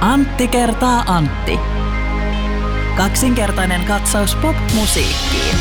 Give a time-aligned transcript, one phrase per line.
[0.00, 1.58] Antti kertaa Antti.
[2.96, 5.56] Kaksinkertainen katsaus pop-musiikkiin.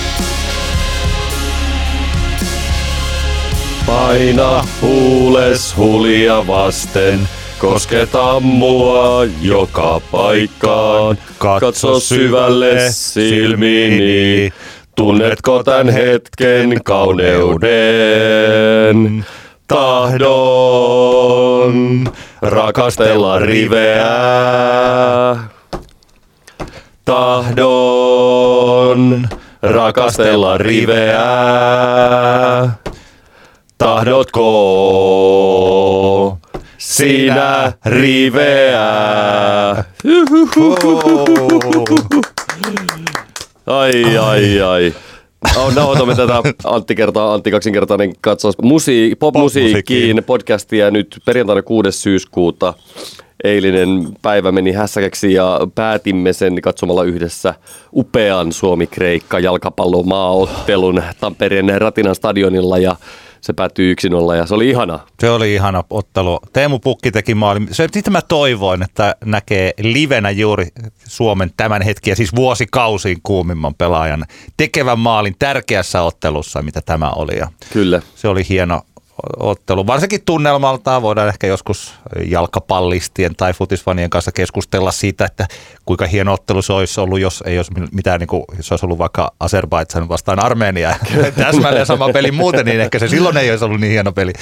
[3.85, 7.19] Paina huules hulia vasten,
[7.59, 11.17] kosketa mua joka paikkaan.
[11.37, 14.53] Katso syvälle silmiini,
[14.95, 17.65] tunnetko tän hetken kauneuden?
[19.67, 20.97] Tahdon
[22.41, 24.05] rakastella riveä.
[27.05, 28.47] Tahdon
[29.61, 31.25] rakastella riveä.
[33.77, 34.45] Tahdotko
[36.77, 38.85] sinä riveä?
[43.67, 44.93] Ai, ai, ai.
[45.57, 51.91] Oh, nauhoitamme tätä Antti kertaa, Antti kaksinkertainen katsaus musiik- pop-musiikkiin podcastia nyt perjantaina 6.
[51.91, 52.73] syyskuuta.
[53.43, 57.53] Eilinen päivä meni hässäkäksi ja päätimme sen katsomalla yhdessä
[57.95, 62.95] upean Suomi-Kreikka jalkapallomaaottelun Tampereen Ratinan stadionilla ja
[63.45, 63.95] se päättyi
[64.31, 64.99] 1-0 ja se oli ihana.
[65.19, 66.39] Se oli ihana ottelu.
[66.53, 67.67] Teemu Pukki teki maalin.
[67.71, 70.67] Se, sitä mä toivoin, että näkee livenä juuri
[71.07, 74.25] Suomen tämän hetkiä, siis vuosikausiin kuumimman pelaajan
[74.57, 77.37] tekevän maalin tärkeässä ottelussa, mitä tämä oli.
[77.37, 78.01] Ja Kyllä.
[78.15, 78.81] se oli hieno
[79.39, 79.87] ottelu.
[79.87, 81.93] Varsinkin tunnelmaltaan voidaan ehkä joskus
[82.25, 85.47] jalkapallistien tai futisfanien kanssa keskustella siitä, että
[85.85, 88.97] kuinka hieno ottelu se olisi ollut, jos ei olisi mitään, niin kuin, jos olisi ollut
[88.97, 90.95] vaikka Azerbaidsan vastaan Armenia.
[91.37, 94.33] Täsmälleen sama peli muuten, niin ehkä se silloin ei olisi ollut niin hieno peli.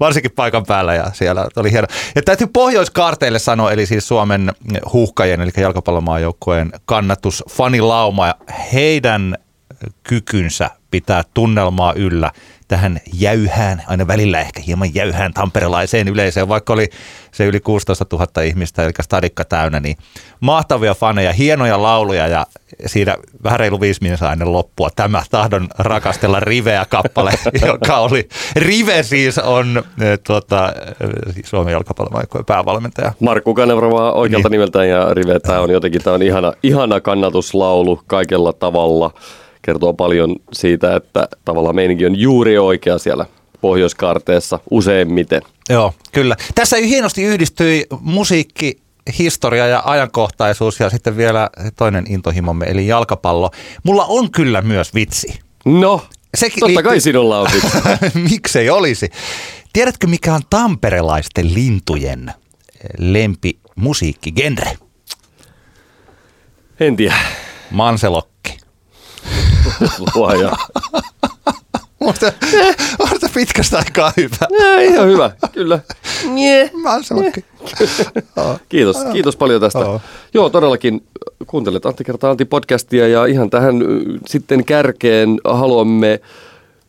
[0.00, 1.86] Varsinkin paikan päällä ja siellä oli hieno.
[2.14, 4.52] Ja täytyy Pohjoiskaarteille sanoa, eli siis Suomen
[4.92, 8.34] huuhkajien, eli jalkapallomaajoukkueen kannatus, fanilauma ja
[8.72, 9.36] heidän
[10.02, 12.30] kykynsä pitää tunnelmaa yllä
[12.70, 16.88] tähän jäyhään, aina välillä ehkä hieman jäyhään tamperelaiseen yleisöön, vaikka oli
[17.32, 19.96] se yli 16 000 ihmistä, eli stadikka täynnä, niin
[20.40, 22.46] mahtavia faneja, hienoja lauluja ja
[22.86, 27.32] siinä vähän reilu viisi minuuttia ennen loppua tämä Tahdon rakastella riveä kappale,
[27.66, 30.72] joka oli, Rive siis on e, tuota,
[31.44, 33.12] Suomen jalkapallomaikkojen päävalmentaja.
[33.20, 34.52] Markku Kanevrova oikealta Niin.
[34.52, 39.10] nimeltään ja Rive, tämä on jotenkin tämä on ihana, ihana kannatuslaulu kaikella tavalla.
[39.62, 43.26] Kertoo paljon siitä, että tavallaan meininki on juuri oikea siellä
[43.60, 45.42] Pohjoiskarteessa useimmiten.
[45.68, 46.36] Joo, kyllä.
[46.54, 48.80] Tässä hienosti yhdistyi musiikki,
[49.18, 53.50] historia ja ajankohtaisuus ja sitten vielä toinen intohimomme eli jalkapallo.
[53.82, 55.40] Mulla on kyllä myös vitsi.
[55.64, 56.02] No,
[56.34, 57.78] Sekin totta kai sinulla on vitsi.
[58.30, 59.10] Miksei olisi?
[59.72, 62.32] Tiedätkö mikä on tamperelaisten lintujen
[62.98, 64.78] lempi musiikkigenre?
[66.80, 67.16] En tiedä.
[67.70, 68.29] Manselokki.
[70.14, 70.52] Luoja.
[72.98, 74.46] On se pitkästä aikaa hyvä.
[74.60, 75.78] Ja, ihan hyvä, kyllä.
[76.82, 77.44] Manselokki.
[78.68, 79.78] Kiitos, kiitos paljon tästä.
[79.78, 80.00] Joo.
[80.34, 81.02] Joo, todellakin
[81.46, 83.86] kuuntelet Antti kertaa Antti podcastia ja ihan tähän ö,
[84.26, 86.20] sitten kärkeen haluamme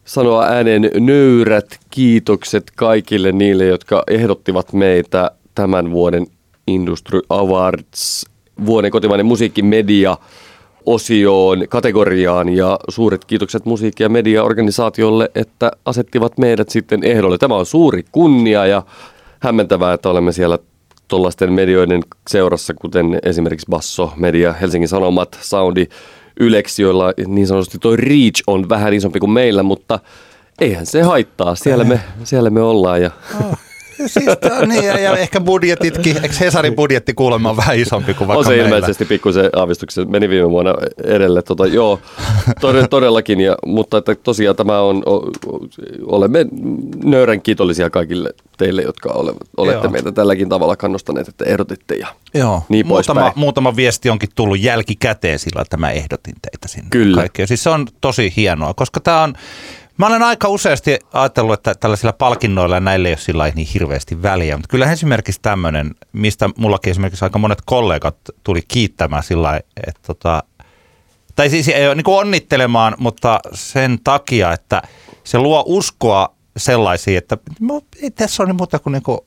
[0.05, 6.27] sanoa ääneen nöyrät kiitokset kaikille niille, jotka ehdottivat meitä tämän vuoden
[6.67, 8.25] Industry Awards
[8.65, 10.17] vuoden kotimainen musiikkimedia
[10.85, 17.37] osioon, kategoriaan ja suuret kiitokset musiikki- ja mediaorganisaatiolle, että asettivat meidät sitten ehdolle.
[17.37, 18.83] Tämä on suuri kunnia ja
[19.39, 20.59] hämmentävää, että olemme siellä
[21.07, 25.87] tuollaisten medioiden seurassa, kuten esimerkiksi Basso, Media, Helsingin Sanomat, Soundi,
[26.39, 29.99] Yleksi, joilla niin sanotusti tuo reach on vähän isompi kuin meillä, mutta
[30.61, 31.55] eihän se haittaa.
[31.55, 33.11] Siellä me, siellä me ollaan ja
[34.05, 34.25] Siis,
[34.67, 38.45] niin, ja, ja ehkä budjetitkin, eikö Hesarin budjetti kuulemma on vähän isompi kuin vaikka on
[38.45, 38.65] se meillä?
[38.65, 40.11] ilmeisesti pikkusen aavistuksen.
[40.11, 40.73] Meni viime vuonna
[41.03, 41.41] edelle.
[41.41, 41.99] Tota, joo,
[42.49, 43.41] tod- todellakin.
[43.41, 45.59] Ja, mutta että tosiaan tämä on, o, o,
[46.05, 46.45] olemme
[47.03, 49.91] nöyrän kiitollisia kaikille teille, jotka ole, olette Joo.
[49.91, 51.95] meitä tälläkin tavalla kannustaneet, että ehdotitte.
[51.95, 56.87] Ja Joo, Niin muutama, muutama viesti onkin tullut jälkikäteen sillä, että mä ehdotin teitä sinne.
[56.89, 57.17] Kyllä.
[57.21, 57.47] Kaikkea.
[57.47, 59.33] Siis se on tosi hienoa, koska tämä on,
[59.97, 64.21] mä olen aika useasti ajatellut, että tällaisilla palkinnoilla ja näillä ei ole sillä niin hirveästi
[64.21, 69.57] väliä, mutta kyllä esimerkiksi tämmöinen, mistä mullakin esimerkiksi aika monet kollegat tuli kiittämään sillä
[69.87, 70.43] että tota,
[71.35, 74.81] tai siis ei ole niin onnittelemaan, mutta sen takia, että
[75.23, 79.19] se luo uskoa sellaisiin, että no, ei tässä ole niin muuta kuin, niin kuin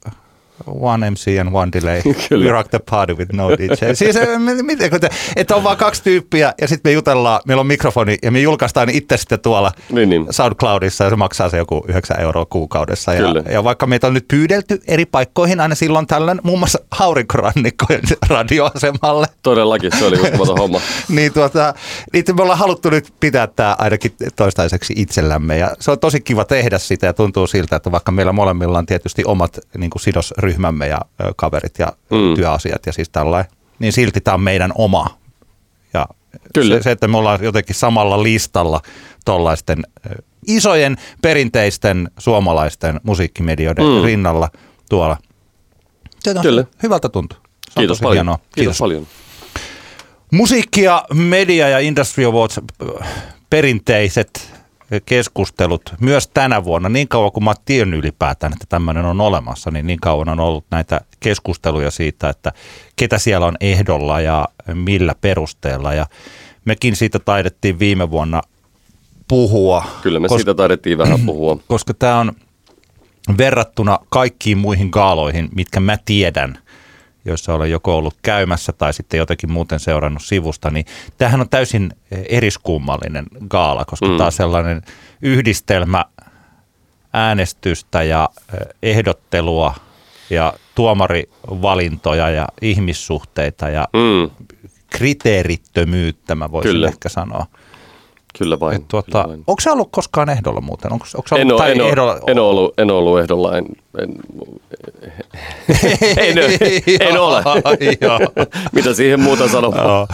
[0.67, 2.03] one MC and one delay.
[2.29, 2.45] Kyllä.
[2.45, 3.95] We rock the party with no DJ.
[3.95, 7.41] Siis eh, mi- miten, kun te, että on vaan kaksi tyyppiä ja sitten me jutellaan,
[7.47, 10.27] meillä on mikrofoni ja me julkaistaan itse sitten tuolla Niin, niin.
[10.31, 13.15] SoundCloudissa ja se maksaa se joku 9 euroa kuukaudessa.
[13.15, 13.43] Ja, Kyllä.
[13.51, 19.27] ja vaikka meitä on nyt pyydelty eri paikkoihin aina silloin tällöin, muun muassa aurinkorannikkojen radioasemalle,
[19.43, 20.81] todellakin se oli uskomaton homma.
[21.09, 21.75] niin, tuota,
[22.13, 26.45] niin me ollaan haluttu nyt pitää tämä ainakin toistaiseksi itsellämme ja se on tosi kiva
[26.45, 30.44] tehdä sitä ja tuntuu siltä, että vaikka meillä molemmilla on tietysti omat niin kuin sidosryhmät
[30.45, 31.01] ryhmämme ja
[31.37, 32.35] kaverit ja Mm.
[32.37, 33.51] työasiat ja siis tällainen.
[33.79, 35.19] Niin silti tämä on meidän oma.
[35.95, 36.07] Ja
[36.55, 36.77] Kyllä.
[36.77, 38.81] Se, se, että me ollaan jotenkin samalla listalla
[39.25, 39.83] tuollaisten
[40.47, 44.05] isojen perinteisten suomalaisten musiikkimedioiden Mm.
[44.05, 44.49] rinnalla
[44.91, 45.17] tuolla.
[46.21, 46.65] Se on Kyllä.
[46.83, 47.39] Hyvältä tuntuu.
[47.71, 48.17] Se Kiitos paljon.
[48.17, 48.39] hienoa.
[48.55, 49.07] Kiitos paljon.
[50.33, 52.61] Musiikki ja media ja Industry Awards
[53.51, 54.54] perinteiset
[55.07, 59.71] keskustelut myös tänä vuonna, niin kauan kuin mä oon tiennyt ylipäätään, että tämmöinen on olemassa,
[59.71, 62.53] niin niin kauan on ollut näitä keskusteluja siitä, että
[62.97, 65.95] ketä siellä on ehdolla ja millä perusteella.
[65.95, 66.07] Ja
[66.65, 68.43] mekin siitä taidettiin viime vuonna
[69.29, 69.85] puhua.
[70.03, 71.59] Kyllä me koska- siitä taidettiin vähän puhua.
[71.69, 72.33] koska tämä on
[73.39, 76.59] verrattuna kaikkiin muihin gaaloihin, mitkä mä tiedän,
[77.25, 80.87] joissa olen joko ollut käymässä tai sitten jotenkin muuten seurannut sivusta, niin
[81.19, 81.93] tämähän on täysin
[82.29, 84.17] eriskummallinen gaala, koska Mm.
[84.17, 84.83] tämä on sellainen
[85.23, 86.05] yhdistelmä
[87.13, 89.75] äänestystä ja eh, ehdottelua
[90.31, 94.31] ja tuomarivalintoja ja ihmissuhteita ja Mm,
[94.91, 96.89] kriteerittömyyttä, mä voisin Kyllä.
[96.89, 97.47] ehkä sanoa.
[98.39, 98.77] Kyllä vain.
[98.77, 99.45] Et tuota, kyllä vain.
[99.47, 100.93] onko se ollut koskaan ehdolla muuten?
[100.93, 103.19] Onko, onko se ollut, En, ole, tai en, ole, ehdolla, en, ole ollut, en ollut
[103.21, 103.67] ehdolla, en,
[103.99, 104.11] en,
[106.19, 106.39] en,
[107.01, 107.43] en ole.
[108.73, 109.87] Mitä siihen muuta sanomaan?
[109.87, 110.07] Joo.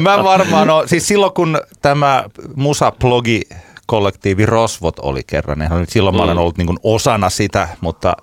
[0.00, 2.24] Mä varmaan, no, siis silloin kun tämä
[2.56, 3.42] musablogi
[3.86, 6.40] kollektiivi Rosvot oli kerran, niin silloin mä olen Mm.
[6.40, 8.16] ollut niin osana sitä, mutta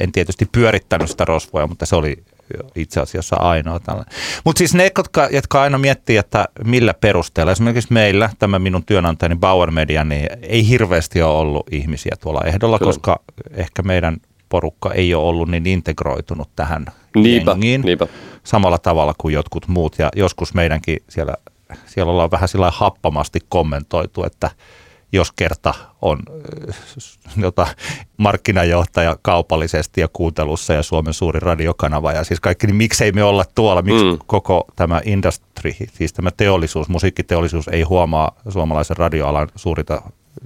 [0.00, 2.16] en tietysti pyörittänyt sitä rosvoja, mutta se oli
[2.74, 4.14] itse asiassa ainoa tällainen.
[4.44, 9.36] Mutta siis ne, jotka, jotka aina miettii, että millä perusteella, esimerkiksi meillä, tämä minun työnantajani
[9.36, 12.88] Bauer Media, niin ei hirveästi ole ollut ihmisiä tuolla ehdolla, Kyllä.
[12.92, 13.20] koska
[13.50, 14.16] ehkä meidän
[14.48, 18.06] porukka ei ole ollut niin integroitunut tähän Niinpä, jengiin niinpä.
[18.44, 19.98] samalla tavalla kuin jotkut muut.
[19.98, 21.34] Ja joskus meidänkin siellä,
[21.86, 24.50] siellä ollaan vähän sillä happamasti kommentoitu, että
[25.12, 26.18] jos kerta on
[26.68, 26.76] äh,
[27.36, 27.66] jota,
[28.16, 33.44] markkinajohtaja kaupallisesti ja kuuntelussa ja Suomen suuri radiokanava ja siis kaikki, niin miksei me olla
[33.54, 34.10] tuolla, miksi Mm.
[34.10, 34.18] mm.
[34.26, 40.02] koko tämä industry, siis tämä teollisuus, musiikkiteollisuus ei huomaa suomalaisen radioalan suurita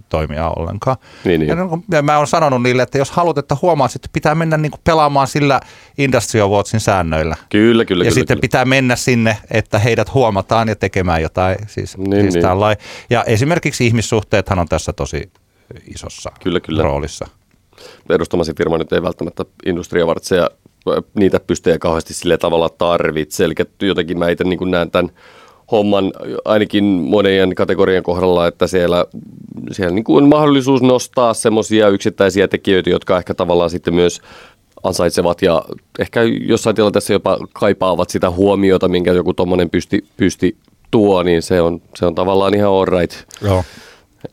[0.09, 0.97] toimia ollenkaan.
[1.25, 1.49] Niin, niin.
[1.49, 4.57] Ja, no, ja mä oon sanonut niille, että jos haluat, että huomaat, että pitää mennä
[4.57, 5.61] niin kuin pelaamaan sillä
[5.99, 7.37] Industry Awardsin säännöillä.
[7.49, 8.15] Kyllä, kyllä, ja kyllä.
[8.15, 8.41] sitten kyllä.
[8.41, 11.57] pitää mennä sinne, että heidät huomataan ja tekemään jotain.
[11.67, 12.59] Siis, Niin, niin, siis niin.
[12.59, 12.77] niin.
[13.11, 15.31] Ja esimerkiksi ihmissuhteethan on tässä tosi
[15.95, 16.83] isossa Kyllä, kyllä.
[16.83, 17.27] roolissa.
[18.11, 20.51] edustamasi firma nyt ei välttämättä industriavartseja
[21.15, 23.45] niitä pystyy kauheasti sille tavalla tarvitse.
[23.45, 25.11] Eli jotenkin mä itse niin näen tämän
[25.73, 26.13] homman
[26.45, 29.07] ainakin monien kategorian kohdalla, että siellä,
[29.73, 34.21] siellä niin kuin on mahdollisuus nostaa semmoisia yksittäisiä tekijöitä, jotka ehkä tavallaan sitten myös
[34.83, 35.65] ansaitsevat ja
[35.99, 40.57] ehkä jossain tilanteessa jopa kaipaavat sitä huomiota, minkä joku tuommoinen pysti, pysti
[40.91, 43.13] tuo, niin se on, se on tavallaan ihan all right.
[43.43, 43.65] Joo.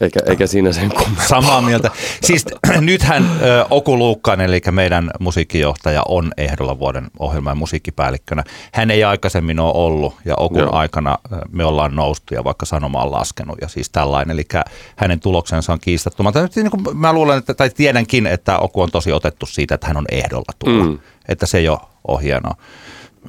[0.01, 1.25] Eikä, eikä siinä sen kummempaa.
[1.41, 1.91] Samaa mieltä.
[2.21, 2.45] Siis
[2.81, 8.43] nythän ö, Oku Luukkainen, eli meidän musiikkijohtaja, on ehdolla vuoden ohjelman ja musiikkipäällikkönä.
[8.73, 10.75] Hän ei aikaisemmin ole ollut, ja Okun Joo.
[10.75, 14.33] Aikana ö, me ollaan noustu ja vaikka sanoma on laskenut, ja siis tällainen.
[14.33, 14.45] Eli
[14.95, 16.23] hänen tuloksensa on kiistattu.
[16.23, 19.75] Mutta nyt niin kuin mä luulen, että, tai tiedänkin, että Oku on tosi otettu siitä,
[19.75, 20.83] että hän on ehdolla tulla.
[20.83, 20.89] Mm.
[20.89, 20.99] Mm.
[21.27, 22.55] Että se jo on hienoa.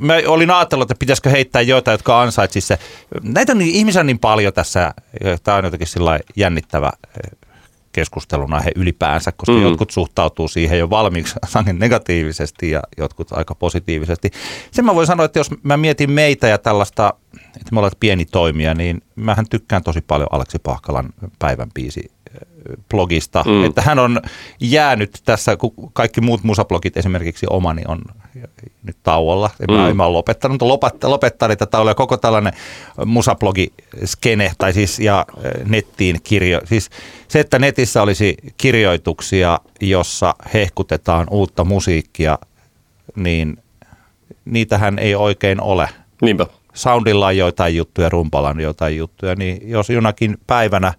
[0.00, 2.78] Mä olin ajatellut, että pitäisikö heittää joita, jotka ansaitsisi se.
[3.22, 4.94] Näitä on niin, ihmisiä on niin paljon tässä,
[5.44, 6.92] tämä on jotenkin sillä jännittävä
[7.24, 7.38] eh,
[7.92, 9.62] keskustelun aihe ylipäänsä, koska mm.
[9.62, 14.30] jotkut suhtautuu siihen jo valmiiksi sangen negatiivisesti ja jotkut aika positiivisesti.
[14.70, 17.14] Sen mä voin sanoa, että jos mä mietin meitä ja tällaista,
[17.60, 22.48] että me ollaan pieni toimija, niin mähän tykkään tosi paljon Aleksi Pahkalan päivän biisi eh,
[22.90, 23.64] blogista, Mm.
[23.64, 24.20] että hän on
[24.60, 28.02] jäänyt tässä, kun kaikki muut musablogit, esimerkiksi omani on
[28.82, 29.50] nyt tauolla.
[29.68, 29.96] En mä, Mm.
[29.96, 31.94] mä ole lopettanut, mutta lopettaa, lopettaa niitä tauolla.
[31.94, 32.52] Koko tällainen
[33.06, 36.60] musablogi-skene, tai siis ja eh, nettiin kirjo.
[36.64, 36.90] Siis
[37.28, 42.38] se, että netissä olisi kirjoituksia, jossa hehkutetaan uutta musiikkia,
[43.16, 43.56] niin
[44.44, 45.88] niitähän ei oikein ole.
[46.22, 46.46] Niinpä.
[46.78, 50.92] Soundilla on joitain juttuja, rumpalla on joitain juttuja, niin jos jonakin päivänä,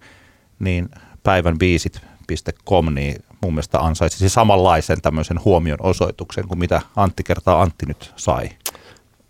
[0.58, 0.88] niin
[1.22, 7.86] päivän biisit.com, niin mun mielestä ansaitsisi samanlaisen tämmöisen huomion osoituksen kuin mitä Antti kertaa Antti
[7.86, 8.48] nyt sai.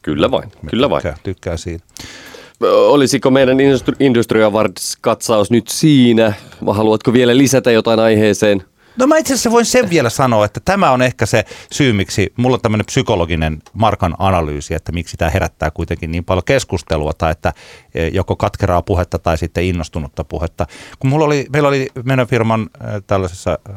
[0.03, 1.03] Kyllä vain, Mä kyllä vain.
[1.23, 1.85] Tykkään siitä.
[2.87, 3.57] Olisiko meidän
[4.01, 6.33] Industry Awards-katsaus nyt siinä,
[6.67, 8.63] vai haluatko vielä lisätä jotain aiheeseen?
[8.97, 12.33] No mä itse asiassa voin sen vielä sanoa, että tämä on ehkä se syy, miksi
[12.37, 17.31] mulla on tämmöinen psykologinen Markan analyysi, että miksi tämä herättää kuitenkin niin paljon keskustelua tai
[17.33, 17.53] että
[17.95, 20.67] eh, joko katkeraa puhetta tai sitten innostunutta puhetta.
[20.99, 23.75] Kun mulla oli, meillä oli meidän firman eh, tällaisessa, eh,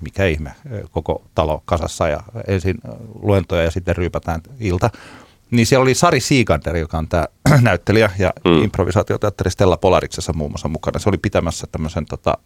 [0.00, 0.52] mikä ihme,
[0.90, 2.76] koko talo kasassa ja ensin
[3.22, 4.90] luentoja ja sitten ryypätään ilta.
[5.50, 7.26] Niin siellä oli Sari Siikander, joka on tämä
[7.62, 8.62] näyttelijä ja Mm.
[8.64, 10.98] improvisaatioteatteri Stella Polariksessa muun muassa mukana.
[10.98, 12.38] Se oli pitämässä tämmöisen tota,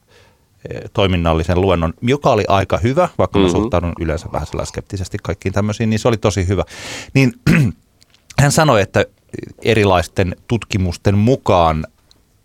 [0.93, 3.53] toiminnallisen luennon, joka oli aika hyvä, vaikka mä Mhm.
[3.53, 6.65] suhtaudun yleensä vähän skeptisesti kaikkiin tämmöisiin, niin se oli tosi hyvä.
[7.15, 7.33] Niin
[8.41, 9.05] hän sanoi, että
[9.63, 11.87] erilaisten tutkimusten mukaan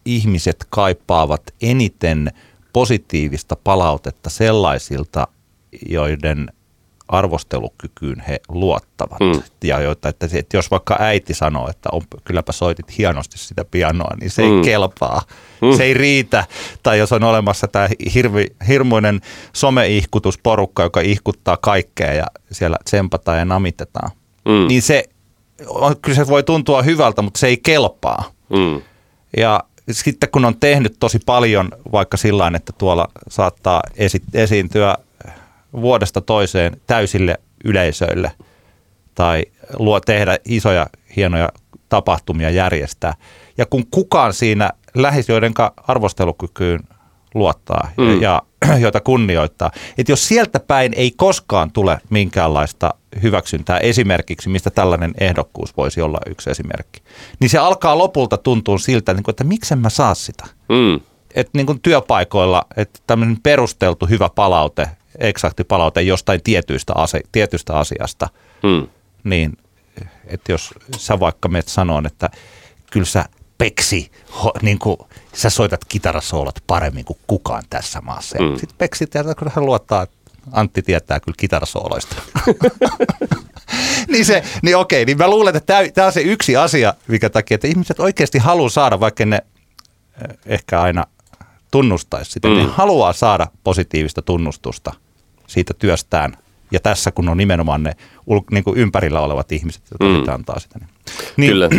[0.05, 2.31] ihmiset kaipaavat eniten
[2.73, 5.27] positiivista palautetta sellaisilta,
[5.89, 6.47] joiden
[7.07, 9.19] arvostelukykyyn he luottavat.
[9.19, 9.41] Mm.
[9.63, 14.15] Ja joita, että, että jos vaikka äiti sanoo, että on, kylläpä soitit hienosti sitä pianoa,
[14.19, 14.61] niin se ei Mm.
[14.61, 15.21] kelpaa.
[15.77, 16.45] Se ei riitä.
[16.83, 19.21] Tai jos on olemassa tämä hirvi, hirmuinen
[19.53, 24.11] someihkutusporukka, joka ihkuttaa kaikkea ja siellä tsempataan ja namitetaan.
[24.45, 24.67] Mm.
[24.67, 25.03] Niin se,
[25.67, 28.31] on, kyllä se voi tuntua hyvältä, mutta se ei kelpaa.
[28.49, 28.81] Mm.
[29.37, 34.97] Ja sitten kun on tehnyt tosi paljon vaikka sillä että tuolla saattaa esi- esiintyä
[35.81, 38.31] vuodesta toiseen täysille yleisöille
[39.15, 39.45] tai
[39.79, 41.49] luo tehdä isoja hienoja
[41.89, 43.13] tapahtumia järjestää.
[43.57, 46.79] Ja kun kukaan siinä lähes joidenka arvostelukykyyn
[47.33, 48.03] luottaa Mm.
[48.03, 48.21] mm.
[48.21, 48.41] ja
[48.83, 49.71] joita kunnioittaa.
[49.97, 52.93] Että jos sieltä päin ei koskaan tule minkäänlaista
[53.23, 57.01] hyväksyntää esimerkiksi, mistä tällainen ehdokkuus voisi olla yksi esimerkki,
[57.39, 60.45] niin se alkaa lopulta tuntua siltä, niin että miksen mä saa sitä.
[60.69, 60.99] Mm.
[61.35, 67.77] Että niin kuin työpaikoilla, että tämmöinen perusteltu hyvä palaute, eksakti palaute jostain tietyistä, ase, tietystä
[67.77, 68.29] asiasta,
[68.63, 68.87] Mm.
[69.23, 69.57] niin
[70.27, 72.29] että jos sä vaikka menet sanoon, että
[72.91, 73.25] kyllä sä
[73.57, 74.11] Peksi,
[74.43, 74.97] ho, niin kuin,
[75.33, 78.37] sä soitat kitarasoolot paremmin kuin kukaan tässä maassa.
[78.39, 78.45] Mm.
[78.45, 78.57] Mm.
[78.57, 80.17] Sitten Peksi tietää, kun hän luottaa, että
[80.51, 82.15] Antti tietää kyllä kitarasooloista.
[84.11, 87.55] niin, se, niin okei, niin mä luulen, että tämä on se yksi asia, mikä takia,
[87.55, 91.03] että ihmiset oikeasti haluaa saada, vaikka ne eh, ehkä aina
[91.71, 92.53] tunnustaisi sitä, mm.
[92.53, 92.59] Mm.
[92.59, 94.93] ne haluaa saada positiivista tunnustusta
[95.47, 96.37] siitä työstään.
[96.71, 97.91] Ja tässä kun on nimenomaan ne
[98.27, 100.33] ul, niin kuin ympärillä olevat ihmiset, jotka Mm.
[100.33, 100.79] antaa sitä.
[100.79, 100.89] Niin,
[101.37, 101.69] niin, Kyllä.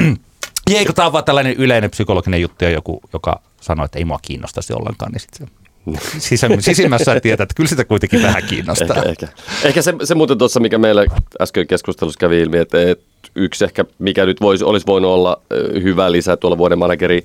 [0.71, 4.19] eikö tämä ole vaan tällainen yleinen psykologinen juttu ja joku, joka sanoo, että ei mua
[4.23, 5.49] kiinnostaisi ollenkaan, niin sitten
[6.19, 8.97] sisä, sisimmässä tietää, että kyllä sitä kuitenkin vähän kiinnostaa.
[8.97, 9.29] Ehkä, ehkä.
[9.65, 11.05] ehkä se, se muuten tuossa, mikä meillä
[11.41, 15.43] äsken keskustelussa kävi ilmi, että, että yksi ehkä, mikä nyt voisi, olisi voinut olla
[15.83, 17.25] hyvä lisä tuolla vuoden manageri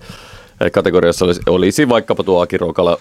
[0.71, 2.97] kategoriassa olisi, olisi vaikkapa tuo Aki Roukala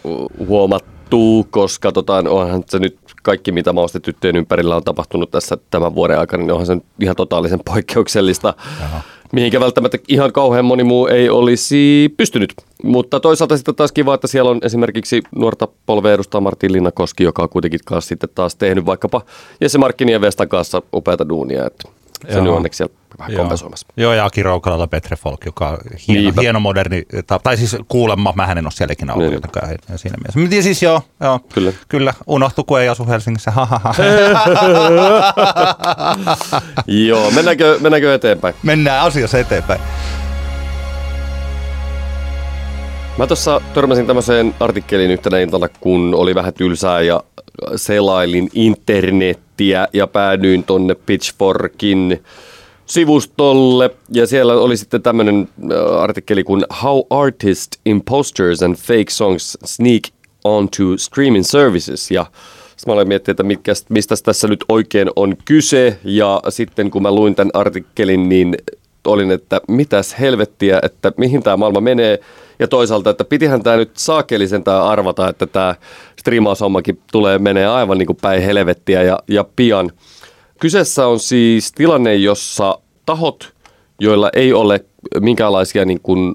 [0.46, 6.18] huomattu, koska tota, onhan se nyt kaikki, mitä maustetyttöjen ympärillä on tapahtunut tässä tämän vuoden
[6.18, 9.00] aikana, niin onhan se nyt ihan totaalisen poikkeuksellista, Jaha.
[9.32, 12.54] mihinkä välttämättä ihan kauhean moni muu ei olisi pystynyt.
[12.82, 17.42] Mutta toisaalta sitten taas kiva, että siellä on esimerkiksi nuorta polvea edustaa Martin Linnakoski, joka
[17.42, 19.22] on kuitenkin kanssa sitten taas tehnyt vaikkapa
[19.60, 21.66] Jesse Markkinin ja Vestan kanssa upeata duunia.
[21.66, 21.88] Että
[22.32, 23.38] se nyt onneksi siellä vähän Joo.
[23.42, 23.86] kompensoimassa.
[23.96, 26.40] Joo, ja Aki Roukalalla Petre Folk, joka on hieno, Niinpä.
[26.42, 29.40] hieno moderni, tai, tai siis kuulemma, mä en ole siellä ikinä ollut, Niin.
[29.96, 30.40] siinä mielessä.
[30.40, 31.72] Mutta siis joo, joo Kyllä.
[31.88, 33.52] kyllä, unohtu, kun ei asu Helsingissä.
[36.86, 38.54] Joo, mennäänkö, mennäänkö eteenpäin?
[38.62, 39.80] Mennään asiassa eteenpäin.
[43.18, 47.22] Mä tuossa törmäsin tämmöiseen artikkeliin yhtenä iltana, kun oli vähän tylsää ja
[47.76, 52.22] selailin internettiä ja päädyin tonne Pitchforkin
[52.92, 53.90] sivustolle.
[54.08, 60.02] Ja siellä oli sitten tämmöinen äh, artikkeli kuin How Artist Imposters and Fake Songs Sneak
[60.44, 62.10] Onto Streaming Services.
[62.10, 62.26] Ja
[62.86, 65.98] mä aloin miettiä, että mitkä, mistä tässä nyt oikein on kyse.
[66.04, 68.56] Ja sitten kun mä luin tämän artikkelin, niin
[69.06, 72.20] olin, että mitäs helvettiä, että mihin tämä maailma menee.
[72.58, 75.74] Ja toisaalta, että pitihän tämä nyt saakelisen tää arvata, että tämä
[76.16, 79.90] striimaushommakin tulee menee aivan niin kuin päin helvettiä ja, ja pian.
[80.60, 83.52] Kyseessä on siis tilanne, jossa tahot,
[84.00, 84.84] joilla ei ole
[85.20, 86.34] minkäänlaisia niin kuin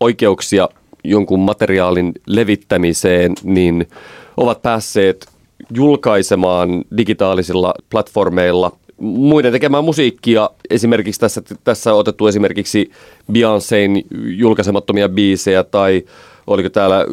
[0.00, 0.68] oikeuksia
[1.04, 3.88] jonkun materiaalin levittämiseen, niin
[4.36, 5.26] ovat päässeet
[5.74, 10.50] julkaisemaan digitaalisilla platformeilla muiden tekemään musiikkia.
[10.70, 12.90] Esimerkiksi tässä, tässä on otettu esimerkiksi
[13.32, 16.04] Beyoncéin julkaisemattomia biisejä tai
[16.46, 17.06] oliko täällä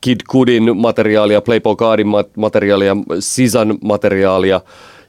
[0.00, 4.60] Kid Cudin materiaalia, Playboy Cardin ma- materiaalia, Sisan materiaalia.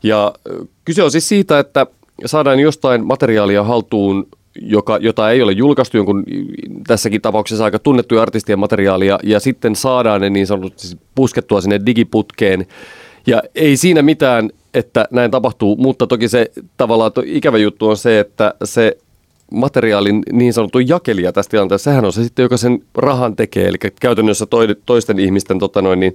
[0.03, 1.87] Ja ö, kyse on siis siitä, että
[2.25, 4.27] saadaan jostain materiaalia haltuun,
[4.61, 6.23] joka, jota ei ole julkaistu, jonkun
[6.87, 12.65] tässäkin tapauksessa aika tunnettuja artistien materiaalia, ja sitten saadaan ne niin sanotusti puskettua sinne digiputkeen.
[13.27, 17.97] Ja ei siinä mitään, että näin tapahtuu, mutta toki se tavallaan to, ikävä juttu on
[17.97, 18.97] se, että se
[19.51, 23.67] materiaalin niin sanottu jakelija tässä tilanteessa, sehän on se sitten, joka sen rahan tekee.
[23.67, 26.13] Eli käytännössä toi, toisten ihmisten tota noin, niin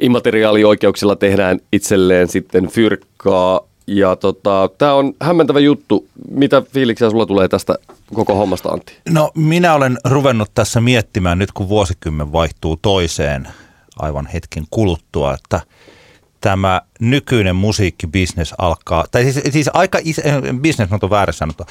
[0.00, 3.69] immateriaalioikeuksilla tehdään itselleen sitten fyrkkaa.
[3.86, 6.08] Ja tota, tämä on hämmentävä juttu.
[6.30, 7.74] Mitä fiiliksiä sulla tulee tästä
[8.14, 8.92] koko hommasta, Antti?
[9.08, 13.48] No minä olen ruvennut tässä miettimään nyt, kun vuosikymmen vaihtuu toiseen
[13.98, 15.60] aivan hetken kuluttua, että
[16.40, 20.22] tämä nykyinen musiikkibisnes alkaa, tai siis, siis aika iso,
[20.62, 21.64] business on väärin sanottu,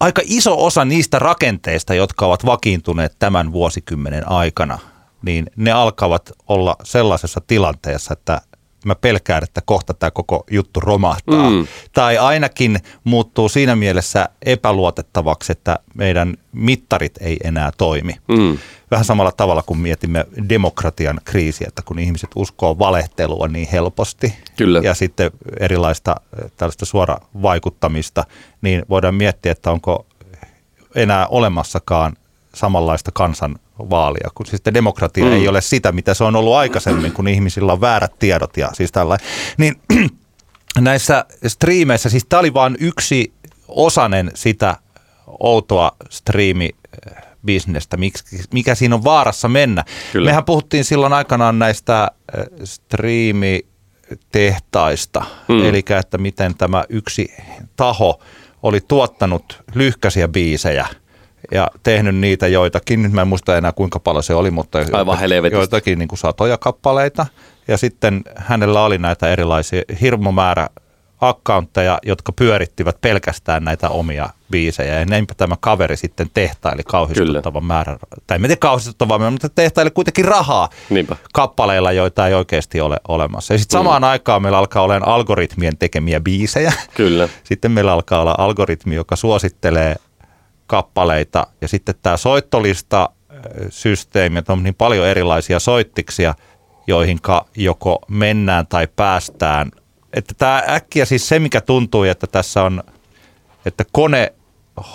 [0.00, 4.78] aika iso osa niistä rakenteista, jotka ovat vakiintuneet tämän vuosikymmenen aikana,
[5.22, 8.40] niin ne alkavat olla sellaisessa tilanteessa, että
[8.86, 11.50] mä pelkään, että kohta tämä koko juttu romahtaa.
[11.50, 11.66] Mm.
[11.92, 18.16] Tai ainakin muuttuu siinä mielessä epäluotettavaksi, että meidän mittarit ei enää toimi.
[18.28, 18.58] Mm.
[18.90, 24.80] Vähän samalla tavalla kuin mietimme demokratian kriisiä, että kun ihmiset uskoo valehtelua niin helposti Kyllä.
[24.84, 26.16] ja sitten erilaista
[26.56, 28.24] tällaista suora vaikuttamista,
[28.62, 30.06] niin voidaan miettiä, että onko
[30.94, 32.16] enää olemassakaan
[32.54, 35.32] samanlaista kansan vaalia, kun siis demokratia mm.
[35.32, 38.92] ei ole sitä, mitä se on ollut aikaisemmin, kun ihmisillä on väärät tiedot ja siis
[38.92, 39.26] tällainen.
[39.58, 39.74] Niin
[40.80, 43.32] näissä striimeissä, siis tämä oli vain yksi
[43.68, 44.76] osanen sitä
[45.26, 46.70] outoa striimi
[47.46, 47.96] bisnestä,
[48.52, 49.84] mikä siinä on vaarassa mennä.
[50.12, 50.30] Kyllä.
[50.30, 52.10] Mehän puhuttiin silloin aikanaan näistä
[52.64, 55.64] striimitehtaista, mm.
[55.64, 57.34] eli että miten tämä yksi
[57.76, 58.20] taho
[58.62, 60.86] oli tuottanut lyhkäisiä biisejä–
[61.52, 65.18] ja tehnyt niitä joitakin, nyt mä en muista enää kuinka paljon se oli, mutta Aivan
[65.52, 67.26] joitakin niin kuin satoja kappaleita.
[67.68, 70.68] Ja sitten hänellä oli näitä erilaisia hirmumäärä
[71.20, 74.98] accountteja, jotka pyörittivät pelkästään näitä omia biisejä.
[74.98, 80.24] Ja näinpä tämä kaveri sitten tehtaili kauhistuttavan määrän, tai en tiedä kauhistuttavan, mutta tehtaili kuitenkin
[80.24, 81.16] rahaa Niinpä.
[81.32, 83.54] kappaleilla, joita ei oikeasti ole olemassa.
[83.54, 83.84] Ja sitten mm.
[83.84, 86.72] samaan aikaan meillä alkaa olla algoritmien tekemiä biisejä.
[86.94, 87.28] Kyllä.
[87.44, 89.96] Sitten meillä alkaa olla algoritmi, joka suosittelee
[90.66, 93.10] kappaleita ja sitten tämä soittolista
[93.70, 96.34] systeemi, että on niin paljon erilaisia soittiksia,
[96.86, 97.18] joihin
[97.56, 99.70] joko mennään tai päästään.
[100.12, 102.82] Että tämä äkkiä siis se, mikä tuntuu, että tässä on,
[103.66, 104.32] että kone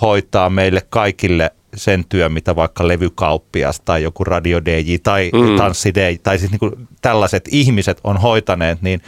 [0.02, 5.56] hoitaa meille kaikille sen työn, mitä vaikka levykauppias tai joku radio DJ tai mm.
[5.56, 9.02] tanssi DJ, tai siis niin tällaiset ihmiset on hoitaneet, niin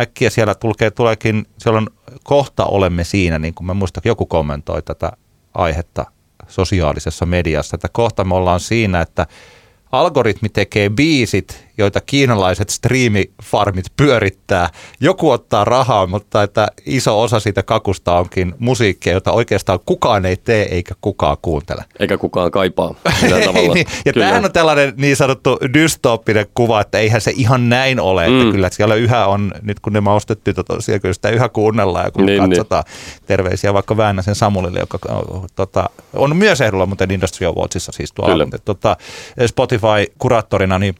[0.00, 1.86] äkkiä siellä tulee, tuleekin, siellä on
[2.24, 5.12] kohta olemme siinä, niin kuin mä muistan, joku kommentoi tätä
[5.54, 6.06] aihetta
[6.48, 9.26] sosiaalisessa mediassa, että kohta me ollaan siinä, että
[9.92, 14.68] algoritmi tekee biisit, joita kiinalaiset striimifarmit pyörittää.
[15.00, 20.36] Joku ottaa rahaa, mutta että iso osa siitä kakusta onkin musiikkia, jota oikeastaan kukaan ei
[20.36, 21.84] tee eikä kukaan kuuntele.
[21.98, 22.94] Eikä kukaan kaipaa.
[23.74, 24.26] niin, ja kyllä.
[24.26, 28.52] tämähän on tällainen niin sanottu dystooppinen kuva, että eihän se ihan näin ole, että mm.
[28.52, 32.10] kyllä että siellä yhä on, nyt kun ne maustettu tosiaan, kyllä sitä yhä kuunnellaan ja
[32.10, 32.50] kun niin, niin.
[32.50, 33.22] katsotaan niin.
[33.26, 34.98] terveisiä vaikka Väänäsen Samulille, joka
[35.56, 38.96] tota, on myös ehdolla muuten Industrial Watchissa siis tuolla tota,
[39.46, 40.94] Spotify-kuraattorina, niin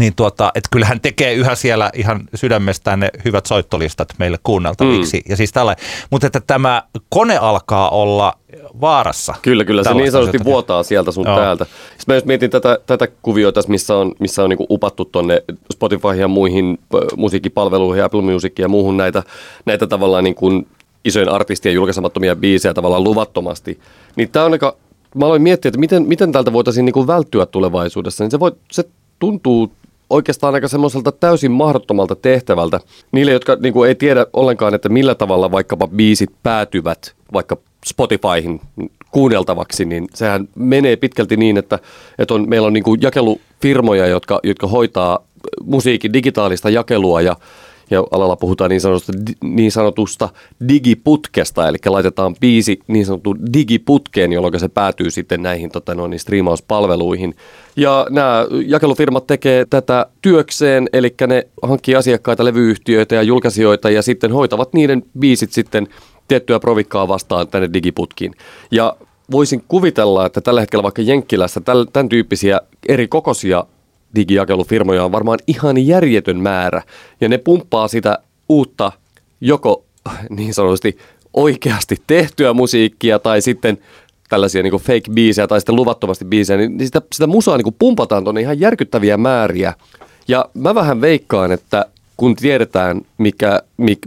[0.00, 5.16] niin tuota, että kyllähän tekee yhä siellä ihan sydämestään ne hyvät soittolistat meille kuunneltaviksi.
[5.16, 5.22] Mm.
[5.28, 5.76] Ja siis tällä,
[6.10, 8.32] mutta että tämä kone alkaa olla
[8.80, 9.34] vaarassa.
[9.42, 9.84] Kyllä, kyllä.
[9.84, 11.36] Se niin sanotusti vuotaa sieltä sun Joo.
[11.36, 11.64] täältä.
[11.64, 16.08] Sitten mä jos mietin tätä, tätä kuvioita, missä on, missä on niinku upattu tonne Spotify
[16.20, 16.78] ja muihin
[17.16, 19.22] musiikkipalveluihin, Apple Music ja muuhun näitä,
[19.66, 20.66] näitä tavallaan niin kuin
[21.04, 23.80] isojen artistien julkaisemattomia biisejä tavallaan luvattomasti.
[24.16, 24.76] Niin tämä on aika,
[25.14, 28.24] mä aloin miettiä, että miten, miten tältä voitaisiin niin kuin välttyä tulevaisuudessa.
[28.24, 28.84] Niin se, voi, se
[29.18, 29.72] tuntuu
[30.10, 32.80] oikeastaan aika semmoiselta täysin mahdottomalta tehtävältä
[33.12, 38.60] niille, jotka niin kuin ei tiedä ollenkaan, että millä tavalla vaikkapa biisit päätyvät vaikka Spotifyhin
[39.10, 41.78] kuunneltavaksi, niin sehän menee pitkälti niin, että,
[42.18, 45.18] että on, meillä on niin kuin jakelufirmoja, jotka, jotka hoitaa
[45.64, 47.36] musiikin digitaalista jakelua ja
[47.90, 50.28] ja alalla puhutaan niin sanotusta, niin sanotusta
[50.68, 56.20] digiputkesta, eli laitetaan biisi niin sanottu digiputkeen, jolloin se päätyy sitten näihin tota, noin, niin
[56.20, 57.34] striimauspalveluihin.
[57.76, 64.32] Ja nämä jakelufirmat tekee tätä työkseen, eli ne hankkii asiakkaita, levyyhtiöitä ja julkaisijoita ja sitten
[64.32, 65.88] hoitavat niiden biisit sitten
[66.28, 68.34] tiettyä provikkaa vastaan tänne digiputkiin.
[68.70, 68.96] Ja
[69.30, 71.60] voisin kuvitella, että tällä hetkellä vaikka Jenkkilässä
[71.92, 73.66] tämän tyyppisiä eri kokoisia
[74.16, 76.82] digijakelufirmoja on varmaan ihan järjetön määrä.
[77.20, 78.92] Ja ne pumppaa sitä uutta
[79.40, 79.84] joko
[80.36, 80.98] niin sanotusti
[81.34, 83.78] oikeasti tehtyä musiikkia tai sitten
[84.28, 88.60] tällaisia niin fake-biisejä tai sitten luvattomasti biisejä, niin sitä, sitä musaa niin pumpataan tuonne ihan
[88.60, 89.74] järkyttäviä määriä.
[90.28, 91.84] Ja mä vähän veikkaan, että
[92.16, 93.62] kun tiedetään, mikä,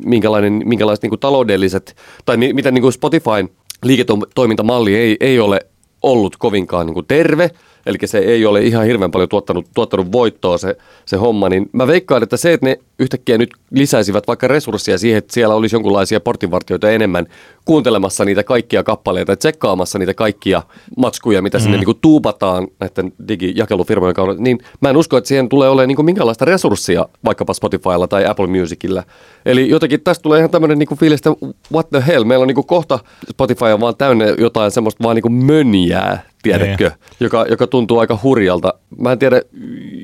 [0.05, 1.95] minkälainen, minkälaiset niin taloudelliset,
[2.25, 3.49] tai miten niin Spotifyn
[3.83, 5.59] liiketoimintamalli ei, ei ole
[6.01, 7.51] ollut kovinkaan niin terve–
[7.85, 11.87] eli se ei ole ihan hirveän paljon tuottanut, tuottanut voittoa se, se homma, niin mä
[11.87, 16.19] veikkaan, että se, että ne yhtäkkiä nyt lisäisivät vaikka resursseja siihen, että siellä olisi jonkinlaisia
[16.19, 17.25] portinvartijoita enemmän
[17.65, 20.63] kuuntelemassa niitä kaikkia kappaleita ja tsekkaamassa niitä kaikkia
[20.97, 21.61] matskuja, mitä mm.
[21.61, 25.87] sinne niin kuin tuupataan näiden digijakelufirmojen kautta, niin mä en usko, että siihen tulee olemaan
[25.87, 29.03] niin minkälaista resurssia vaikkapa Spotifylla tai Apple Musicilla.
[29.45, 32.55] Eli jotenkin tästä tulee ihan tämmöinen niin fiilis, että what the hell, meillä on niin
[32.55, 36.99] kuin kohta Spotify on vaan täynnä jotain semmoista vaan niin kuin mönjää, tiedätkö, niin.
[37.19, 38.73] joka, joka tuntuu aika hurjalta.
[38.97, 39.41] Mä en tiedä,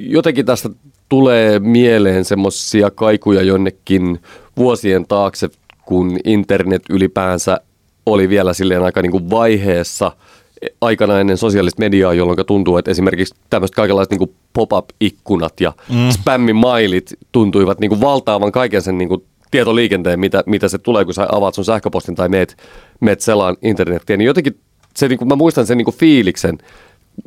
[0.07, 0.69] jotenkin tästä
[1.09, 4.19] tulee mieleen semmoisia kaikuja jonnekin
[4.57, 5.49] vuosien taakse,
[5.85, 7.57] kun internet ylipäänsä
[8.05, 10.11] oli vielä silleen aika niin kuin vaiheessa
[10.81, 16.09] aikana ennen sosiaalista mediaa, jolloin tuntuu, että esimerkiksi tämmöiset kaikenlaiset niin pop-up-ikkunat ja mm.
[16.09, 21.13] spämmimailit tuntuivat niin kuin valtaavan kaiken sen niin kuin tietoliikenteen, mitä, mitä se tulee, kun
[21.13, 22.57] sä avaat sun sähköpostin tai meet,
[22.99, 24.59] meet selaan internettiä, niin jotenkin
[24.95, 26.57] se, niin kuin, mä muistan sen niin kuin fiiliksen,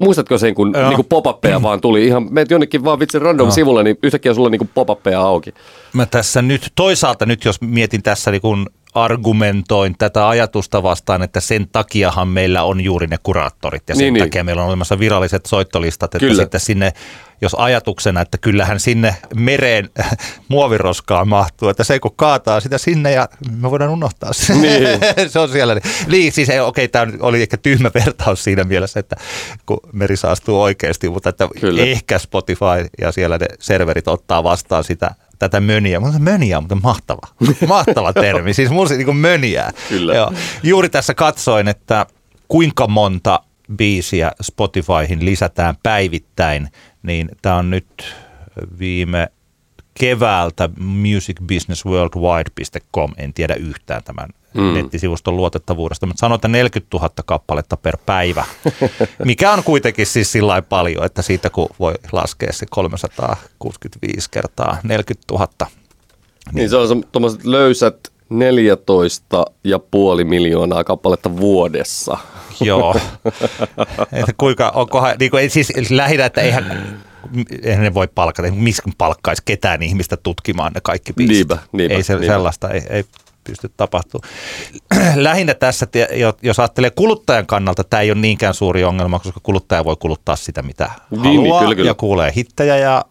[0.01, 2.07] Muistatko sen, kun niin pop-uppeja vaan tuli?
[2.07, 5.55] Ihan meet jonnekin vaan vitsi random sivulle, niin yhtäkkiä sulla niin pop-uppeja auki.
[5.93, 11.41] Mä tässä nyt, toisaalta nyt jos mietin tässä niin kun argumentoin tätä ajatusta vastaan, että
[11.41, 14.25] sen takiahan meillä on juuri ne kuraattorit ja sen niin, niin.
[14.25, 14.47] takia niin.
[14.47, 16.43] meillä on olemassa viralliset soittolistat, että Kyllä.
[16.43, 16.93] sitten sinne,
[17.41, 19.91] jos ajatuksena, että kyllähän sinne mereen
[20.49, 24.55] muoviroskaan mahtuu, että se kun kaataa sitä sinne ja me voidaan unohtaa se.
[24.55, 25.01] Niin.
[25.33, 25.77] se on siellä.
[26.07, 29.17] Niin, siis okei, okay, tämä oli ehkä tyhmä vertaus siinä mielessä, että
[29.67, 31.83] kun meri saastuu oikeasti, mutta että Kyllä.
[31.83, 36.01] ehkä Spotify ja siellä ne serverit ottaa vastaan sitä tätä möniä.
[36.01, 37.29] Mutta möniä on mutta mahtava.
[37.67, 38.55] Mahtava termi.
[38.55, 39.73] Siis mulla niin möniää.
[39.89, 40.15] Kyllä.
[40.15, 40.33] Joo.
[40.63, 42.07] Juuri tässä katsoin, että
[42.49, 43.41] kuinka monta
[43.77, 46.69] biisiä Spotifyhin lisätään päivittäin,
[47.03, 48.15] niin tämä on nyt
[48.79, 49.29] viime
[49.99, 54.75] keväältä musicbusinessworldwide.com, en tiedä yhtään tämän mm.
[54.75, 58.45] nettisivuston luotettavuudesta, mutta sanoin, että 40 000 kappaletta per päivä,
[59.25, 65.35] mikä on kuitenkin siis sillä paljon, että siitä kun voi laskea se 365 kertaa 40
[65.35, 65.49] 000.
[65.61, 65.69] Niin,
[66.55, 72.19] niin se on tuommoiset löysät 14 ja puoli miljoonaa kappaletta vuodessa.
[72.61, 72.95] Joo.
[74.13, 76.99] että kuinka, onkohan, niin kuin, siis lähinnä, että eihän,
[77.63, 81.49] eihän ne voi palkata, missä palkkaisi ketään ihmistä tutkimaan ne kaikki biisit.
[81.49, 82.33] Niinpä, niinpä, ei se niinpä.
[82.33, 83.05] sellaista, ei, ei
[83.45, 84.31] pysty tapahtumaan.
[85.17, 85.87] Lähinnä tässä,
[86.43, 90.63] jos ajattelee kuluttajan kannalta, tämä ei ole niinkään suuri ongelma, koska kuluttaja voi kuluttaa sitä,
[90.63, 91.91] mitä niin, niin haluaa, kyllä, kyllä.
[91.91, 93.05] ja kuulee hittejä ja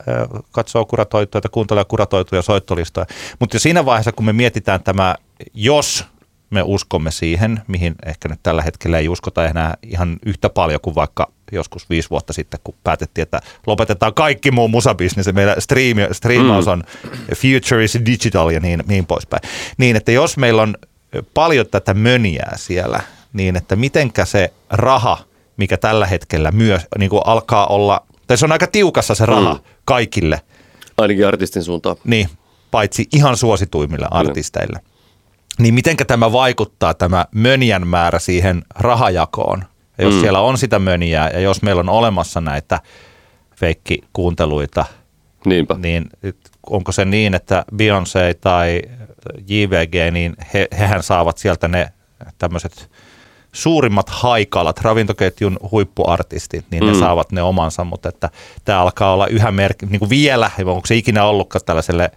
[0.52, 3.06] katsoo kuratoituja, ja kuuntelee kuratoituja soittolistoja.
[3.40, 5.16] Mutta siinä vaiheessa, kun me mietitään tämä,
[5.54, 6.06] jos
[6.50, 10.96] me uskomme siihen, mihin ehkä nyt tällä hetkellä ei uskota enää ihan yhtä paljon kuin
[10.96, 16.66] vaikka joskus viisi vuotta sitten, kun päätettiin, että lopetetaan kaikki muu musabisnes meillä stream, striimaus
[16.66, 16.72] mm.
[16.72, 16.84] on
[17.36, 19.42] future is digital ja niin, niin poispäin.
[19.78, 20.76] Niin, että jos meillä on
[21.34, 23.02] paljon tätä möniää siellä,
[23.34, 25.18] niin että mitenkä se raha,
[25.58, 29.54] mikä tällä hetkellä myös niin kuin alkaa olla, tai se on aika tiukassa se raha
[29.54, 29.60] mm.
[29.86, 30.42] kaikille.
[30.98, 31.96] Ainakin artistin suuntaan.
[32.04, 32.30] Niin,
[32.72, 34.80] paitsi ihan suosituimmille artisteille.
[34.80, 34.97] Mm
[35.58, 39.64] niin mitenkä tämä vaikuttaa, tämä mönjän määrä siihen rahajakoon?
[39.98, 40.22] Ja jos mm.
[40.22, 42.80] siellä on sitä mönjää ja jos meillä on olemassa näitä
[43.56, 44.86] feikkikuunteluita,
[45.46, 45.76] Niinpä.
[45.78, 46.06] niin
[46.70, 48.82] onko se niin, että Beyoncé tai
[49.48, 51.90] JVG, niin he, hehän saavat sieltä ne
[52.38, 52.90] tämmöiset
[53.52, 56.90] suurimmat haikalat, ravintoketjun huippuartistit, niin mm.
[56.90, 58.30] ne saavat ne omansa, mutta että
[58.66, 62.12] tämä alkaa olla yhä merk- niin kuin vielä, onko se ikinä ollutkaan tällaiselle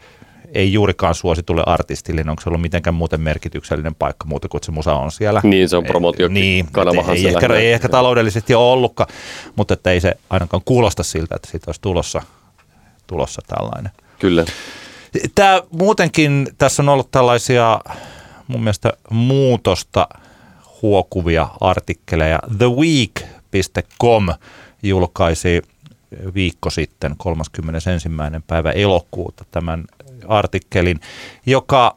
[0.55, 4.73] ei juurikaan suositulle artistille, niin onko se ollut mitenkään muuten merkityksellinen paikka muuta kuin se
[4.73, 5.41] musa on siellä.
[5.45, 6.69] Niin, se on promootio niin,
[7.15, 9.11] ei, ehkä, ei ehkä taloudellisesti ole ollutkaan,
[9.57, 12.23] mutta että ei se ainakaan kuulosta siltä, että siitä olisi tulossa,
[13.07, 13.93] tulossa tällainen.
[14.19, 14.45] Kyllä.
[15.35, 17.81] Tämä muutenkin, tässä on ollut tällaisia
[18.47, 20.09] mun mielestä muutosta
[20.83, 22.39] huokuvia artikkeleja.
[22.59, 24.29] TheWeek.com
[24.83, 25.63] julkaisi
[26.35, 28.09] viikko sitten, 31.
[28.47, 29.85] päivä elokuuta, tämän
[30.31, 31.01] artikkelin,
[31.47, 31.97] joka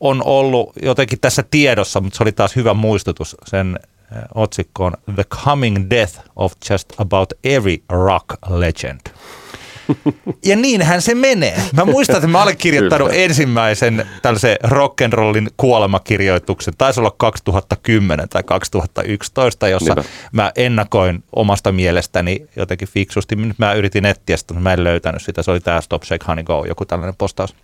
[0.00, 3.36] on ollut jotenkin tässä tiedossa, mutta se oli taas hyvä muistutus.
[3.44, 9.00] Sen eh, otsikko on The Coming Death of Just About Every Rock Legend.
[10.44, 11.62] Ja niinhän se menee.
[11.72, 16.74] Mä muistan, että mä olen kirjoittanut ensimmäisen tällaisen rock'n'rollin kuolemakirjoituksen.
[16.78, 20.10] Taisi olla 2010 tai 2011, jossa Niinpä.
[20.32, 23.36] mä ennakoin omasta mielestäni jotenkin fiksusti.
[23.36, 25.42] Nyt mä yritin etsiä sitä, mutta mä en löytänyt sitä.
[25.42, 27.54] Se oli tämä Stop Shake Honey Go, joku tällainen postaus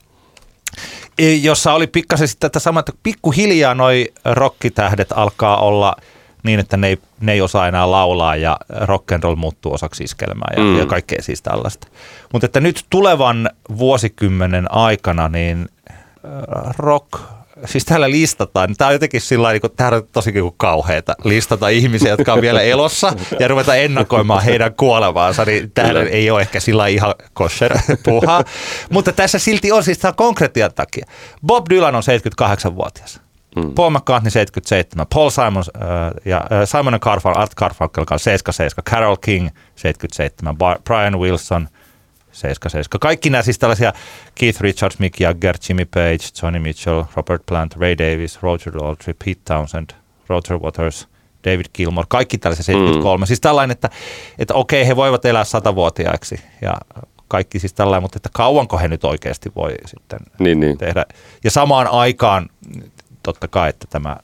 [1.19, 5.97] e, jossa oli pikkasen sitten tätä samaa, että pikkuhiljaa noi rockitähdet alkaa olla–
[6.43, 10.05] niin, että ne ei, ne ei osaa enää laulaa ja rock and roll muuttuu osaksi
[10.05, 10.79] iskelmää ja, mm.
[10.79, 11.87] ja kaikkea siis tällaista.
[12.33, 15.93] Mutta että nyt tulevan vuosikymmenen aikana niin äh,
[16.79, 17.21] rock,
[17.65, 21.15] siis täällä listataan, niin tämä on jotenkin sillä tavalla, niin tämä on tosi niin kauheata,
[21.25, 26.41] listata ihmisiä, jotka on vielä elossa ja ruveta ennakoimaan heidän kuolemaansa, niin tämä ei ole
[26.41, 28.45] ehkä sillä ihan kosher puhaa.
[28.91, 31.07] Mutta tässä silti on siis tämä konkretian takia.
[31.47, 33.21] Bob Dylan on 78-vuotias.
[33.57, 33.75] Mm.
[33.75, 35.83] Paul McCartney 77, Paul Simon äh,
[36.25, 41.69] ja äh, Simon Carfun, Art Carfunkel 77, Carol King 77, Brian Wilson
[42.33, 43.01] 77.
[43.01, 43.93] Kaikki nämä siis tällaisia
[44.35, 49.41] Keith Richards, Mick Jagger, Jimmy Page, Johnny Mitchell, Robert Plant, Ray Davis, Roger Daltrey, Pete
[49.45, 49.91] Townsend,
[50.29, 51.09] Roger Waters,
[51.45, 53.23] David Gilmore, kaikki tällaisia 73.
[53.23, 53.27] Mm.
[53.27, 53.91] Siis tällainen, että,
[54.39, 56.75] että okei, he voivat elää satavuotiaiksi ja
[57.29, 60.79] kaikki siis tällainen, mutta että kauanko he nyt oikeasti voi sitten niin, niin.
[60.79, 61.07] tehdä.
[61.45, 62.49] Ja samaan aikaan
[63.23, 64.17] totta kai, että tämä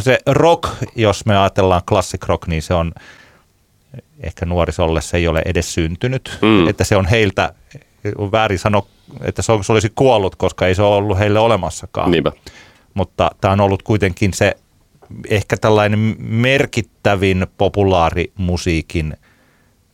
[0.00, 2.92] se rock, jos me ajatellaan classic rock, niin se on
[4.20, 6.38] ehkä nuorisolle se ei ole edes syntynyt.
[6.42, 6.68] Mm.
[6.68, 7.52] Että se on heiltä,
[8.18, 8.86] on väärin sanoa,
[9.20, 12.10] että se olisi kuollut, koska ei se ole ollut heille olemassakaan.
[12.10, 12.32] Niinpä.
[12.94, 14.56] Mutta tämä on ollut kuitenkin se
[15.28, 19.16] ehkä tällainen merkittävin populaarimusiikin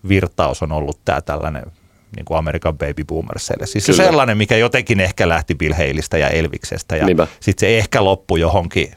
[0.09, 1.73] virtaus on ollut tämä tällainen
[2.17, 3.67] niin kuin American Baby Boomersille.
[3.67, 3.97] Siis Kyllä.
[3.97, 7.07] se sellainen, mikä jotenkin ehkä lähti Bill Haleystä ja Elviksestä ja
[7.41, 8.93] sitten se ehkä loppui johonkin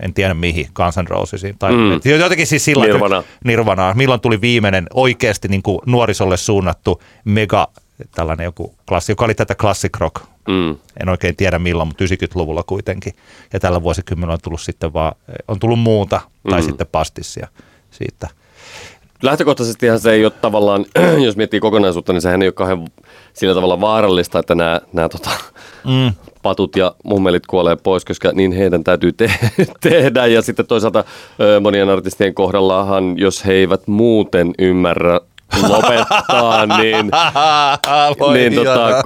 [0.00, 1.58] en tiedä mihin, Guns N' Rosesiin.
[1.58, 2.00] Tai mm.
[2.20, 3.24] jotenkin siis silloin, Nirvana.
[3.44, 3.94] Nirvana.
[3.94, 7.68] Milloin tuli viimeinen oikeasti niin kuin nuorisolle suunnattu mega
[8.14, 10.22] tällainen joku klassi, joka oli tätä classic rock.
[10.48, 10.76] Mm.
[11.00, 13.12] En oikein tiedä milloin, mutta 90-luvulla kuitenkin.
[13.52, 15.14] Ja tällä vuosikymmenellä on tullut sitten vaan,
[15.48, 16.20] on tullut muuta,
[16.50, 16.66] tai mm.
[16.66, 17.48] sitten pastissia
[17.90, 18.28] siitä.
[19.22, 20.84] Lähtökohtaisestihan se ei ole tavallaan,
[21.26, 22.88] jos miettii kokonaisuutta, niin sehän ei ole kauhean
[23.32, 25.30] sillä tavalla vaarallista, että nämä, nämä tota,
[25.84, 29.32] mm patut ja mummelit kuolee pois, koska niin heidän täytyy te-
[29.80, 30.26] tehdä.
[30.26, 31.04] Ja sitten toisaalta
[31.60, 35.20] monien artistien kohdallahan, jos he eivät muuten ymmärrä
[35.68, 37.10] lopettaa, niin,
[38.32, 39.02] niin tota,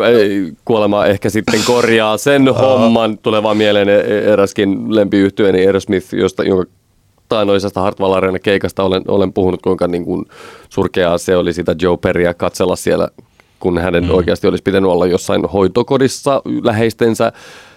[0.65, 3.19] kuolema ehkä sitten korjaa sen homman.
[3.19, 6.71] Tulee vaan mieleen e-, eräskin lempiyhtyöni Aerosmith, josta, jonka
[7.29, 10.25] taanoisesta Hartwall Arena keikasta olen, olen puhunut, kuinka niin kuin
[10.69, 13.09] surkeaa se oli sitä Joe Perryä katsella siellä
[13.61, 14.11] kun hänen mm.
[14.11, 17.33] oikeasti olisi pitänyt olla jossain hoitokodissa läheistensä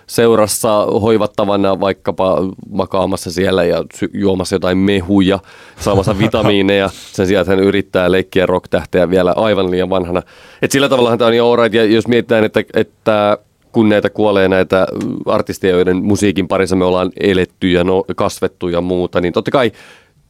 [0.08, 2.38] seurassa hoivattavana vaikkapa
[2.70, 3.84] makaamassa siellä ja
[4.14, 5.40] juomassa jotain mehuja,
[5.80, 10.22] saamassa vitamiineja sen sijaan, että hän yrittää leikkiä rock-tähteä vielä aivan liian vanhana.
[10.62, 13.38] Et sillä tavalla tämä on jo alright, ja jos mietitään, että, että
[13.72, 14.88] kun näitä kuolee näitä
[15.26, 19.72] artisteja, joiden musiikin parissa me ollaan eletty ja no, kasvettu ja muuta, niin totta kai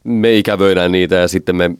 [0.04, 1.70] me ikävöidään niitä ja sitten me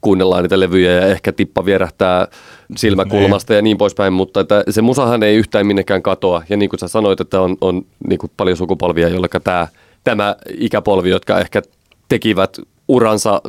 [0.00, 2.28] kuunnellaan niitä levyjä ja ehkä tippa vierähtää
[2.76, 3.56] silmäkulmasta ne.
[3.56, 6.42] ja niin poispäin, mutta että se musahan ei yhtään minnekään katoa.
[6.48, 9.68] Ja niin kuin sä sanoit, että on, on niin kuin paljon sukupolvia, joille tämä,
[10.04, 11.62] tämä ikäpolvi, jotka ehkä
[12.08, 13.40] tekivät uransa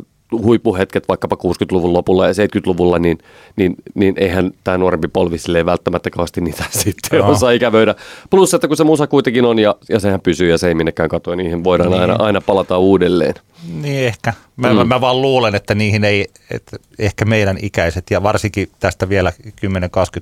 [0.42, 3.18] huippuhetket vaikkapa 60-luvun lopulla ja 70-luvulla, niin,
[3.56, 7.30] niin, niin eihän tämä nuorempi polvi silleen välttämättä kauheasti niitä sitten no.
[7.30, 7.94] osaa ikävöidä.
[8.30, 11.08] Plus, että kun se musa kuitenkin on ja, ja sehän pysyy ja se ei minnekään
[11.08, 12.00] katoa, niihin voidaan niin.
[12.00, 13.34] aina, aina palata uudelleen.
[13.82, 14.32] Niin ehkä.
[14.56, 14.88] Mä, mm.
[14.88, 19.50] mä vaan luulen, että niihin ei, että ehkä meidän ikäiset ja varsinkin tästä vielä 10-20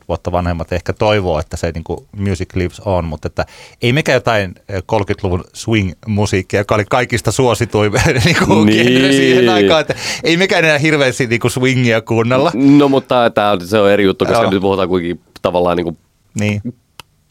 [0.09, 3.46] vuotta vanhemmat ehkä toivoo, että se niin kuin music lives on, mutta että
[3.83, 7.92] ei mekään jotain 30-luvun swing-musiikkia, joka oli kaikista suosituin
[8.24, 9.12] niin kuin niin.
[9.12, 12.52] siihen aikaan, että ei mekään enää hirveästi niin kuin swingia kuunnella.
[12.54, 14.50] No mutta tämä, se on eri juttu, koska Joo.
[14.50, 15.98] nyt puhutaan kuitenkin tavallaan niin kuin
[16.40, 16.60] niin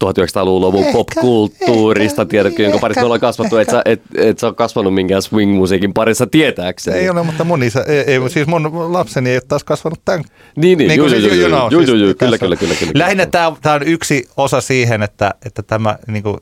[0.04, 4.94] 1900-luvun popkulttuurista, tiedätkö, jonka parissa me ollaan kasvattu, että sä et, et sä ole kasvanut
[4.94, 6.98] minkään swing-musiikin parissa tietääkseni.
[6.98, 10.24] Ei ole, mutta mun, isä, ei, ei, siis mun lapseni ei ole taas kasvanut tämän.
[10.56, 12.92] Niin, niin, niin juu, juu, juu, juu, juu, juu, juu, kyllä, kyllä, kyllä, kyllä.
[12.96, 16.38] Lähinnä tämä, tämä on yksi osa siihen, että, että tämä niin kuin,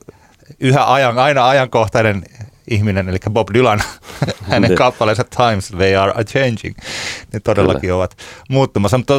[0.60, 2.22] yhä ajan, aina ajankohtainen
[2.70, 3.82] ihminen, eli Bob Dylan,
[4.50, 4.78] hänen niin.
[4.78, 6.76] kappaleensa Times They Are A Changing,
[7.32, 7.94] ne todellakin Kyllä.
[7.94, 8.16] ovat
[8.48, 8.98] muuttumassa.
[8.98, 9.14] Mutta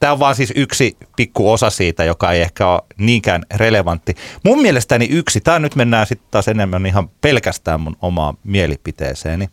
[0.00, 4.14] tämä on vaan siis yksi pikku osa siitä, joka ei ehkä ole niinkään relevantti.
[4.44, 9.48] Mun mielestäni yksi, tämä nyt mennään sitten taas enemmän ihan pelkästään mun omaa mielipiteeseeni,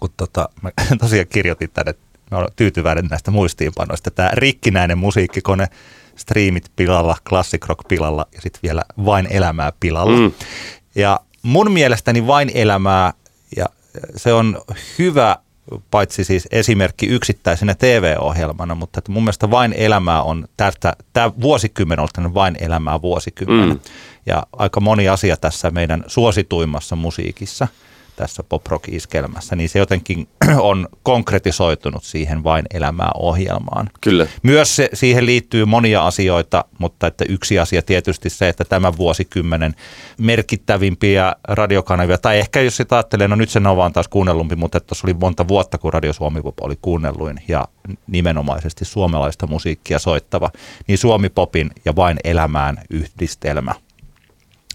[0.00, 1.94] kun tota, mä tosiaan kirjoitin tänne,
[2.30, 5.66] mä olen tyytyväinen näistä muistiinpanoista, tämä rikkinäinen musiikkikone,
[6.16, 10.18] striimit pilalla, classic rock pilalla ja sitten vielä vain elämää pilalla.
[10.18, 10.32] Mm.
[10.94, 13.12] Ja mun mielestäni vain elämää
[13.56, 13.66] ja
[14.16, 14.60] se on
[14.98, 15.36] hyvä
[15.90, 22.00] paitsi siis esimerkki yksittäisenä TV-ohjelmana, mutta että mun mielestä vain elämää on tästä, tämä vuosikymmen
[22.00, 23.68] on vain elämää vuosikymmen.
[23.68, 23.80] Mm.
[24.26, 27.68] Ja aika moni asia tässä meidän suosituimmassa musiikissa–
[28.18, 30.28] tässä pop-rock-iskelmässä, niin se jotenkin
[30.70, 33.90] on konkretisoitunut siihen vain elämää ohjelmaan.
[34.00, 34.26] Kyllä.
[34.42, 39.74] Myös se, siihen liittyy monia asioita, mutta että yksi asia tietysti se, että tämän vuosikymmenen
[40.18, 44.80] merkittävimpiä radiokanavia, tai ehkä jos sitä ajattelee, no nyt se on vaan taas kuunnellumpi, mutta
[44.80, 47.68] tuossa oli monta vuotta, kun Radio Suomi oli kuunnelluin ja
[48.06, 50.50] nimenomaisesti suomalaista musiikkia soittava,
[50.86, 53.74] niin Suomi Popin ja vain elämään yhdistelmä–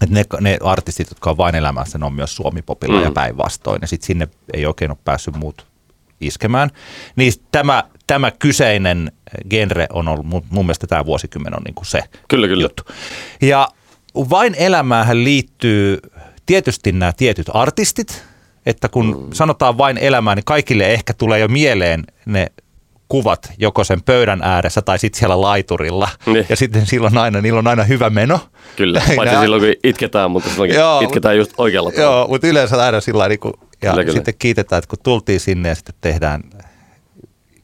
[0.04, 3.04] että ne, ne artistit, jotka on vain elämässä, ne on myös Suomi-popilla mm.
[3.04, 3.78] ja päinvastoin.
[3.82, 5.66] Ja sitten sinne ei oikein ole päässyt muut
[6.20, 6.70] iskemään.
[7.16, 9.12] Niin tämä, tämä kyseinen
[9.50, 12.62] genre on ollut, mun, mun mielestä tämä vuosikymmen on niin kuin se kyllä, kyllä.
[12.62, 12.82] juttu.
[13.42, 13.68] Ja
[14.14, 15.98] vain elämäähän liittyy
[16.46, 18.24] tietysti nämä tietyt artistit,
[18.66, 19.32] että kun mm.
[19.32, 22.46] sanotaan vain elämää, niin kaikille ehkä tulee jo mieleen ne
[23.14, 26.08] kuvat joko sen pöydän ääressä tai sitten siellä laiturilla.
[26.26, 26.46] Niin.
[26.48, 28.40] Ja sitten silloin aina, niillä on aina hyvä meno.
[28.76, 32.16] Kyllä, paitsi silloin kun itketään, mutta silloin joo, itketään just oikealla tavalla.
[32.16, 34.14] Joo, mutta yleensä aina sillä niin kuin, ja kyllä, kyllä.
[34.14, 36.42] sitten kiitetään, että kun tultiin sinne ja sitten tehdään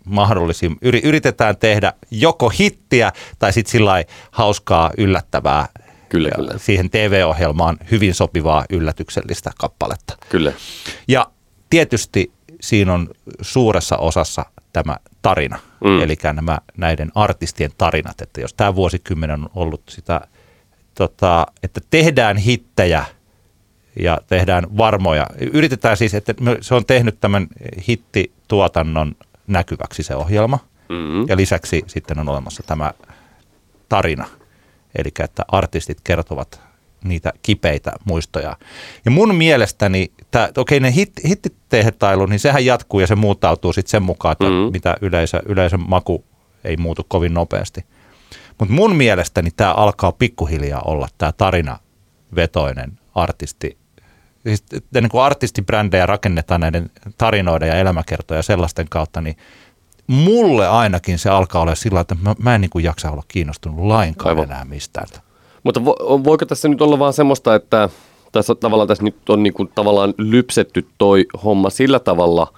[0.04, 5.68] mahdollisia, yritetään tehdä joko hittiä tai sitten sillä hauskaa yllättävää
[6.08, 6.54] Kyllä, kyllä.
[6.56, 10.16] Siihen TV-ohjelmaan hyvin sopivaa yllätyksellistä kappaletta.
[10.28, 10.52] Kyllä.
[11.08, 11.30] Ja
[11.70, 13.08] tietysti siinä on
[13.40, 16.02] suuressa osassa tämä tarina, Mm.
[16.02, 20.20] eli nämä näiden artistien tarinat, että jos tämä vuosikymmen on ollut sitä,
[20.94, 23.04] tota, että tehdään hittejä
[24.02, 27.46] ja tehdään varmoja, yritetään siis, että se on tehnyt tämän
[27.88, 31.28] hittituotannon näkyväksi se ohjelma, Mm.
[31.28, 32.92] ja lisäksi sitten on olemassa tämä
[33.88, 34.26] tarina,
[34.98, 36.61] eli että artistit kertovat
[37.04, 38.56] niitä kipeitä muistoja.
[39.04, 43.90] Ja mun mielestäni, tää, okei ne hit, hittitehtailu, niin sehän jatkuu ja se muuttautuu sitten
[43.90, 44.52] sen mukaan, että Mhm.
[44.54, 44.72] mm.
[44.72, 46.24] mitä yleisö, yleisön maku
[46.64, 47.84] ei muutu kovin nopeasti.
[48.58, 53.76] Mutta mun mielestäni tämä alkaa pikkuhiljaa olla tämä tarinavetoinen artisti.
[54.46, 59.36] Siis, niin kuin artistibrändejä rakennetaan näiden tarinoiden ja elämäkertoja sellaisten kautta, niin
[60.06, 63.86] mulle ainakin se alkaa olla sillä, että mä, mä en niin kuin jaksa olla kiinnostunut
[63.86, 64.44] lainkaan Aivan.
[64.44, 65.06] enää mistään.
[65.62, 67.88] Mutta vo, voiko tässä nyt olla vaan semmoista, että
[68.33, 72.53] tässä tavallaan tässä nyt on niin kuin tavallaan lypsetty toi homma sillä tavalla,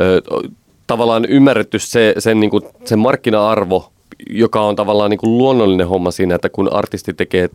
[0.00, 0.22] ö,
[0.86, 3.92] tavallaan ymmärretty se, sen, niin kuin, sen markkina-arvo,
[4.30, 7.50] joka on tavallaan niin kuin luonnollinen homma siinä, että kun artisti tekee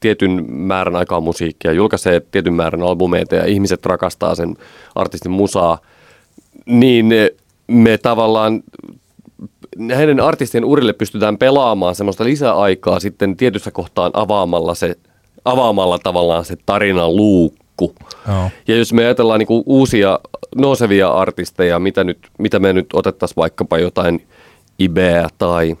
[0.00, 4.56] tietyn määrän aikaa musiikkia, julkaisee tietyn määrän albumeita ja ihmiset rakastaa sen
[4.94, 5.78] artistin musaa,
[6.66, 7.06] niin
[7.66, 8.62] me tavallaan
[9.78, 14.96] näiden artistien urille pystytään pelaamaan semmoista lisäaikaa sitten tietyssä kohtaan avaamalla, se,
[15.44, 17.94] avaamalla tavallaan se tarinan luukku.
[18.28, 18.50] Joo.
[18.68, 20.18] Ja jos me ajatellaan niinku uusia
[20.56, 24.26] nousevia artisteja, mitä, nyt, mitä me nyt otettaisiin vaikkapa jotain
[24.78, 25.76] Ibeä tai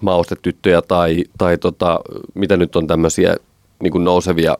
[0.00, 2.00] Maustetyttöjä tai, tai tota,
[2.34, 3.36] mitä nyt on tämmöisiä
[3.82, 4.56] niinku nousevia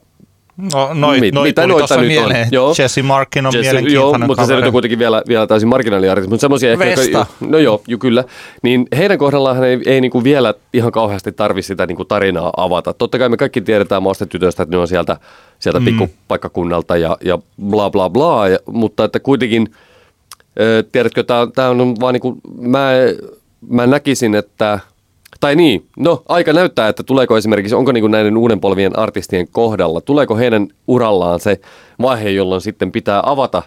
[0.74, 2.06] No, noi, Mit- noi mitä noita nyt on?
[2.06, 2.48] mieleen.
[2.50, 2.74] Joo.
[2.78, 6.30] Jesse Markin on Jesse- mielenkiintoinen Joo, mutta se nyt on kuitenkin vielä, vielä täysin marginaaliartisti,
[6.30, 8.24] mutta semmoisia ehkä, jotka, no joo, ju, kyllä,
[8.62, 12.94] niin heidän kohdallaan ei, ei niinku vielä ihan kauheasti tarvi sitä niinku tarinaa avata.
[12.94, 15.16] Totta kai me kaikki tiedetään tytöistä, että ne on sieltä,
[15.58, 15.84] sieltä mm.
[15.84, 17.38] pikkupaikkakunnalta ja, ja
[17.70, 19.68] bla bla bla, ja, mutta että kuitenkin,
[20.60, 22.88] ö, tiedätkö, tämä on vaan niinku, mä,
[23.68, 24.78] mä näkisin, että
[25.42, 30.00] tai niin, no aika näyttää, että tuleeko esimerkiksi, onko niin näiden uuden polvien artistien kohdalla,
[30.00, 31.60] tuleeko heidän urallaan se
[32.02, 33.62] vaihe, jolloin sitten pitää avata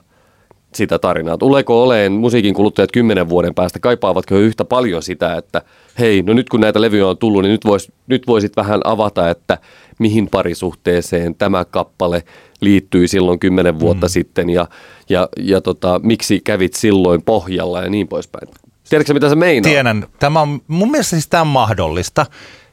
[0.74, 1.38] sitä tarinaa.
[1.38, 5.62] Tuleeko oleen musiikin kuluttajat kymmenen vuoden päästä, kaipaavatko he yhtä paljon sitä, että
[6.00, 9.30] hei, no nyt kun näitä levyjä on tullut, niin nyt, vois, nyt voisit vähän avata,
[9.30, 9.58] että
[10.00, 12.24] mihin parisuhteeseen tämä kappale
[12.62, 14.12] liittyi silloin kymmenen vuotta mm.
[14.12, 14.68] sitten ja,
[15.10, 18.48] ja, ja tota, miksi kävit silloin pohjalla ja niin poispäin.
[18.90, 19.70] Tiedätkö mitä se meinaa?
[19.70, 20.08] Tiedän.
[20.20, 22.26] Tämä on, mun mielestä siis tämä on mahdollista.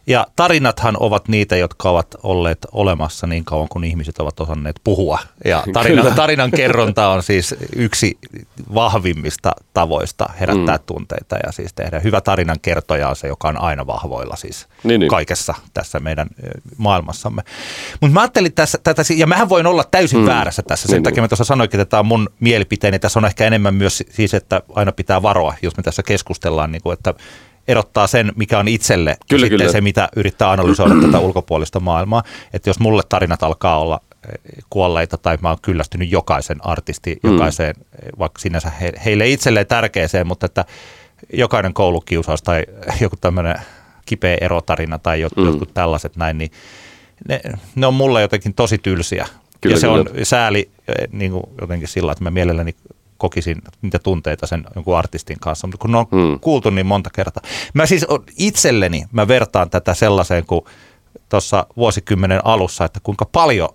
[0.06, 5.18] Ja tarinathan ovat niitä, jotka ovat olleet olemassa niin kauan, kun ihmiset ovat osanneet puhua.
[5.44, 8.18] Ja tarina, tarinan kerronta on siis yksi
[8.74, 10.82] vahvimmista tavoista herättää mm.
[10.86, 12.00] tunteita ja siis tehdä.
[12.00, 15.10] Hyvä tarinan kertoja on se, joka on aina vahvoilla siis Niin, niin.
[15.10, 16.28] kaikessa tässä meidän
[16.76, 17.42] maailmassamme.
[18.00, 20.26] Mutta mä ajattelin tässä, tätä, ja mähän voin olla täysin mm.
[20.26, 20.88] väärässä tässä.
[20.88, 21.24] Sen Niin, takia niin.
[21.24, 22.98] mä tuossa sanoinkin, että tämä on mun mielipiteeni.
[22.98, 26.82] Tässä on ehkä enemmän myös siis, että aina pitää varoa, jos me tässä keskustellaan, niin
[26.82, 27.14] kuin, että
[27.68, 29.72] erottaa sen, mikä on itselle, Kyllä, ja sitten kyllä.
[29.72, 32.22] se, mitä yrittää analysoida tätä ulkopuolista maailmaa.
[32.52, 37.32] Että jos mulle tarinat alkaa olla eh, kuolleita tai mä oon kyllästynyt jokaisen artisti, Mm.
[37.32, 40.64] jokaiseen, eh, vaikka sinänsä he, heille itselleen tärkeeseen, mutta että
[41.32, 42.64] jokainen koulukiusaus tai
[43.00, 43.56] joku tämmöinen
[44.06, 45.42] kipeä erotarina tai jot, Mm.
[45.42, 45.48] mm.
[45.48, 46.50] jotkut tällaiset näin, niin
[47.28, 47.40] ne,
[47.74, 49.26] ne on mulle jotenkin tosi tylsiä.
[49.60, 50.00] Kyllä, ja se kyllä.
[50.00, 52.74] on sääli eh, niin kuin jotenkin sillä, että mä mielelläni
[53.22, 56.20] kokisin niitä tunteita sen jonkun artistin kanssa, mutta kun ne on Hmm.
[56.20, 56.40] mm.
[56.40, 57.42] kuultu niin monta kertaa.
[57.74, 58.06] Mä siis
[58.38, 60.64] itselleni, mä vertaan tätä sellaiseen kuin
[61.28, 63.68] tuossa vuosikymmenen alussa, että kuinka paljon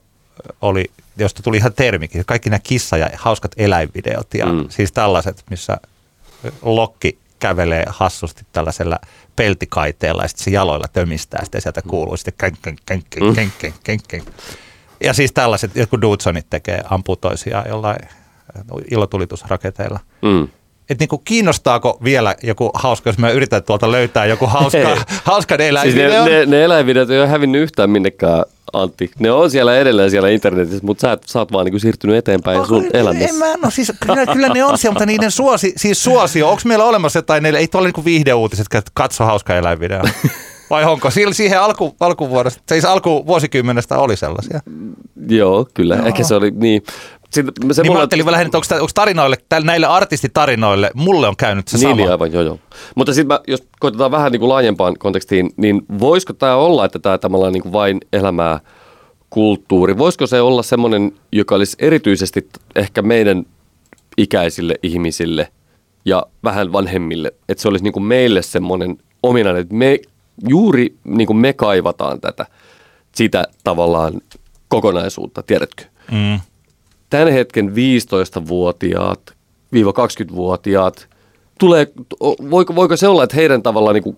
[0.62, 0.86] oli,
[1.18, 4.52] josta tuli ihan termikin, kaikki nämä kissa- ja hauskat eläinvideot ja Mm.
[4.56, 4.66] mm.
[4.70, 5.78] siis tällaiset, missä
[6.62, 9.00] lokki kävelee hassusti tällaisella
[9.36, 13.54] peltikaiteella ja sitten se jaloilla tömistää, sitten sieltä kuuluu sitten känk, känk, känk, känk, känk,
[13.60, 14.28] känk, känk, känk.
[15.04, 18.00] Ja siis tällaiset, jotkut Dudsonit tekee, ampuu toisiaan jollain
[18.92, 20.00] ilotulitusraketeilla.
[20.22, 20.48] Mm.
[20.90, 25.70] Että niinku kiinnostaako vielä joku hauska, jos mä yritän tuolta löytää joku hauska, hauskan Siis
[25.70, 26.26] eläinvideon.
[26.26, 29.12] ne, ne, ne eläinvideot ei ole hävinnyt yhtään minnekään, Antti.
[29.20, 32.66] Ne on siellä edelleen siellä internetissä, mutta sä, et, sä oot vaan niinku siirtynyt eteenpäin
[32.66, 33.30] sun Onko- elämässä.
[33.30, 36.62] En mä, no siis, kyllä, kyllä ne on siellä, mutta niiden suosi, siis suosio, onko
[36.66, 40.02] meillä olemassa jotain, neille, ei tuolla niinku viihdeuutiset, että katso hauska eläinvideo.
[40.70, 41.10] Vai onko?
[41.32, 44.60] Siihen alku, alkuvuodesta, siis alkuvuosikymmenestä oli sellaisia.
[45.28, 45.96] Joo, kyllä.
[46.06, 46.84] Ehkä se oli niin.
[47.30, 51.68] Sitten, se Niin mä mulla- ajattelin vähän, että onko, tarinoille, näille artistitarinoille, mulle on käynyt
[51.68, 51.96] se niin, sama.
[51.96, 52.60] niin, aivan, joo, joo.
[52.96, 57.18] Mutta sitten jos koitetaan vähän niin kuin laajempaan kontekstiin, niin voisiko tämä olla, että tämä
[57.18, 58.60] tavallaan niin kuin vain elämää
[59.30, 63.44] kulttuuri, voisiko se olla semmoinen, joka olisi erityisesti t- ehkä meidän
[64.18, 65.48] ikäisille ihmisille
[66.06, 70.00] ja vähän vanhemmille, että se olisi niin kuin meille semmoinen ominainen, että me
[70.50, 72.46] juuri niin kuin me kaivataan tätä.
[73.16, 74.14] sitä tavallaan
[74.68, 75.84] kokonaisuutta, tiedätkö?
[76.12, 76.40] Mm.
[77.10, 79.34] Tämän hetken 15-vuotiaat,
[79.74, 81.08] viiva 20-vuotiaat,
[81.60, 81.88] tulee,
[82.50, 84.18] voiko, voiko se olla, että heidän tavallaan niin kuin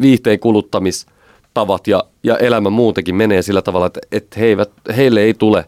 [0.00, 5.34] viihteen kuluttamistavat ja, ja elämä muutenkin menee sillä tavalla, että, että he eivät, heille ei
[5.34, 5.64] tule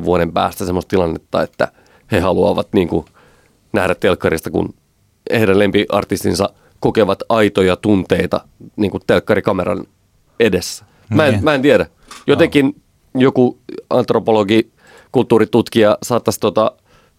[0.00, 1.68] 15-20 vuoden päästä sellaista tilannetta, että
[2.12, 3.04] he haluavat niin kuin
[3.72, 4.74] nähdä telkkarista, kun
[5.30, 6.50] heidän lempiartistinsa
[6.80, 8.40] kokevat aitoja tunteita
[8.76, 9.84] niin kuin telkkarikameran
[10.40, 10.84] edessä.
[11.08, 11.44] Mä en, Niin.
[11.44, 11.86] mä en tiedä.
[12.26, 12.82] Jotenkin
[13.20, 13.58] joku
[13.90, 14.70] antropologi,
[15.12, 16.72] kulttuuritutkija saattaisi tota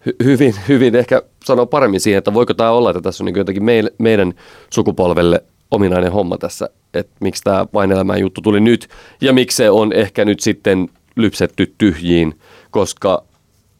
[0.08, 3.36] hy- hyvin, hyvin ehkä sanoa paremmin siihen, että voiko tämä olla, että tässä on niin
[3.36, 4.34] jotenkin meil, meidän
[4.70, 8.88] sukupolvelle ominainen homma tässä, että miksi tämä vain elämään juttu tuli nyt
[9.20, 12.38] ja miksi se on ehkä nyt sitten lypsetty tyhjiin,
[12.70, 13.24] koska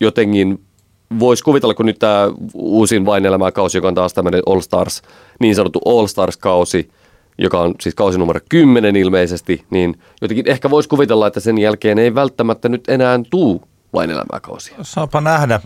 [0.00, 0.60] jotenkin
[1.18, 5.02] voisi kuvitella, kun nyt tämä uusin vain elämää kausi, joka on taas tämmöinen All Stars,
[5.40, 6.90] niin sanottu All Stars-kausi,
[7.38, 11.98] joka on siis kausi numero 10 ilmeisesti, niin jotenkin ehkä voisi kuvitella, että sen jälkeen
[11.98, 14.76] ei välttämättä nyt enää tuu vain elämää kausia.
[14.82, 15.60] Saapa nähdä.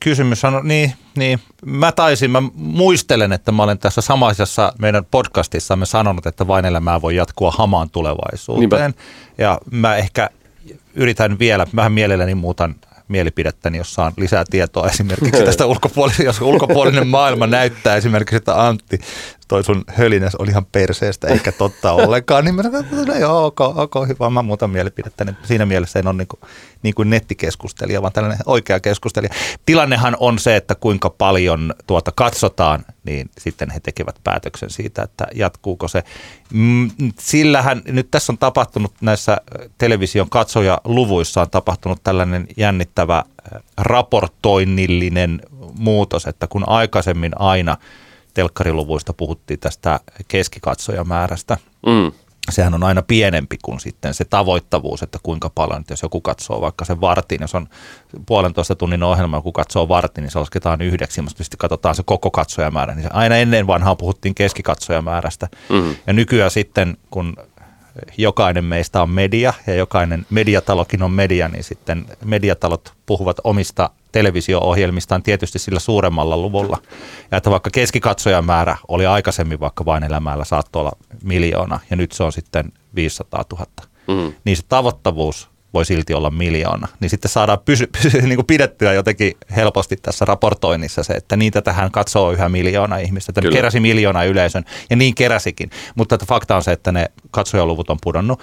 [0.00, 5.86] Kysymys on, niin, niin, mä taisin, mä muistelen, että mä olen tässä samaisessa meidän podcastissamme
[5.86, 8.90] sanonut, että vain elämää voi jatkua hamaan tulevaisuuteen.
[8.90, 9.02] Niinpä.
[9.38, 10.30] Ja mä ehkä
[10.94, 12.74] yritän vielä, vähän mielelläni muutan
[13.08, 18.98] mielipidettäni, jos saan lisää tietoa esimerkiksi tästä ulkopuolisen, jos ulkopuolinen maailma näyttää esimerkiksi, että Antti,
[19.48, 23.46] toi sun hölinäs oli ihan perseestä, eikä totta ollenkaan, niin mä sanon, että no joo,
[23.46, 25.32] ok, ok, hyvä, mä muutan mielipidettäni.
[25.42, 26.40] Siinä mielessä en ole niin kuin,
[26.82, 29.34] niin kuin nettikeskustelija, vaan tällainen oikea keskustelija.
[29.66, 35.26] Tilannehan on se, että kuinka paljon tuota katsotaan, niin sitten he tekevät päätöksen siitä, että
[35.34, 36.02] jatkuuko se.
[36.52, 39.36] Mm, Sillähän nyt tässä on tapahtunut näissä
[39.78, 45.40] television katsojaluvuissa on tapahtunut tällainen jännittävä äh, raportoinnillinen
[45.78, 47.76] muutos, että kun aikaisemmin aina
[48.34, 51.56] telkkariluvuista puhuttiin tästä keskikatsojamäärästä,
[51.86, 52.12] Mm.
[52.50, 56.60] sehän on aina pienempi kuin sitten se tavoittavuus, että kuinka paljon, että jos joku katsoo
[56.60, 57.68] vaikka sen vartin, jos on
[58.26, 62.30] puolentoista tunnin ohjelma, joku katsoo vartin, niin se lasketaan yhdeksi, mutta sitten katsotaan se koko
[62.30, 65.48] katsojamäärä, niin se aina ennen vanhaa puhuttiin keskikatsojamäärästä.
[65.68, 65.96] Mm.
[66.06, 67.36] Ja nykyään sitten, kun
[68.18, 75.22] jokainen meistä on media ja jokainen mediatalokin on media, niin sitten mediatalot puhuvat omista televisio-ohjelmistaan
[75.22, 76.78] tietysti sillä suuremmalla luvulla.
[77.30, 80.92] Ja että vaikka keskikatsojamäärä oli aikaisemmin vaikka vain elämällä saattoi olla
[81.22, 83.66] miljoona ja nyt se on sitten 500 000,
[84.08, 84.32] Mm.
[84.44, 86.88] niin se tavoittavuus voi silti olla miljoona.
[87.00, 91.62] Niin sitten saadaan pysy, pysy, niin kuin pidettyä jotenkin helposti tässä raportoinnissa se, että niitä
[91.62, 93.30] tähän katsoo yhä miljoona ihmistä.
[93.30, 93.54] Että Kyllä.
[93.54, 95.70] keräsi miljoona yleisön ja niin keräsikin.
[95.94, 98.40] Mutta että fakta on se, että ne katsojaluvut on pudonnut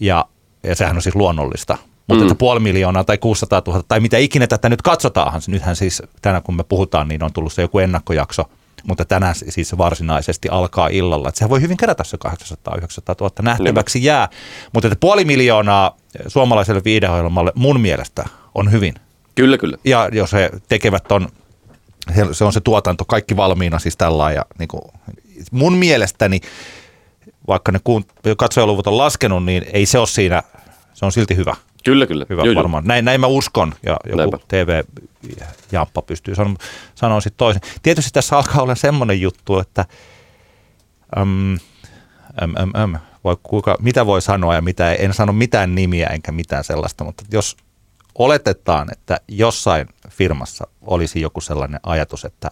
[0.00, 0.24] ja,
[0.62, 1.78] ja sehän on siis luonnollista.
[2.08, 2.28] Mutta Mm.
[2.28, 5.42] että puoli miljoonaa tai 600 000 tai mitä ikinä tätä nyt katsotaanhan.
[5.46, 8.50] Nythän siis tänään kun me puhutaan, niin on tullut se joku ennakkojakso,
[8.84, 11.28] mutta tänään siis se varsinaisesti alkaa illalla.
[11.28, 14.28] Että sehän voi hyvin kerätä se 800 900 000 nähtäväksi jää.
[14.72, 15.96] Mutta että puoli miljoonaa
[16.28, 18.24] suomalaiselle viideohjelmalle mun mielestä
[18.54, 18.94] on hyvin.
[19.34, 19.76] Kyllä, kyllä.
[19.84, 21.28] Ja jos he tekevät ton,
[22.32, 24.82] se- on se tuotanto kaikki valmiina siis tällä ja niin kuin,
[25.50, 26.40] mun mielestäni,
[27.48, 27.80] vaikka ne
[28.36, 30.42] katsojaluvut on laskenut, niin ei se ole siinä,
[30.94, 31.56] se on silti hyvä.
[31.84, 32.26] Kyllä, kyllä.
[32.30, 32.54] Hyvä Joo, joo.
[32.54, 32.84] varmaan.
[32.86, 34.38] Näin, näin mä uskon ja joku Näinpä.
[34.48, 37.62] TV-jamppa pystyy sanomaan, sanoa sitten toisen.
[37.82, 39.84] Tietysti tässä alkaa olla semmoinen juttu, että
[41.18, 41.52] äm,
[42.42, 45.04] äm, äm, äm, voi, kuinka, mitä voi sanoa ja mitä ei.
[45.04, 47.56] En sano mitään nimiä enkä mitään sellaista, mutta jos
[48.14, 52.50] oletetaan, että jossain firmassa olisi joku sellainen ajatus, että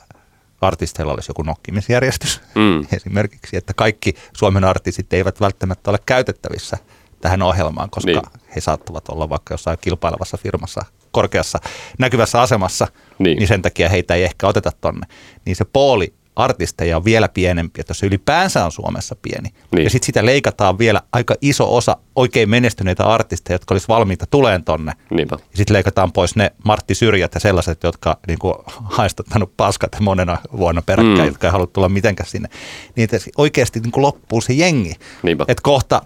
[0.60, 2.86] artisteilla olisi joku nokkimisjärjestys Mm.
[2.96, 6.78] esimerkiksi, että kaikki Suomen artistit eivät välttämättä ole käytettävissä
[7.20, 8.22] tähän ohjelmaan, koska Niin.
[8.56, 11.58] he saattavat olla vaikka jossain kilpailevassa firmassa korkeassa
[11.98, 13.24] näkyvässä asemassa, Niin.
[13.24, 13.38] niin.
[13.38, 15.06] niin sen takia heitä ei ehkä oteta tonne.
[15.44, 19.48] Niin se pooli artisteja on vielä pienempi, että se ylipäänsä on Suomessa pieni.
[19.72, 19.84] Niin.
[19.84, 24.64] Ja sitten sitä leikataan vielä aika iso osa oikein menestyneitä artisteja, jotka olisi valmiita tuleen
[24.64, 24.92] tonne.
[25.10, 25.36] Niinpä.
[25.50, 30.38] Ja sitten leikataan pois ne Martti Syrjät ja sellaiset, jotka niin kuin, haistattanut paskat monena
[30.56, 31.26] vuonna peräkkäin, Mm.
[31.26, 32.48] jotka ei halua tulla mitenkään sinne.
[32.96, 34.94] Niin oikeasti niin kuin loppuu se jengi.
[35.22, 35.44] Niinpä.
[35.48, 36.02] Että kohta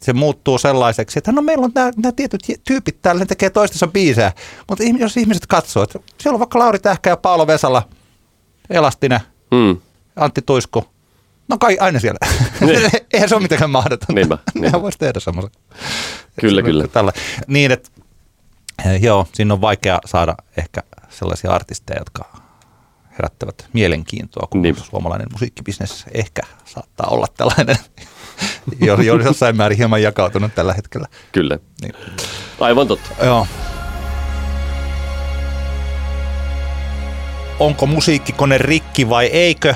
[0.00, 4.32] se muuttuu sellaiseksi, että no meillä on nämä tietyt tyypit täällä, ne tekee toistensa biisejä.
[4.68, 7.82] Mutta jos ihmiset katsoo, että siellä on vaikka Lauri Tähkä ja Paolo Vesala,
[8.70, 9.20] Elastinen,
[9.54, 9.80] Mm.
[10.16, 10.84] Antti Tuisku.
[11.48, 12.18] No kai aina siellä.
[12.60, 12.90] Niin.
[13.12, 14.12] Eihän se ole mitenkään mahdotonta.
[14.12, 14.82] Niinpä, niinpä.
[14.82, 15.50] Voisi tehdä semmoisen.
[16.40, 16.88] Kyllä, Se- kyllä.
[16.88, 17.12] Tällä.
[17.46, 17.90] Niin, että
[18.86, 22.36] eh, joo, siinä on vaikea saada ehkä sellaisia artisteja, jotka
[23.18, 24.80] herättävät mielenkiintoa, kun Niinpä.
[24.90, 27.76] suomalainen musiikkibisnes ehkä saattaa olla tällainen,
[28.86, 31.06] jo, jo jossain määrin hieman jakautunut tällä hetkellä.
[31.32, 31.58] Kyllä.
[31.82, 31.94] Niin.
[32.60, 33.24] Aivan totta.
[33.24, 33.46] Joo.
[37.60, 39.74] Onko musiikkikone rikki vai eikö?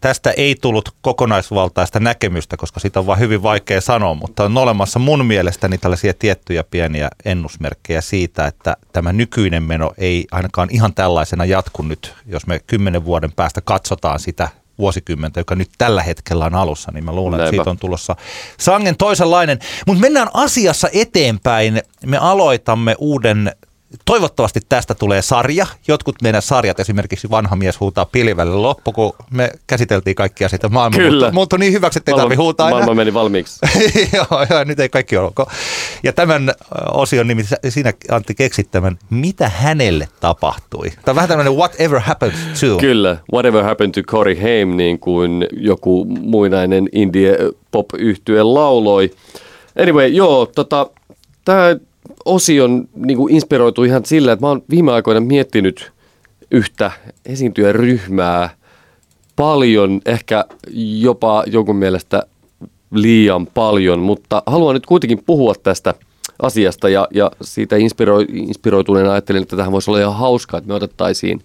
[0.00, 4.98] tästä ei tullut kokonaisvaltaista näkemystä, koska sitä on vaan hyvin vaikea sanoa, mutta on olemassa
[4.98, 11.44] mun mielestäni tällaisia tiettyjä pieniä ennusmerkkejä siitä, että tämä nykyinen meno ei ainakaan ihan tällaisena
[11.44, 14.48] jatku nyt, jos me kymmenen vuoden päästä katsotaan sitä
[14.78, 17.48] vuosikymmentä, joka nyt tällä hetkellä on alussa, niin mä luulen, Näinpä.
[17.48, 18.16] että siitä on tulossa
[18.58, 19.58] sangen toisenlainen.
[19.86, 21.82] Mutta mennään asiassa eteenpäin.
[22.06, 23.52] Me aloitamme uuden
[24.04, 25.66] Toivottavasti tästä tulee sarja.
[25.88, 31.00] Jotkut meidän sarjat, esimerkiksi Vanha mies huutaa pilvälle loppu, kun me käsiteltiin kaikkia sitä maailmaa.
[31.00, 31.30] Kyllä.
[31.30, 33.60] Mutta niin hyväksi, että ei tarvitse huutaa Maailma meni valmiiksi.
[34.14, 35.32] joo, joo, nyt ei kaikki ole.
[36.02, 36.52] Ja tämän
[36.92, 40.90] osion nimi, sinä Antti keksit tämän, mitä hänelle tapahtui.
[40.90, 42.76] Tämä on vähän tämmöinen whatever happened to.
[42.76, 47.38] Kyllä, whatever happened to Corey Haim, niin kuin joku muinainen indie
[47.70, 49.10] pop yhtye lauloi.
[49.82, 50.90] Anyway, joo, tota,
[51.44, 51.76] tämä
[52.24, 55.92] osion niin kuin inspiroitu ihan sillä, että mä oon viime aikoina miettinyt
[56.50, 56.90] yhtä
[57.72, 58.50] ryhmää
[59.36, 60.44] paljon, ehkä
[61.00, 62.22] jopa jonkun mielestä
[62.90, 65.94] liian paljon, mutta haluan nyt kuitenkin puhua tästä
[66.42, 70.74] asiasta ja, ja siitä inspiro, inspiroituneena ajattelin, että tähän voisi olla ihan hauskaa, että me
[70.74, 71.40] otettaisiin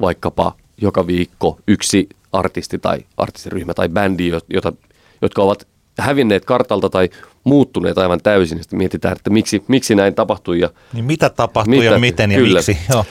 [0.00, 4.72] vaikkapa joka viikko yksi artisti tai artistiryhmä tai bändi, jota,
[5.22, 5.66] jotka ovat
[5.98, 7.08] hävinneet kartalta tai
[7.44, 8.58] muuttuneet aivan täysin.
[8.58, 10.60] Sitten mietitään, että miksi, miksi näin tapahtui.
[10.60, 12.58] Ja niin mitä tapahtui mitä, ja miten ja kyllä.
[12.58, 12.78] miksi.
[12.92, 13.04] Joo.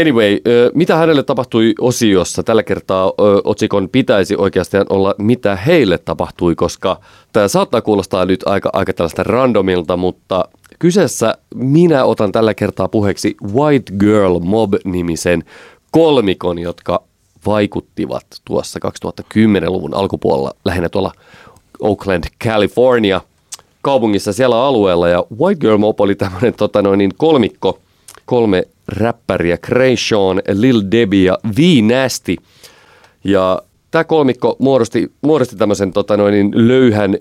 [0.00, 0.38] Anyway,
[0.74, 2.42] mitä hänelle tapahtui osiossa?
[2.42, 3.12] Tällä kertaa
[3.44, 7.00] otsikon pitäisi oikeastaan olla, mitä heille tapahtui, koska
[7.32, 10.44] tämä saattaa kuulostaa nyt aika, aika tällaista randomilta, mutta
[10.78, 15.44] kyseessä minä otan tällä kertaa puheeksi White Girl Mob-nimisen
[15.90, 17.02] kolmikon, jotka
[17.46, 21.12] vaikuttivat tuossa 2010-luvun alkupuolella lähinnä tuolla
[21.80, 23.20] Oakland, California
[23.82, 25.08] kaupungissa siellä alueella.
[25.08, 27.78] Ja White Girl Mob oli tämmöinen tota niin kolmikko,
[28.24, 29.58] kolme räppäriä,
[30.08, 32.36] Sean, Lil Debbie ja V Nasty.
[33.24, 37.16] Ja tämä kolmikko muodosti, muodosti tämmöisen tota niin löyhän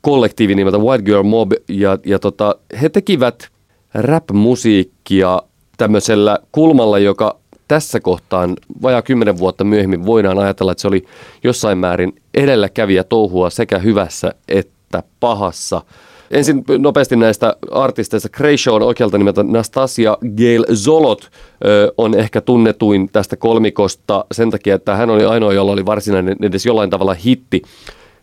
[0.00, 1.52] kollektiivin nimeltä White Girl Mob.
[1.68, 3.48] Ja, ja tota, he tekivät
[3.94, 5.42] rap-musiikkia
[5.76, 7.36] tämmöisellä kulmalla, joka
[7.68, 11.04] tässä kohtaan vajaa kymmenen vuotta myöhemmin voidaan ajatella, että se oli
[11.44, 14.72] jossain määrin edelläkävijä touhua sekä hyvässä että
[15.20, 15.82] pahassa.
[16.30, 18.28] Ensin nopeasti näistä artisteista.
[18.28, 21.30] Kreisho on oikealta nimeltä Nastasia Gail Zolot
[21.64, 26.36] ö, on ehkä tunnetuin tästä kolmikosta sen takia, että hän oli ainoa, jolla oli varsinainen
[26.42, 27.62] edes jollain tavalla hitti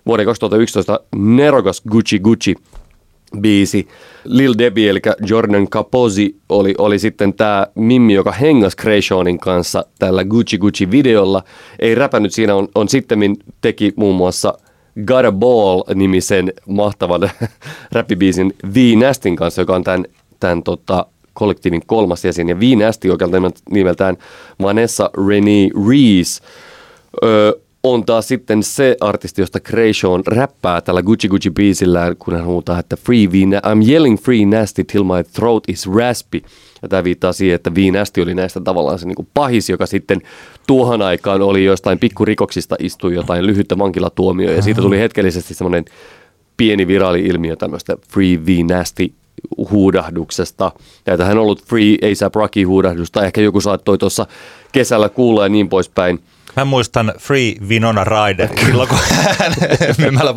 [0.06, 2.56] vuoden 2011 nerokas Gucci Gucci
[3.38, 3.88] biisi.
[4.24, 10.26] Lil Debbie, eli Jordan Capozzi, oli, oli sitten tämä Mimmi, joka hengas Creationin kanssa tällä
[10.26, 11.44] Gucci Gucci videolla.
[11.80, 13.20] Ei räpännyt siinä, on, on sitten
[13.62, 14.54] teki muun muassa
[15.06, 17.30] Got a Ball-nimisen mahtavan
[17.92, 20.06] räppibiisin V Nastin kanssa, joka on tämän,
[20.40, 22.50] tämän tota, kollektiivin kolmas jäsen.
[22.50, 23.38] Ja V Nasty oikealta
[23.72, 24.18] nimeltään
[24.62, 26.44] Vanessa Renee Reese.
[27.24, 27.52] Öö,
[27.84, 32.80] on taas sitten se artisti, josta Creation räppää tällä Gucci Gucci biisillä, kun hän huutaa,
[32.80, 36.42] että free V, I'm yelling free nasty till my throat is raspy.
[36.82, 39.86] Ja tämä viittaa siihen, että V Nasty oli näistä tavallaan se niin kuin pahis, joka
[39.86, 40.22] sitten
[40.68, 44.52] tuohon aikaan oli jostain pikkurikoksista istui jotain lyhyttä vankilatuomioa.
[44.52, 45.86] Ja siitä tuli hetkellisesti semmoinen
[46.58, 49.14] pieni viraali-ilmiö tämmöistä free V Nasty
[49.72, 50.72] huudahduksesta.
[51.06, 54.28] Ja hän on ollut Free ASAP Rocky huudahdusta, ehkä joku saattoi tuossa
[54.72, 56.20] kesällä kuulla ja niin poispäin.
[56.60, 58.98] Mä muistan Free Vinona Rider, silloin kun
[59.40, 59.54] hän
[60.00, 60.36] myymällä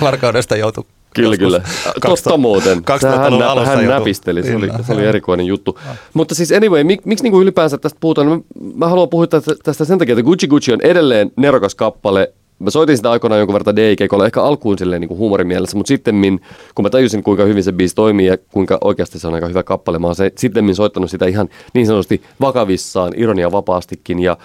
[0.00, 0.84] varkaudesta joutui
[1.14, 1.60] Kyllä, kyllä.
[2.00, 2.82] Totta muuten.
[3.02, 5.78] Hän, alussa hän näpisteli, se oli, se oli erikoinen juttu.
[6.14, 8.26] Mutta siis anyway, mik, miksi niin kuin ylipäänsä tästä puhutaan?
[8.28, 8.38] Mä,
[8.74, 12.32] mä haluan puhua tästä, tästä sen takia, että Gucci Gucci on edelleen nerokas kappale.
[12.58, 16.40] Mä soitin sitä aikoinaan jonkun verran DJKlla, ehkä alkuun silleen niin huumorimielessä, mutta sitten
[16.74, 19.62] kun mä tajusin, kuinka hyvin se biisi toimii ja kuinka oikeasti se on aika hyvä
[19.62, 24.18] kappale, mä oon sitten soittanut sitä ihan niin sanotusti vakavissaan, ironia vapaastikin.
[24.18, 24.36] Ja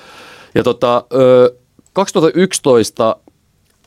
[0.56, 1.06] ja tota,
[1.94, 3.16] 2011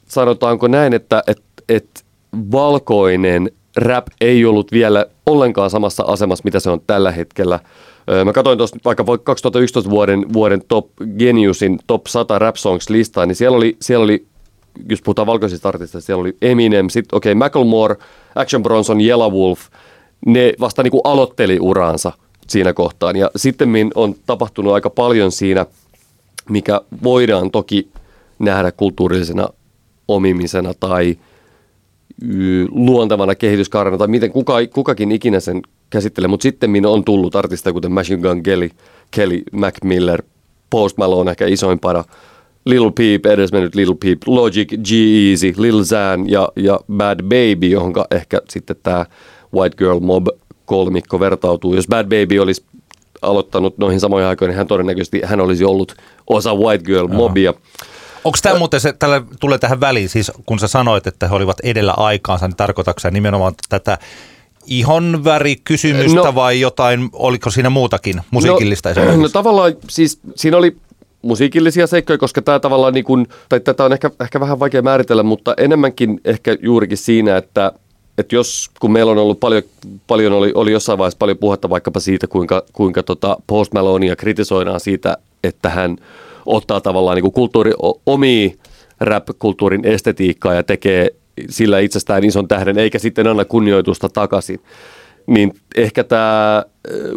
[0.08, 2.04] sanotaanko näin, että et, et
[2.52, 7.60] valkoinen rap ei ollut vielä ollenkaan samassa asemassa, mitä se on tällä hetkellä.
[8.24, 10.86] Mä katsoin tuossa vaikka 2011 vuoden, vuoden Top
[11.18, 14.26] Geniusin Top 100 Rap Songs listaa, niin siellä oli, siellä oli
[14.88, 17.96] jos puhutaan valkoisista artisteista, siellä oli Eminem, sitten okei, okay, Macklemore,
[18.34, 19.60] Action Bronson, Yellow Wolf,
[20.26, 22.12] ne vasta niin kuin aloitteli uraansa
[22.48, 23.16] siinä kohtaan.
[23.16, 25.66] Ja sitten on tapahtunut aika paljon siinä–
[26.50, 27.88] mikä voidaan toki
[28.38, 29.48] nähdä kulttuurillisena
[30.08, 31.16] omimisena tai
[32.70, 37.92] luontavana kehityskaarena tai miten kuka, kukakin ikinä sen käsittelee, mutta sitten on tullut artisteja kuten
[37.92, 38.70] Machine Gun Kelly,
[39.10, 40.22] Kelly Mac Miller,
[40.70, 42.04] Post Malone ehkä isoimpana,
[42.64, 48.40] Lil Peep, edesmennyt Lil Peep, Logic, G-Eazy, Lil Xan ja, ja Bad Baby, johon ehkä
[48.48, 49.06] sitten tämä
[49.54, 50.26] White Girl Mob
[50.64, 51.74] kolmikko vertautuu.
[51.74, 52.64] Jos Bad Baby olisi
[53.22, 55.94] aloittanut noihin samoihin aikoihin, niin hän todennäköisesti hän olisi ollut
[56.26, 57.54] osa White Girl Mobia.
[58.24, 61.60] Onko tämä muuten, se, tällä tulee tähän väliin, siis kun sä sanoit, että he olivat
[61.62, 63.98] edellä aikaansa, niin tarkoitatko sä nimenomaan tätä
[64.66, 69.22] ihonvärikysymystä no, vai jotain, oliko siinä muutakin musiikillista no, esimerkiksi?
[69.22, 70.76] No tavallaan siis siinä oli
[71.22, 75.22] musiikillisia seikkoja, koska tämä tavallaan niin kuin, tai tätä on ehkä, ehkä vähän vaikea määritellä,
[75.22, 77.72] mutta enemmänkin ehkä juurikin siinä, että,
[78.18, 79.62] että jos, kun meillä on ollut paljon,
[80.06, 84.80] paljon oli, oli jossain vaiheessa paljon puhetta vaikkapa siitä, kuinka, kuinka tota Post Malonia kritisoidaan
[84.80, 85.96] siitä, että hän
[86.46, 87.72] ottaa tavallaan niin kuin kulttuuri,
[88.06, 88.56] omi
[89.00, 91.10] rap-kulttuurin estetiikkaa ja tekee
[91.50, 94.60] sillä itsestään ison tähden, eikä sitten anna kunnioitusta takaisin.
[95.26, 96.64] Niin ehkä tämä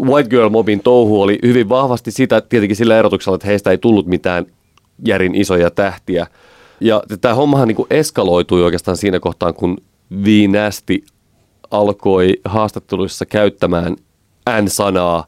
[0.02, 4.08] White Girl Mobin touhu oli hyvin vahvasti sitä tietenkin sillä erotuksella, että heistä ei tullut
[4.08, 4.46] mitään
[5.06, 6.28] järin isoja tähtiä.
[6.82, 9.78] Ja tämä hommahan niin kuin eskaloitui oikeastaan siinä kohtaan, kun
[10.24, 11.04] Viinästi
[11.72, 13.96] alkoi haastatteluissa käyttämään
[14.62, 15.26] N-sanaa.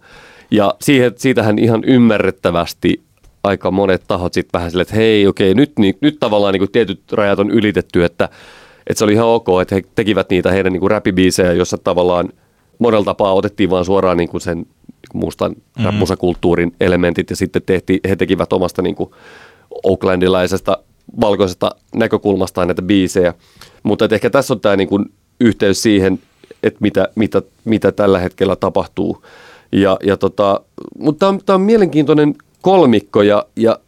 [0.51, 3.01] Ja siihen, siitähän ihan ymmärrettävästi
[3.43, 6.71] aika monet tahot sitten vähän silleen, että hei, okei, nyt, niin, nyt tavallaan niin kuin
[6.71, 8.29] tietyt rajat on ylitetty, että,
[8.87, 12.29] että se oli ihan ok, että he tekivät niitä heidän niin kuin räpibiisejä, jossa tavallaan
[12.79, 15.93] monella tapaa otettiin vaan suoraan niin kuin sen niin kuin mustan mm-hmm.
[15.93, 19.09] musakulttuurin elementit ja sitten tehtiin, he tekivät omasta niin kuin
[19.83, 20.77] Oaklandilaisesta
[21.21, 23.33] valkoisesta näkökulmastaan näitä biisejä.
[23.83, 25.05] Mutta ehkä tässä on tämä niin kuin
[25.39, 26.19] yhteys siihen,
[26.63, 29.25] että mitä, mitä, mitä tällä hetkellä tapahtuu.
[29.71, 30.61] Ja, ja tota,
[30.99, 33.79] mutta tämä on, tämä on mielenkiintoinen kolmikko ja, ja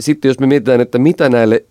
[0.00, 1.64] sitten jos me mietitään, että mitä näille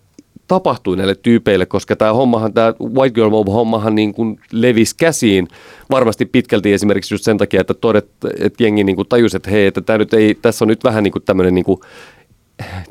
[0.48, 5.48] tapahtui näille tyypeille, koska tämä hommahan, tämä White Girl Mob hommahan niin kuin levisi käsiin
[5.90, 8.08] varmasti pitkälti esimerkiksi just sen takia, että todet,
[8.38, 11.04] että jengi niin kuin tajusi, että hei, että tämä nyt ei, tässä on nyt vähän
[11.04, 11.80] niin kuin tämmöinen niin kuin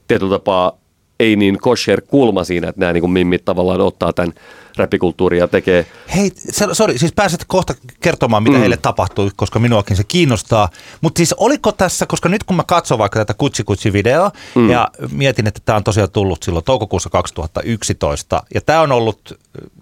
[0.08, 0.78] tietyllä tapaa
[1.22, 4.34] ei niin kosher kulma siinä, että nämä niin kuin mimmit tavallaan ottaa tämän
[4.78, 5.86] räpikulttuuria tekee.
[6.16, 6.32] Hei,
[6.72, 8.60] sori, siis pääset kohta kertomaan, mitä mm.
[8.60, 10.70] heille tapahtui, koska minuakin se kiinnostaa.
[11.02, 14.70] Mutta siis oliko tässä, koska nyt kun mä katson vaikka tätä Kutsi Kutsi videoa mm.
[14.70, 19.40] ja mietin, että tämä on tosiaan tullut silloin toukokuussa 2011 ja tämä on ollut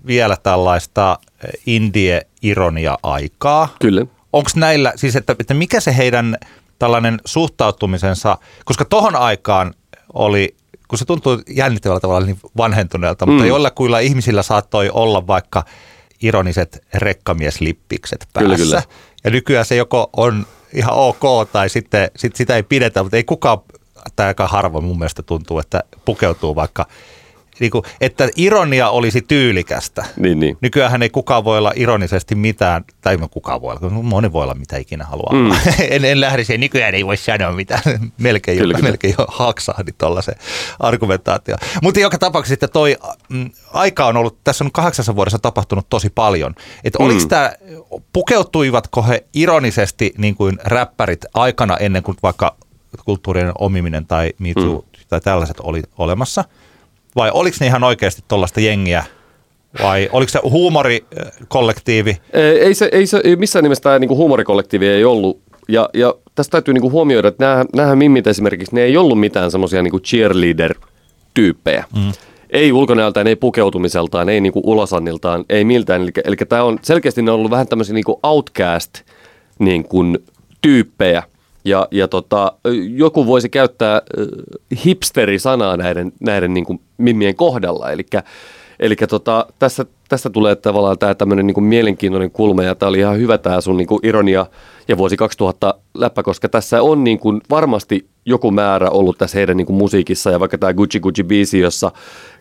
[0.07, 1.19] vielä tällaista
[1.65, 3.75] indie-ironia-aikaa.
[3.79, 4.05] Kyllä.
[4.33, 6.37] Onko näillä, siis että, että mikä se heidän
[6.79, 9.73] tällainen suhtautumisensa, koska tohon aikaan
[10.13, 10.55] oli
[10.87, 13.31] kun se tuntuu jännittävällä tavalla niin vanhentuneelta, mm.
[13.31, 15.63] mutta jollakuilla ihmisillä saattoi olla vaikka
[16.21, 18.55] ironiset rekkamieslippikset päässä.
[18.55, 18.83] Kyllä, kyllä.
[19.23, 23.23] Ja nykyään se joko on ihan ok tai sitten sit sitä ei pidetä, mutta ei
[23.23, 23.57] kukaan,
[24.15, 26.85] tai aika harvoin mun mielestä tuntuu, että pukeutuu vaikka
[27.59, 30.05] niin kuin, että ironia olisi tyylikästä.
[30.17, 30.57] Niin, niin.
[30.61, 34.77] Nykyään ei kukaan voi olla ironisesti mitään, tai kukaan voi olla, moni voi olla mitä
[34.77, 35.33] ikinä haluaa.
[35.33, 35.51] Mm.
[35.95, 37.81] en, en lähde siihen, nykyään ei voi sanoa mitään.
[38.17, 38.89] melkein, kyllä, jo, kyllä.
[38.89, 40.21] melkein jo haksahdi tuolla
[40.79, 41.55] argumentaatio.
[41.83, 42.97] Mutta joka tapauksessa sitten toi
[43.29, 46.55] mm, aika on ollut, tässä on kahdeksassa vuodessa tapahtunut tosi paljon.
[46.83, 47.27] Että mm.
[47.27, 47.51] tämä,
[48.13, 52.55] pukeutuivatko he ironisesti niin kuin räppärit aikana ennen kuin vaikka
[53.05, 54.99] kulttuurinen omiminen tai Too mm.
[55.09, 56.43] tai tällaiset oli olemassa–
[57.15, 59.03] vai oliko ne ihan oikeasti tuollaista jengiä?
[59.83, 62.17] Vai oliko se huumorikollektiivi?
[62.61, 65.41] Ei se, ei se missään nimessä tämä niinku huumorikollektiivi ei ollut.
[65.67, 69.51] Ja, ja tästä täytyy niinku huomioida, että nämä, nämä mimmit esimerkiksi, ne ei ollut mitään
[69.51, 71.83] semmoisia niinku cheerleader-tyyppejä.
[71.95, 72.11] Mm.
[72.49, 76.01] Ei ulkonäöltään, ei pukeutumiseltaan, ei niinku ulosanniltaan, ei miltään.
[76.01, 78.93] Eli, eli tämä on selkeästi ne on ollut vähän tämmöisiä niinku outcast
[79.59, 80.17] niin kuin,
[80.61, 81.23] tyyppejä–
[81.65, 82.51] ja, ja tota,
[82.95, 84.01] joku voisi käyttää
[84.85, 87.91] hipsteri-sanaa näiden, näiden niin kuin mimmien kohdalla.
[87.91, 88.05] Eli
[88.79, 93.17] Eli tota, tässä, tässä tulee tavallaan tämä tämmöinen niin mielenkiintoinen kulma ja tämä oli ihan
[93.17, 94.45] hyvä tämä sun niin ironia
[94.87, 99.57] ja vuosi 2000 läppä, koska tässä on niin kuin varmasti joku määrä ollut tässä heidän
[99.57, 101.91] niin kuin musiikissa ja vaikka tämä Gucci Gucci biisi, jossa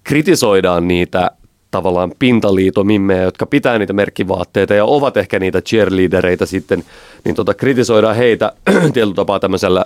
[0.05, 1.31] kritisoidaan niitä
[1.71, 6.85] tavallaan pintaliitomimmejä, jotka pitää niitä merkkivaatteita ja ovat ehkä niitä cheerleadereita sitten,
[7.25, 8.53] niin tota, kritisoidaan heitä
[8.95, 9.85] tietyllä tapaa tämmöisellä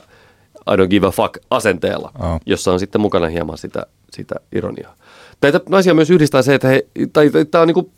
[0.72, 2.40] I don't give a fuck asenteella, oh.
[2.46, 4.94] jossa on sitten mukana hieman sitä, sitä ironiaa.
[5.40, 7.90] Tätä naisia myös yhdistää se, että he, tai tämä on niinku,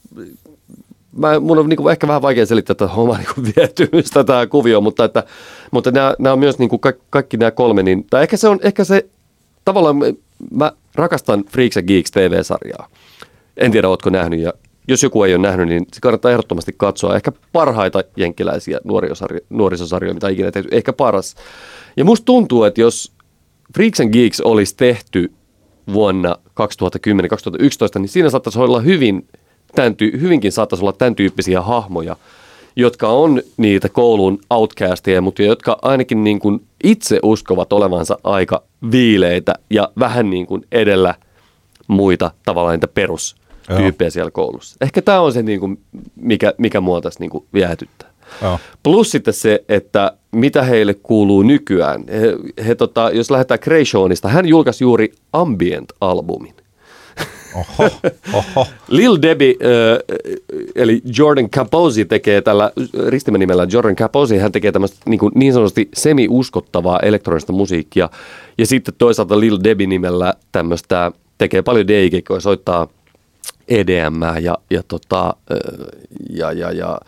[1.16, 5.04] mä, mun on niinku ehkä vähän vaikea selittää tätä omaa niinku vietymystä tämä kuvio, mutta,
[5.04, 5.24] että,
[5.70, 8.58] mutta nämä, nämä on myös niinku kaikki, kaikki nämä kolme, niin, tai ehkä se on,
[8.62, 9.06] ehkä se,
[9.64, 9.96] tavallaan
[10.50, 12.88] mä rakastan Freaks and Geeks TV-sarjaa.
[13.56, 14.52] En tiedä, oletko nähnyt ja
[14.88, 17.16] jos joku ei ole nähnyt, niin se kannattaa ehdottomasti katsoa.
[17.16, 18.80] Ehkä parhaita jenkkiläisiä
[19.50, 20.68] nuorisosarjoja, mitä ikinä tehty.
[20.72, 21.34] Ehkä paras.
[21.96, 23.12] Ja musta tuntuu, että jos
[23.74, 25.32] Freaks and Geeks olisi tehty
[25.92, 29.28] vuonna 2010-2011, niin siinä saattaisi olla hyvin,
[29.74, 32.16] tämän ty- hyvinkin saattaisi olla tämän tyyppisiä hahmoja,
[32.76, 39.54] jotka on niitä koulun outcasteja, mutta jotka ainakin niin kuin itse uskovat olevansa aika viileitä
[39.70, 41.14] ja vähän niin kuin edellä
[41.88, 43.43] muita tavallaan niitä perus
[43.76, 44.76] tyyppejä siellä koulussa.
[44.80, 45.80] Ehkä tämä on se, niin kuin,
[46.16, 48.10] mikä, mikä mua tässä niin kuin viehätyttää.
[48.42, 48.58] Joo.
[48.82, 52.04] Plus sitten se, että mitä heille kuuluu nykyään.
[52.08, 52.36] He,
[52.66, 56.54] he tota, jos lähdetään Creationista, hän julkaisi juuri Ambient-albumin.
[57.54, 57.90] Oho,
[58.32, 58.66] oho.
[58.88, 59.98] Lil Debbie, äh,
[60.74, 62.70] eli Jordan Capozzi tekee tällä
[63.08, 68.10] ristimänimellä Jordan Capozzi, hän tekee tämmöistä niin, kuin niin sanotusti semi-uskottavaa elektronista musiikkia.
[68.58, 72.88] Ja sitten toisaalta Lil Debbie nimellä tämmöistä, tekee paljon DJ-keikkoja, soittaa
[73.68, 75.36] EDM ja, ja, tota,
[76.30, 76.98] ja, ja, ja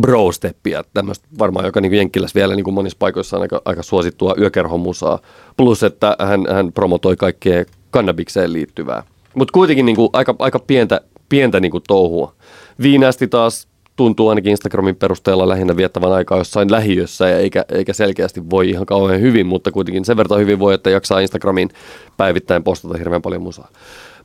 [0.00, 4.34] bro-steppiä, tämmöistä varmaan, joka niin Jenkkilässä vielä niin kuin monissa paikoissa on aika, aika suosittua
[4.38, 5.18] yökerhomusaa.
[5.56, 9.02] Plus, että hän, hän promotoi kaikkea kannabikseen liittyvää.
[9.34, 12.34] Mutta kuitenkin niin kuin aika, aika pientä, pientä niin kuin touhua.
[12.82, 18.50] Viinästi taas tuntuu ainakin Instagramin perusteella lähinnä viettävän aikaa jossain lähiössä ja eikä, eikä selkeästi
[18.50, 21.70] voi ihan kauhean hyvin, mutta kuitenkin sen verran hyvin voi, että jaksaa Instagramin
[22.16, 23.68] päivittäin postata hirveän paljon musaa.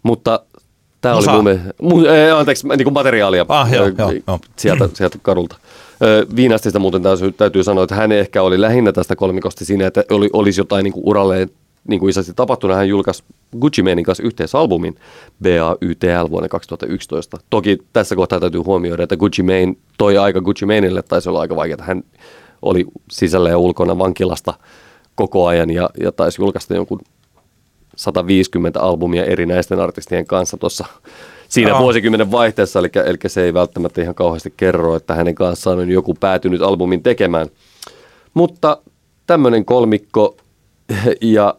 [0.03, 0.39] Mutta
[1.07, 4.39] tämä oli mun mielestä, mu, äh, anteeksi, niin kuin materiaalia ah, joo, joo, joo.
[4.55, 5.57] Sieltä, sieltä kadulta.
[6.35, 10.29] Viinastista muuten täytyy, täytyy sanoa, että hän ehkä oli lähinnä tästä kolmikosta siinä, että oli,
[10.33, 11.49] olisi jotain niin kuin uralleen
[11.87, 13.23] niin kuin isästi tapahtunut, hän julkaisi
[13.59, 14.95] Gucci Manein kanssa yhteisalbumin
[15.43, 17.37] BAYTL vuonna 2011.
[17.49, 21.55] Toki tässä kohtaa täytyy huomioida, että Gucci Mane toi aika Gucci Mainille taisi olla aika
[21.55, 21.85] vaikeaa.
[21.85, 22.03] Hän
[22.61, 24.53] oli sisällä ja ulkona vankilasta
[25.15, 26.99] koko ajan ja, ja taisi julkaista jonkun
[27.97, 30.85] 150 albumia erinäisten artistien kanssa tuossa
[31.49, 31.79] siinä no.
[31.79, 36.13] vuosikymmenen vaihteessa, eli, eli se ei välttämättä ihan kauheasti kerro, että hänen kanssaan on joku
[36.13, 37.47] päätynyt albumin tekemään.
[38.33, 38.77] Mutta
[39.27, 40.37] tämmöinen kolmikko
[41.21, 41.55] ja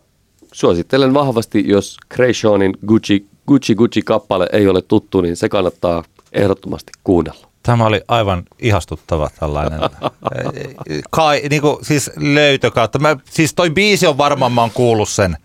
[0.52, 6.92] suosittelen vahvasti, jos Creationin Gucci, Gucci Gucci kappale ei ole tuttu, niin se kannattaa ehdottomasti
[7.04, 7.48] kuunnella.
[7.62, 9.80] Tämä oli aivan ihastuttava tällainen
[11.10, 12.98] kai, niin kuin, siis löytökautta.
[12.98, 15.36] Mä, siis toi biisi on varmaan, mä oon kuullut sen.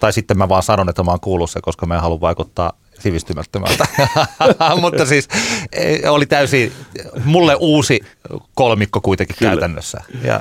[0.00, 2.72] Tai sitten mä vaan sanon, että mä oon kuullut sen, koska mä en halua vaikuttaa
[2.98, 3.86] sivistymättömältä.
[4.80, 5.28] Mutta siis
[5.72, 6.72] e, oli täysin
[7.24, 8.00] mulle uusi
[8.54, 9.50] kolmikko kuitenkin kyllä.
[9.50, 10.00] käytännössä.
[10.24, 10.40] Ja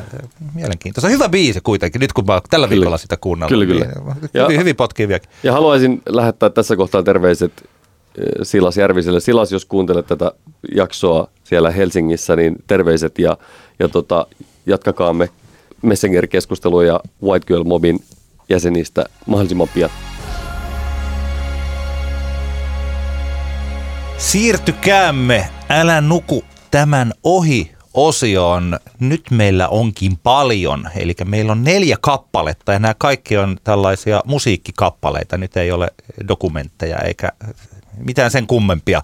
[0.53, 1.09] mielenkiintoista.
[1.09, 2.79] Hyvä biisi kuitenkin, nyt kun mä tällä kyllä.
[2.79, 3.49] viikolla sitä kuunnellut.
[3.49, 3.85] Kyllä, kyllä.
[3.85, 5.29] Niin, ja, hyvin, hyvin potkiviakin.
[5.43, 7.69] Ja haluaisin lähettää tässä kohtaa terveiset
[8.17, 9.19] e, Silas Järviselle.
[9.19, 10.31] Silas, jos kuuntelet tätä
[10.75, 13.37] jaksoa siellä Helsingissä, niin terveiset ja,
[13.79, 14.27] ja tota,
[14.65, 15.29] jatkakaamme
[15.81, 17.99] Messenger-keskustelua ja White Girl Mobin
[18.49, 19.89] jäsenistä mahdollisimman pian.
[24.17, 28.79] Siirtykäämme, älä nuku tämän ohi osioon.
[28.99, 35.37] Nyt meillä onkin paljon, eli meillä on neljä kappaletta ja nämä kaikki on tällaisia musiikkikappaleita.
[35.37, 35.91] Nyt ei ole
[36.27, 37.31] dokumentteja eikä
[37.97, 39.01] mitään sen kummempia,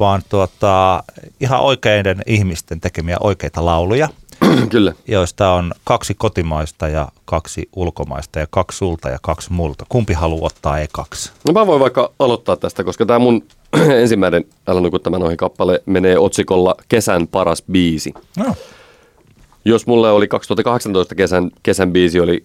[0.00, 1.02] vaan tuota,
[1.40, 4.08] ihan oikeiden ihmisten tekemiä oikeita lauluja.
[4.70, 4.92] Kyllä.
[5.08, 9.86] Joista on kaksi kotimaista ja kaksi ulkomaista ja kaksi sulta ja kaksi multa.
[9.88, 11.32] Kumpi haluaa ottaa ekaksi?
[11.46, 13.44] No mä voin vaikka aloittaa tästä, koska tämä mun
[14.02, 18.14] ensimmäinen Älä nuku tämän ohi kappale menee otsikolla Kesän paras biisi.
[18.36, 18.54] No.
[19.64, 22.44] Jos mulle oli 2018 kesän, kesän biisi oli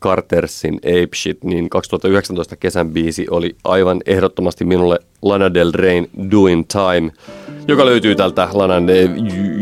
[0.00, 6.64] Cartersin Ape Shit, niin 2019 kesän biisi oli aivan ehdottomasti minulle Lana Del Reyn Doing
[6.72, 7.12] Time,
[7.68, 8.86] joka löytyy tältä Lanan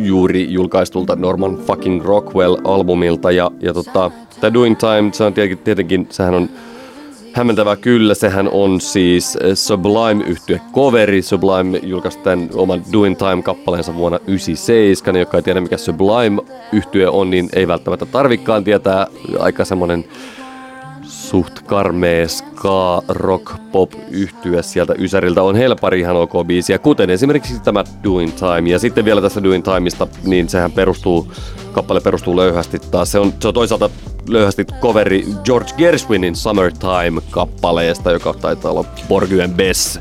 [0.07, 3.31] juuri julkaistulta Norman fucking Rockwell-albumilta.
[3.31, 5.35] Ja, ja tota, tämä Doing Time, se on
[5.65, 6.49] tietenkin, sehän on
[7.37, 11.23] hämmentävää kyllä, sehän on siis eh, sublime yhtye coveri.
[11.23, 15.21] Sublime julkaisi tämän oman Doing Time-kappaleensa vuonna 1997.
[15.21, 16.43] Joka ei tiedä mikä Sublime
[16.73, 19.07] yhtye on, niin ei välttämättä tarvikkaan tietää.
[19.39, 20.05] Aika semmonen
[21.31, 27.61] suht karmea ska, rock, pop yhtyä sieltä Ysäriltä on helpari ihan ok biisiä, kuten esimerkiksi
[27.61, 28.71] tämä Doing Time.
[28.71, 31.33] Ja sitten vielä tästä Doing Timeista, niin sehän perustuu,
[31.73, 33.13] kappale perustuu löyhästi taas.
[33.13, 33.91] Se on, se on toisaalta
[34.29, 40.01] löyhästi coveri George Gershwinin Summertime-kappaleesta, joka taitaa olla Borgyen Bess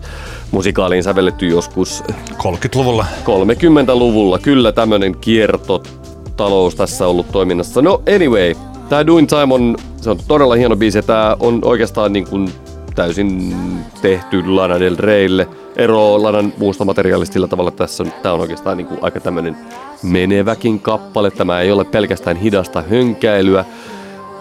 [0.51, 2.03] musikaaliin sävelletty joskus
[2.33, 3.05] 30-luvulla.
[3.23, 7.81] 30-luvulla, kyllä tämmöinen kiertotalous tässä ollut toiminnassa.
[7.81, 8.55] No anyway,
[8.89, 12.49] Tämä Doing Time on, se on todella hieno biisi tämä on oikeastaan niin kuin
[12.95, 13.55] täysin
[14.01, 15.47] tehty Lana Del Reylle.
[15.75, 19.19] Ero Lanan muusta materiaalista sillä tavalla, että tässä on, tämä on oikeastaan niin kuin aika
[19.19, 19.57] tämmöinen
[20.03, 21.31] meneväkin kappale.
[21.31, 23.65] Tämä ei ole pelkästään hidasta hönkäilyä,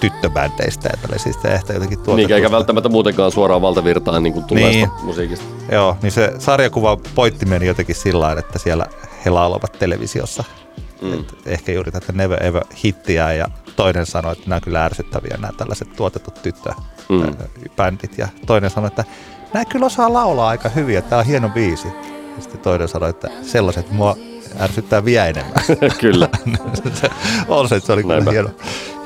[0.00, 2.28] tyttöbändeistä ja tällaisista ehkä jotenkin tuotettu.
[2.28, 4.88] Niin, eikä välttämättä muutenkaan suoraan valtavirtaan niin tulee niin.
[5.02, 5.44] musiikista.
[5.72, 8.86] Joo, niin se sarjakuva pointti meni jotenkin sillä että siellä
[9.24, 10.44] he laulavat televisiossa.
[11.02, 11.12] Mm.
[11.12, 15.36] Et ehkä juuri tätä Never Ever hittiä ja toinen sanoi, että nämä on kyllä ärsyttäviä
[15.40, 18.10] nämä tällaiset tuotetut tyttöbändit.
[18.10, 18.18] Mm.
[18.18, 19.04] Ja toinen sanoi, että
[19.54, 21.88] nämä kyllä osaa laulaa aika hyvin, että tämä on hieno biisi.
[22.38, 24.16] Ja sitten toinen sanoi, että sellaiset mua
[24.60, 25.62] ärsyttää vielä enemmän.
[26.00, 26.28] kyllä.
[27.48, 28.50] on se, että se oli kyllä hieno,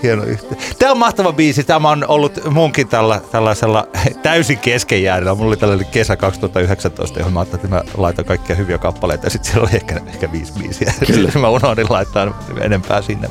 [0.03, 0.57] hieno yhteen.
[0.79, 1.65] Tämä on mahtava biisi.
[1.65, 3.89] Tämä on ollut munkin tällä, tällaisella
[4.23, 5.35] täysin keskenjäädellä.
[5.35, 9.27] Mulla oli tällainen kesä 2019, johon mä ajattelin, että mä laitan kaikkia hyviä kappaleita.
[9.27, 10.95] Ja sitten siellä oli ehkä, ehkä viisi biisiä.
[11.07, 11.31] Kyllä.
[11.41, 13.31] mä unohdin laittaa enempää sinne.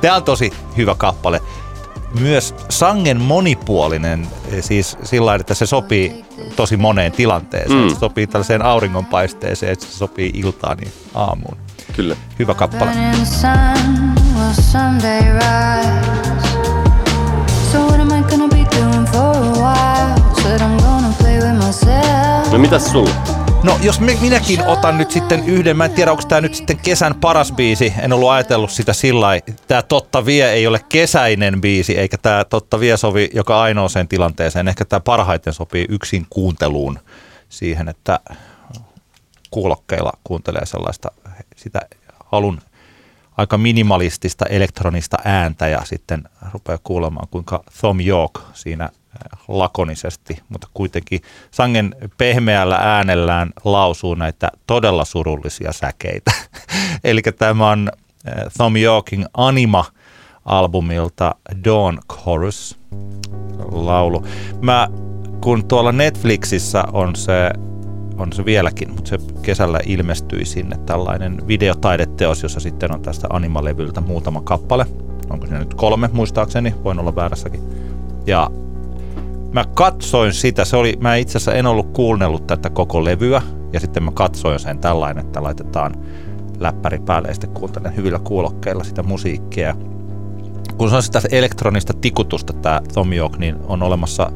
[0.00, 1.40] Tämä on tosi hyvä kappale.
[2.20, 4.26] Myös sangen monipuolinen,
[4.60, 6.24] siis sillä että se sopii
[6.56, 7.82] tosi moneen tilanteeseen.
[7.82, 7.88] Mm.
[7.88, 11.56] Se sopii tällaiseen auringonpaisteeseen, että se sopii iltaan ja aamuun.
[11.96, 12.16] Kyllä.
[12.38, 12.90] Hyvä kappale.
[22.52, 23.43] No mitäs sulla?
[23.64, 27.14] No jos minäkin otan nyt sitten yhden, mä en tiedä onko tämä nyt sitten kesän
[27.14, 29.26] paras biisi, en ollut ajatellut sitä sillä
[29.66, 34.68] Tämä Totta vie ei ole kesäinen biisi, eikä tämä Totta vie sovi joka ainoaseen tilanteeseen.
[34.68, 36.98] Ehkä tämä parhaiten sopii yksin kuunteluun
[37.48, 38.20] siihen, että
[39.50, 41.10] kuulokkeilla kuuntelee sellaista
[41.56, 41.80] sitä
[42.32, 42.60] alun
[43.36, 48.88] aika minimalistista elektronista ääntä ja sitten rupeaa kuulemaan, kuinka Tom York siinä
[49.48, 56.30] lakonisesti, mutta kuitenkin sangen pehmeällä äänellään lausuu näitä todella surullisia säkeitä.
[57.04, 57.90] Eli tämä on
[58.28, 61.34] äh, Tom Yorkin Anima-albumilta
[61.64, 62.78] Dawn Chorus
[63.72, 64.26] laulu.
[64.60, 64.88] Mä,
[65.40, 67.50] kun tuolla Netflixissä on se
[68.18, 74.00] on se vieläkin, mutta se kesällä ilmestyi sinne tällainen videotaideteos, jossa sitten on tästä animalevyltä
[74.00, 74.86] muutama kappale.
[75.30, 77.60] Onko siinä nyt kolme muistaakseni, voin olla väärässäkin.
[78.26, 78.50] Ja
[79.54, 83.42] mä katsoin sitä, se oli, mä itse asiassa en ollut kuunnellut tätä koko levyä,
[83.72, 85.94] ja sitten mä katsoin sen tällainen, että laitetaan
[86.58, 89.76] läppäri päälle ja sitten kuuntelen hyvillä kuulokkeilla sitä musiikkia.
[90.76, 94.30] Kun se on sitä elektronista tikutusta tämä Tom York, niin on olemassa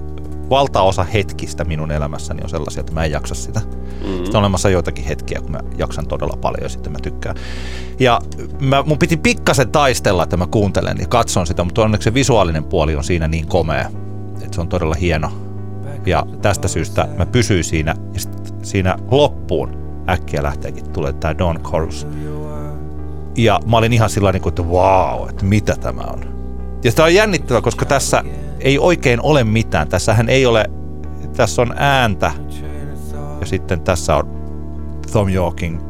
[0.51, 3.61] valtaosa hetkistä minun elämässäni on sellaisia, että mä en jaksa sitä.
[3.61, 4.17] Mm-hmm.
[4.17, 7.37] Sitten on olemassa joitakin hetkiä, kun mä jaksan todella paljon ja sitten mä tykkään.
[7.99, 8.21] Ja
[8.61, 12.65] mä, mun piti pikkasen taistella, että mä kuuntelen ja katson sitä, mutta onneksi se visuaalinen
[12.65, 13.91] puoli on siinä niin komea,
[14.43, 15.31] että se on todella hieno.
[16.07, 18.21] Ja tästä syystä mä pysyin siinä ja
[18.63, 19.79] siinä loppuun
[20.09, 22.07] äkkiä lähteekin tulee tämä Dawn Chorus.
[23.37, 26.21] Ja mä olin ihan sillä niin että wow, että mitä tämä on.
[26.85, 28.25] Ja sitä on jännittävä, koska tässä
[28.61, 29.89] ei oikein ole mitään.
[29.89, 30.65] Tässähän ei ole,
[31.37, 32.33] tässä on ääntä
[33.41, 34.39] ja sitten tässä on
[35.13, 35.88] Tom Yorkin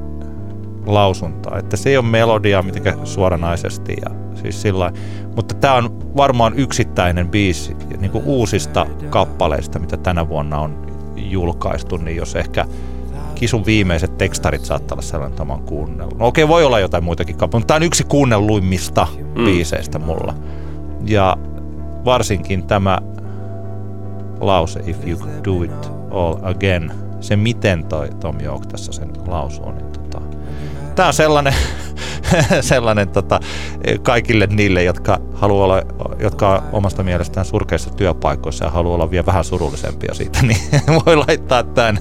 [0.95, 1.59] lausunta.
[1.59, 4.93] Että se ei ole melodia mitenkään suoranaisesti ja siis sillä
[5.36, 10.86] Mutta tämä on varmaan yksittäinen biisi niin kuin uusista kappaleista, mitä tänä vuonna on
[11.16, 12.66] julkaistu, niin jos ehkä
[13.34, 16.18] Kisun viimeiset tekstarit saattaa olla sellainen, että mä kuunnellut.
[16.18, 19.45] No okei, voi olla jotain muitakin kappaleita, mutta tämä on yksi kuunnelluimmista mm.
[19.45, 20.34] biiseistä mulla.
[21.07, 21.36] Ja
[22.05, 22.99] varsinkin tämä
[24.41, 29.09] lause, if you could do it all again, se miten toi Tom York tässä sen
[29.26, 29.86] lausuu, niin
[30.99, 31.55] tämä on sellainen,
[32.61, 33.40] sellainen tota,
[34.03, 35.82] kaikille niille, jotka haluaa olla,
[36.18, 40.61] jotka on omasta mielestään surkeissa työpaikoissa ja haluaa olla vielä vähän surullisempia siitä, niin
[41.07, 41.99] voi laittaa tämän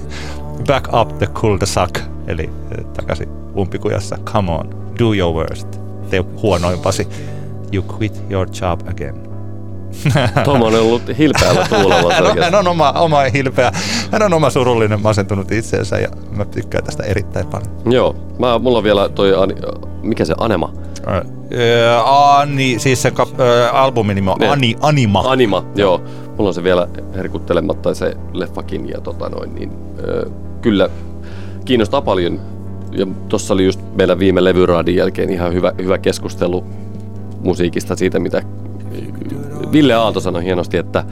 [0.66, 2.50] back up the cul-de-sac, eli
[2.96, 5.80] takaisin umpikujassa, come on, do your worst,
[6.10, 7.08] tee huonoimpasi,
[7.72, 9.27] you quit your job again.
[10.44, 12.14] Tom on ollut hilpeällä tuulella.
[12.14, 13.72] hän, hän on oma, oma hilpeä,
[14.12, 17.70] hän on oma surullinen masentunut itseensä ja mä tykkään tästä erittäin paljon.
[17.90, 19.32] Joo, mä, mulla on vielä toi,
[20.02, 20.72] mikä se, Anema?
[21.08, 25.20] Äh, Ani, siis se kap, äh, albumin nimi on Ani, Anima.
[25.26, 26.02] Anima, joo.
[26.36, 30.32] Mulla on se vielä herkuttelematta se leffakin ja tota noin, niin äh,
[30.62, 30.88] kyllä
[31.64, 32.40] kiinnostaa paljon.
[32.92, 36.64] Ja tuossa oli just meillä viime levyraadin jälkeen ihan hyvä, hyvä keskustelu
[37.40, 38.42] musiikista siitä, mitä
[39.72, 41.04] Ville Aalto sanoi hienosti, että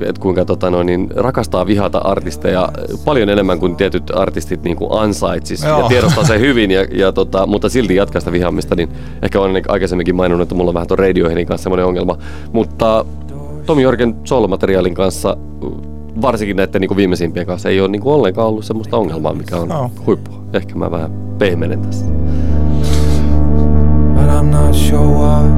[0.00, 2.68] että kuinka tota, no, niin, rakastaa vihata artisteja
[3.04, 5.80] paljon enemmän kuin tietyt artistit niin kuin ansaitsis Joo.
[5.82, 8.88] ja tiedostaa se hyvin, ja, ja, tota, mutta silti jatkaa sitä vihaamista, niin
[9.22, 12.18] ehkä olen aikaisemminkin maininnut, että mulla on vähän tuon Radioheadin kanssa semmoinen ongelma,
[12.52, 13.04] mutta
[13.66, 15.36] Tomi Jorgen solomateriaalin kanssa
[16.22, 19.56] varsinkin näiden niin kuin viimeisimpien kanssa ei ole niin kuin ollenkaan ollut semmoista ongelmaa, mikä
[19.56, 19.90] on No.
[20.06, 20.30] huippu.
[20.52, 22.04] Ehkä mä vähän pehmenen tässä.
[24.14, 25.57] but I'm not sure why.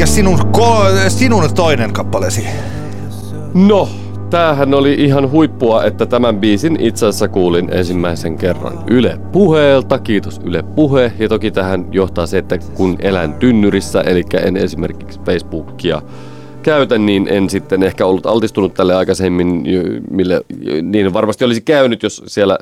[0.00, 2.46] Mikä sinun, ko- sinun toinen kappaleesi?
[3.54, 3.88] No,
[4.30, 9.98] tämähän oli ihan huippua, että tämän biisin itse asiassa kuulin ensimmäisen kerran Yle Puheelta.
[9.98, 11.12] Kiitos Yle Puhe.
[11.18, 16.02] Ja toki tähän johtaa se, että kun elän tynnyrissä, eli en esimerkiksi Facebookia
[16.62, 19.64] käytä, niin en sitten ehkä ollut altistunut tälle aikaisemmin,
[20.10, 20.40] mille
[20.82, 22.58] niin varmasti olisi käynyt, jos siellä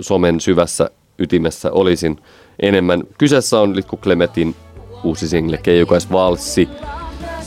[0.00, 2.18] somen syvässä ytimessä olisin
[2.62, 3.02] enemmän.
[3.18, 4.54] Kyseessä on Litku Klemetin
[5.04, 6.68] uusi single Keijukais Valssi,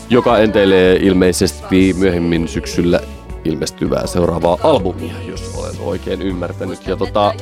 [0.10, 3.00] joka enteilee ilmeisesti myöhemmin syksyllä
[3.46, 6.88] ilmestyvää seuraavaa albumia, jos olen oikein ymmärtänyt.
[6.88, 7.34] Ja tota,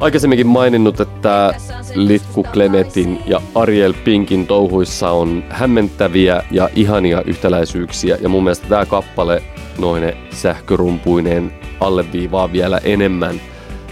[0.00, 1.54] aikaisemminkin maininnut, että
[1.94, 8.18] Litku Klemetin ja Ariel Pinkin touhuissa on hämmentäviä ja ihania yhtäläisyyksiä.
[8.20, 9.42] Ja mun mielestä tämä kappale
[9.78, 13.40] noine sähkörumpuineen alleviivaa vielä enemmän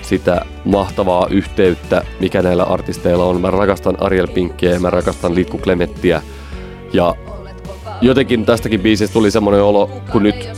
[0.09, 3.41] sitä mahtavaa yhteyttä, mikä näillä artisteilla on.
[3.41, 6.23] Mä rakastan Ariel Pinkkiä ja mä rakastan Litku Klemettiä.
[6.93, 7.15] Ja
[8.01, 10.49] jotenkin tästäkin biisistä tuli semmoinen olo, kun nyt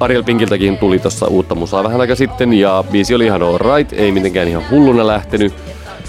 [0.00, 4.12] Ariel Pinkiltäkin tuli tuossa uutta musaa vähän aika sitten ja biisi oli ihan alright, ei
[4.12, 5.54] mitenkään ihan hulluna lähtenyt.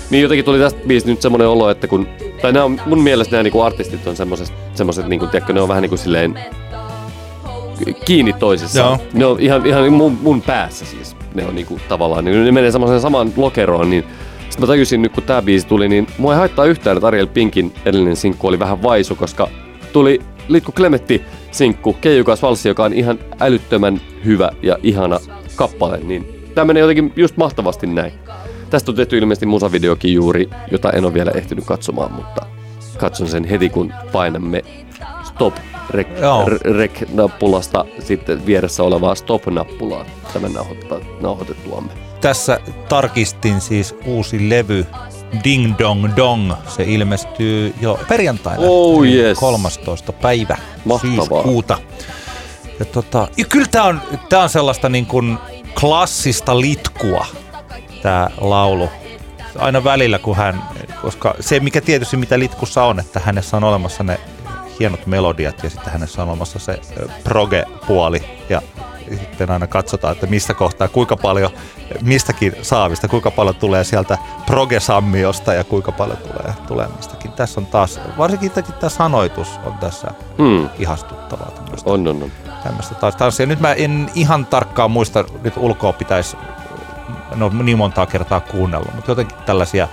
[0.10, 2.08] Niin jotenkin tuli tästä biisistä nyt semmoinen olo, että kun,
[2.41, 5.68] tai nämä on, mun mielestä nämä niinku artistit on semmoiset, semmoiset niinku, tiedätkö, ne on
[5.68, 6.39] vähän niinku silleen
[8.06, 9.00] kiinni toisissaan.
[9.00, 9.10] Joo.
[9.14, 11.18] Ne on ihan, ihan mun, mun päässä siis.
[11.40, 14.04] Ne on niinku tavallaan, niin ne menee semmoiseen samaan lokeroon, niin
[14.40, 17.28] sitten mä tajusin nyt, kun tää biisi tuli, niin mua ei haittaa yhtään, että Ariel
[17.28, 19.48] Pinkin edellinen sinkku oli vähän vaisu, koska
[19.94, 21.22] tuli Litku Klemetti
[21.52, 25.20] sinkku, Keijukas Valssi, joka on ihan älyttömän hyvä ja ihana
[25.56, 28.14] kappale, niin tää menee jotenkin just mahtavasti näin.
[28.70, 32.46] Tästä on tehty ilmeisesti musavideokin juuri, jota en ole vielä ehtinyt katsomaan, mutta
[32.98, 34.64] katson sen heti, kun painamme
[35.40, 35.56] stop
[36.64, 40.52] rec-nappulasta sitten vieressä olevaa stop-nappulaa tämän
[41.22, 41.92] nauhoitettuamme.
[42.22, 42.60] Tässä
[42.90, 44.86] tarkistin siis uusi levy
[45.44, 46.52] Ding Dong Dong.
[46.68, 48.64] Se ilmestyy jo perjantaina.
[48.68, 49.40] Oh yes.
[49.40, 50.14] 13.
[50.14, 51.16] päivä Mahtavaa.
[51.16, 51.78] syyskuuta.
[52.80, 55.38] Ja, tota, ja kyllä tämä on, tää on sellaista niin kuin
[55.80, 57.26] klassista litkua,
[58.02, 58.90] tämä laulu.
[59.58, 60.64] Aina välillä, kun hän,
[61.02, 64.20] koska se mikä tietysti mitä litkussa on, että hänessä on olemassa ne
[64.80, 66.82] hienot melodiat ja sitten hänessä on olemassa se
[67.23, 68.61] proge-puoli ja
[69.17, 71.51] sitten aina katsotaan, että mistä kohtaa, kuinka paljon
[72.01, 77.32] mistäkin saavista, kuinka paljon tulee sieltä progesammiosta ja kuinka paljon tulee, tulee mistäkin.
[77.32, 80.07] Tässä on taas, varsinkin tämä sanoitus on tässä
[80.38, 80.69] Hmm.
[80.80, 82.32] ihastuttavaa tämmöistä, On, on, on.
[82.63, 83.45] tämmöistä taas tanssia.
[83.45, 86.38] Nyt mä en ihan tarkkaan muista, nyt ulkoa pitäisi
[87.36, 89.88] no niin montaa kertaa kuunnella, mutta jotenkin tällaisia,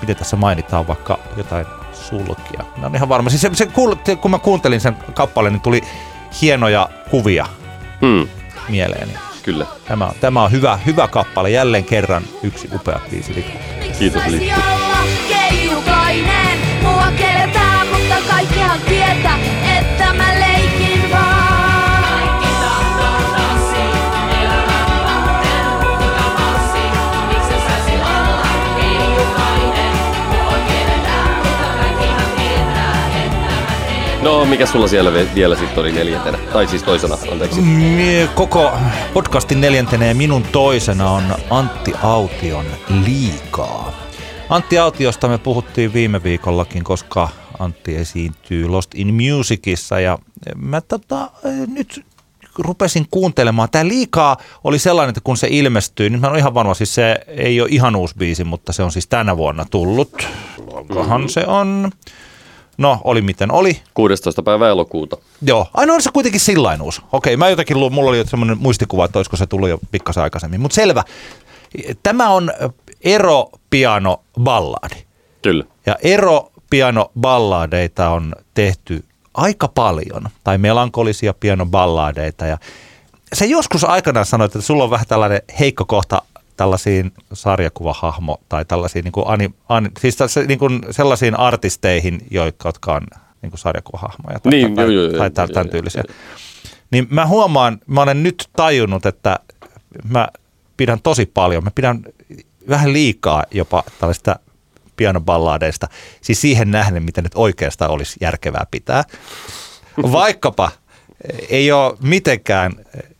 [0.00, 1.66] miten tässä mainitaan vaikka jotain
[2.08, 2.64] sulkia.
[2.76, 3.30] Mä oon ihan varma.
[3.30, 5.82] Siis se, se, kuul- kun mä kuuntelin sen kappaleen, niin tuli
[6.42, 7.46] hienoja kuvia
[8.00, 8.28] Hmm.
[8.68, 9.12] mieleeni.
[9.42, 9.66] Kyllä.
[9.88, 11.50] Tämä on, tämä on hyvä, hyvä kappale.
[11.50, 13.44] Jälleen kerran yksi upea biisi.
[13.98, 14.22] Kiitos,
[15.28, 16.49] keijukainen,
[34.40, 36.38] No, mikä sulla siellä vielä sitten oli neljäntenä?
[36.52, 37.60] Tai siis toisena, anteeksi.
[37.60, 38.72] Mie- Koko
[39.14, 42.64] podcastin neljäntenä ja minun toisena on Antti Aution
[43.04, 43.92] Liikaa.
[44.48, 47.28] Antti Autiosta me puhuttiin viime viikollakin, koska
[47.58, 50.18] Antti esiintyy Lost in Musicissa ja
[50.56, 51.30] mä tota,
[51.66, 52.04] nyt
[52.58, 53.68] rupesin kuuntelemaan.
[53.72, 57.16] Tämä Liikaa oli sellainen, että kun se ilmestyi, niin mä oon ihan varma, siis se
[57.26, 60.28] ei ole ihan uusi biisi, mutta se on siis tänä vuonna tullut.
[60.72, 61.90] Onkohan se on?
[62.78, 63.80] No, oli miten oli.
[63.94, 64.42] 16.
[64.42, 65.16] päivä elokuuta.
[65.42, 67.02] Joo, aina on se kuitenkin sillain uusi.
[67.12, 70.60] Okei, mä jotenkin, lu- mulla oli semmoinen muistikuva, että olisiko se tullut jo pikkasen aikaisemmin.
[70.60, 71.04] Mutta selvä.
[72.02, 72.52] Tämä on
[73.04, 75.04] ero piano balladi.
[75.42, 75.64] Kyllä.
[75.86, 79.04] Ja ero piano balladeita on tehty
[79.34, 82.46] aika paljon, tai melankolisia piano balladeita.
[82.46, 82.58] Ja
[83.32, 86.22] se joskus aikanaan sanoit, että sulla on vähän tällainen heikko kohta
[86.60, 92.68] tällaisiin sarjakuvahahmo tai tällaisiin niin kuin ani, ani, siis tässä, niin kuin sellaisiin artisteihin, jotka,
[92.68, 93.06] jotka on
[93.42, 96.02] niin kuin sarjakuvahahmoja tai, Niin, tai, joo, joo, joo, tai, tai joo, tämän joo, tyylisiä.
[96.08, 96.16] joo.
[96.90, 99.38] Niin mä huomaan, mä olen nyt tajunnut, että
[100.08, 100.28] mä
[100.76, 101.64] pidän tosi paljon.
[101.64, 102.04] Mä pidän
[102.68, 104.38] vähän liikaa jopa tällaista
[104.96, 105.88] pianoballadeista,
[106.20, 109.04] siis siihen nähden, mitä nyt oikeastaan olisi järkevää pitää.
[110.12, 110.70] Vaikkapa
[111.48, 112.72] ei ole mitenkään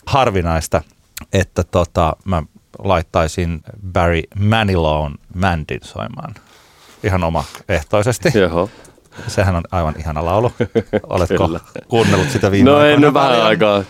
[0.07, 0.83] harvinaista,
[1.33, 2.43] että tota, mä
[2.85, 3.61] laittaisin
[3.93, 6.35] Barry Manilow'n Mandin soimaan
[7.05, 8.39] ihan oma ehtoisesti.
[8.39, 8.71] Joo.
[9.27, 10.53] Sehän on aivan ihana laulu.
[11.03, 11.61] Oletko Kyllä.
[11.89, 13.47] kuunnellut sitä viime No en vähän paljon?
[13.47, 13.77] aikaa.
[13.77, 13.85] On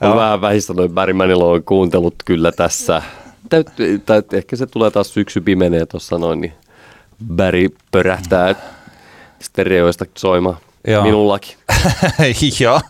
[0.00, 0.16] Joo.
[0.16, 3.02] vähän vähistä noin Barry Manilow kuuntelut kyllä tässä.
[3.48, 3.66] Täyt,
[4.06, 6.52] tai ehkä se tulee taas syksy pimenee tuossa noin, niin
[7.36, 8.54] Barry pörähtää
[9.40, 10.56] stereoista soimaan.
[10.86, 11.02] Joo.
[11.04, 11.56] Minullakin.
[12.60, 12.80] Joo.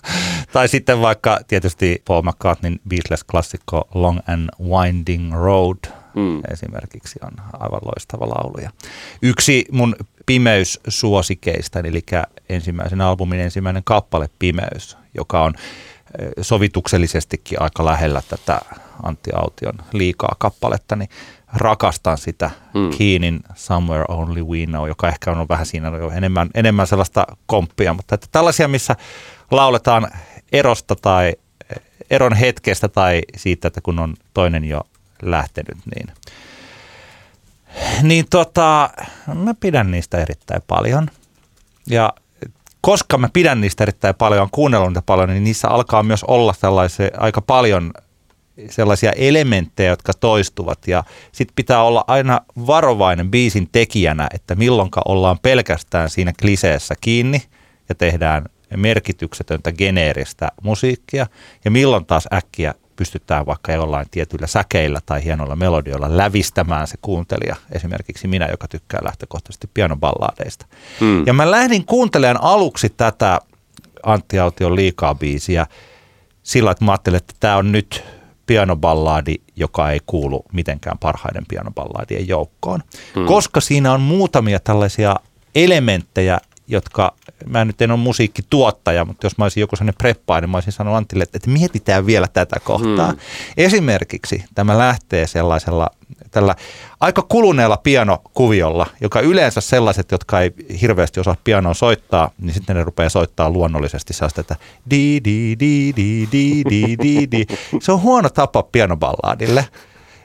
[0.52, 5.76] Tai sitten vaikka tietysti Paul McCartneyn Beatles-klassikko Long and Winding Road
[6.14, 6.42] Mm.
[6.52, 8.58] esimerkiksi on aivan loistava laulu.
[8.62, 8.70] Ja
[9.22, 12.02] yksi mun pimeyssuosikeista, eli
[12.48, 15.54] ensimmäisen albumin ensimmäinen kappale Pimeys, joka on
[16.40, 18.60] sovituksellisestikin aika lähellä tätä
[19.02, 21.08] Antti Aution liikaa kappaletta, niin
[21.52, 22.90] rakastan sitä Mm.
[22.98, 27.94] Keenin Somewhere Only We Know, joka ehkä on vähän siinä jo enemmän, enemmän sellaista komppia,
[27.94, 28.96] mutta että tällaisia, missä
[29.50, 30.10] lauletaan
[30.52, 31.32] erosta tai
[32.10, 34.80] eron hetkestä tai siitä, että kun on toinen jo
[35.22, 36.06] lähtenyt, niin,
[38.02, 38.90] niin tota,
[39.34, 41.10] mä pidän niistä erittäin paljon.
[41.86, 42.12] Ja
[42.80, 46.52] koska mä pidän niistä erittäin paljon, on kuunnellut niitä paljon, niin niissä alkaa myös olla
[46.52, 47.92] sellaisia aika paljon
[48.70, 50.88] sellaisia elementtejä, jotka toistuvat.
[50.88, 57.42] Ja sitten pitää olla aina varovainen biisin tekijänä, että milloinka ollaan pelkästään siinä kliseessä kiinni
[57.88, 58.44] ja tehdään
[58.76, 61.26] merkityksetöntä geneeristä musiikkia.
[61.64, 67.56] Ja milloin taas äkkiä pystytään vaikka jollain tietyillä säkeillä tai hienoilla melodioilla lävistämään se kuuntelija.
[67.72, 70.66] Esimerkiksi minä, joka tykkää lähtökohtaisesti pianoballadeista.
[71.00, 71.26] Mm.
[71.26, 73.40] Ja mä lähdin kuuntelemaan aluksi tätä
[74.02, 75.66] Antti Aution liikaa biisiä
[76.42, 78.04] sillä, että mä ajattelin, että tämä on nyt
[78.46, 82.80] pianoballadi, joka ei kuulu mitenkään parhaiden pianoballadien joukkoon.
[83.14, 83.26] Hmm.
[83.26, 85.16] Koska siinä on muutamia tällaisia
[85.54, 86.38] elementtejä,
[86.72, 87.14] jotka,
[87.46, 90.72] mä nyt en ole musiikkituottaja, mutta jos mä olisin joku sellainen preppaa, niin mä olisin
[90.72, 93.10] sanonut Antille, että, mietitään vielä tätä kohtaa.
[93.10, 93.18] Hmm.
[93.56, 95.90] Esimerkiksi tämä lähtee sellaisella
[96.30, 96.54] tällä
[97.00, 100.50] aika kuluneella pianokuviolla, joka yleensä sellaiset, jotka ei
[100.80, 104.56] hirveästi osaa pianoa soittaa, niin sitten ne rupeaa soittaa luonnollisesti sellaista, että
[104.90, 107.46] di di di di di di di di.
[107.80, 109.68] Se on huono tapa pianoballadille.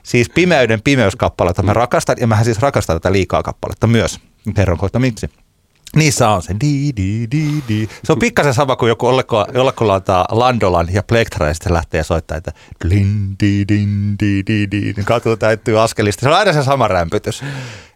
[0.03, 4.19] Siis pimeyden pimeyskappaletta mä rakastan, ja mähän siis rakastan tätä liikaa kappaletta myös.
[4.55, 5.29] Kerron kohta miksi.
[5.95, 7.89] Niissä on se di di di di.
[8.03, 9.07] Se on pikkasen sama kuin joku
[9.53, 12.51] jollakulla antaa Landolan ja Plektra ja sitten lähtee soittaa, että
[12.89, 14.93] din di din di di di.
[14.95, 16.21] Niin katu täyttyy askelista.
[16.21, 17.43] Se on aina se sama rämpytys.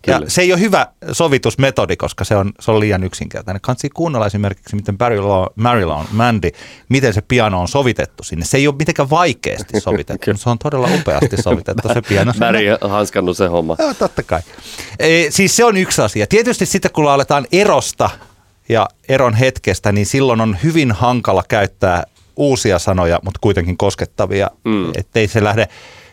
[0.07, 0.29] Ja Kyllä.
[0.29, 3.61] se ei ole hyvä sovitusmetodi, koska se on, se on liian yksinkertainen.
[3.61, 6.49] Kansi kuunnella esimerkiksi, miten Barry Law, Marilyn, Mandy,
[6.89, 8.45] miten se piano on sovitettu sinne.
[8.45, 12.33] Se ei ole mitenkään vaikeasti sovitettu, mutta se on todella upeasti sovitettu se piano.
[12.39, 13.75] Barry hanskannut se homma.
[13.79, 14.41] Joo, totta kai.
[14.99, 16.27] E, siis se on yksi asia.
[16.27, 18.09] Tietysti sitten kun aletaan erosta
[18.69, 22.03] ja eron hetkestä, niin silloin on hyvin hankala käyttää
[22.35, 24.91] uusia sanoja, mutta kuitenkin koskettavia, mm.
[24.95, 25.67] ettei se lähde,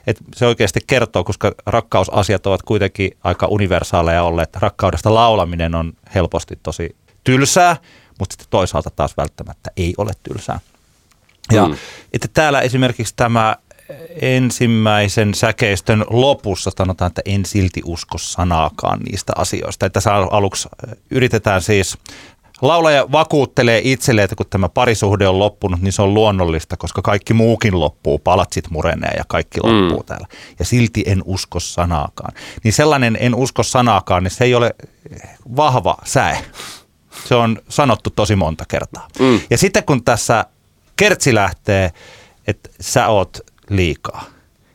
[0.09, 4.57] että se oikeasti kertoo, koska rakkausasiat ovat kuitenkin aika universaaleja olleet.
[4.57, 7.77] Rakkaudesta laulaminen on helposti tosi tylsää,
[8.19, 10.61] mutta sitten toisaalta taas välttämättä ei ole tylsää.
[11.53, 11.77] Ja Mm.
[12.13, 13.57] että täällä esimerkiksi tämä
[14.21, 19.87] ensimmäisen säkeistön lopussa sanotaan, että en silti usko sanaakaan niistä asioista.
[19.87, 20.69] Että tässä al- aluksi
[21.11, 21.99] yritetään siis,
[22.63, 27.35] laulaja vakuuttelee itselleen, että kun tämä parisuhde on loppunut, niin se on luonnollista, koska kaikki
[27.35, 30.05] muukin loppuu, palatsit murenee ja kaikki loppuu Mm.
[30.07, 30.27] täällä.
[30.59, 32.33] Ja silti en usko sanaakaan.
[32.65, 34.75] Niin sellainen en usko sanaakaan, niin se ei ole
[35.57, 36.39] vahva säe.
[37.25, 39.09] Se on sanottu tosi monta kertaa.
[39.19, 39.41] Mm.
[39.51, 40.45] Ja sitten kun tässä
[40.97, 41.91] kertsi lähtee,
[42.47, 43.39] että sä oot
[43.71, 44.25] liikaa,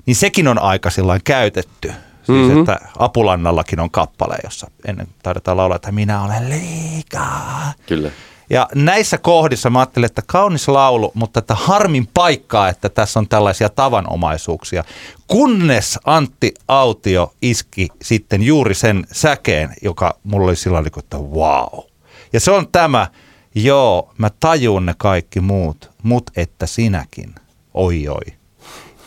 [0.06, 0.90] niin sekin on aika
[1.24, 1.92] käytetty.
[2.24, 2.38] Siis, Mhm.
[2.48, 2.60] mm-hmm.
[2.60, 7.74] että Apulannallakin on kappale, jossa ennen taidetaan laulaa, että minä olen liikaa.
[7.88, 8.12] Kyllä.
[8.50, 13.28] Ja näissä kohdissa mä ajattelin, että kaunis laulu, mutta että harmin paikkaa, että tässä on
[13.28, 14.84] tällaisia tavanomaisuuksia.
[15.28, 21.86] Kunnes Antti Autio iski sitten juuri sen säkeen, joka mulla oli sillä tavalla, että wow.
[22.34, 23.08] Ja se on tämä,
[23.56, 27.36] joo, mä tajun ne kaikki muut, mut että sinäkin,
[27.74, 28.34] oi oi.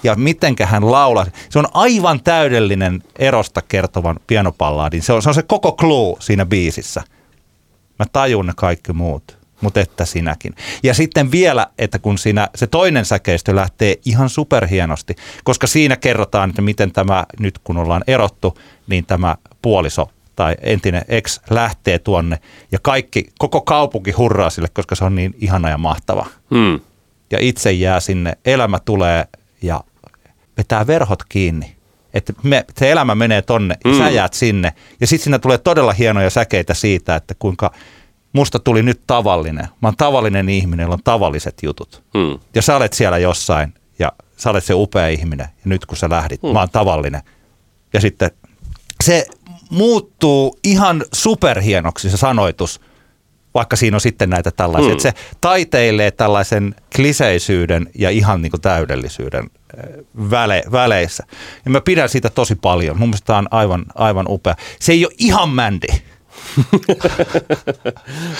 [0.07, 1.27] Ja mitenkä hän laulaa.
[1.51, 5.03] Se on aivan täydellinen erosta kertovan pianopallaadin.
[5.03, 7.03] Se on, se on se koko clue siinä biisissä.
[7.99, 10.55] Mä tajun ne kaikki muut, mutta että sinäkin.
[10.83, 16.51] Ja sitten vielä, että kun siinä se toinen säkeistö lähtee ihan superhienosti, koska siinä kerrotaan,
[16.51, 22.39] että miten tämä, nyt kun ollaan erottu, niin tämä puoliso tai entinen ex lähtee tuonne
[22.73, 26.27] ja kaikki, koko kaupunki hurraa sille, koska se on niin ihana ja mahtava.
[26.51, 26.81] Mm.
[27.31, 29.25] Ja itse jää sinne, elämä tulee
[29.63, 29.81] ja
[30.57, 31.77] vetää verhot kiinni,
[32.15, 33.99] että me, se elämä menee tonne ja Mm.
[33.99, 34.73] sä jäät sinne.
[35.01, 37.73] Ja sitten siinä tulee todella hienoja säkeitä siitä, että kuinka
[38.33, 39.69] musta tuli nyt tavallinen.
[39.83, 42.03] Mä oon tavallinen ihminen, jolla on tavalliset jutut.
[42.19, 42.39] Hmm.
[42.55, 45.47] Ja sä olet siellä jossain ja sä olet se upea ihminen.
[45.55, 46.53] Ja nyt kun sä lähdit, Hmm.
[46.53, 47.23] mä oon tavallinen.
[47.93, 48.31] Ja sitten
[49.05, 49.27] se
[49.71, 52.81] muuttuu ihan superhienoksi se sanoitus,
[53.57, 54.93] vaikka siinä on sitten näitä tällaisia.
[54.93, 59.85] Että se taiteilee tällaisen kliseisyyden ja ihan niin kuin täydellisyyden äh,
[60.31, 61.25] väle, väleissä.
[61.65, 62.99] Ja mä pidän siitä tosi paljon.
[62.99, 64.55] Mun mielestä tää on aivan, aivan upea.
[64.81, 65.87] Se ei ole ihan mändi.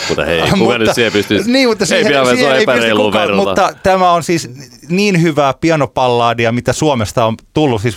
[0.09, 1.51] Mutta hei, kuka nyt siihen pystyisi?
[1.53, 4.51] Niin, mutta ei siihen, pidä siihen ei pysty kukaan, mutta tämä on siis
[4.89, 7.97] niin hyvää pianopalladia, mitä Suomesta on tullut siis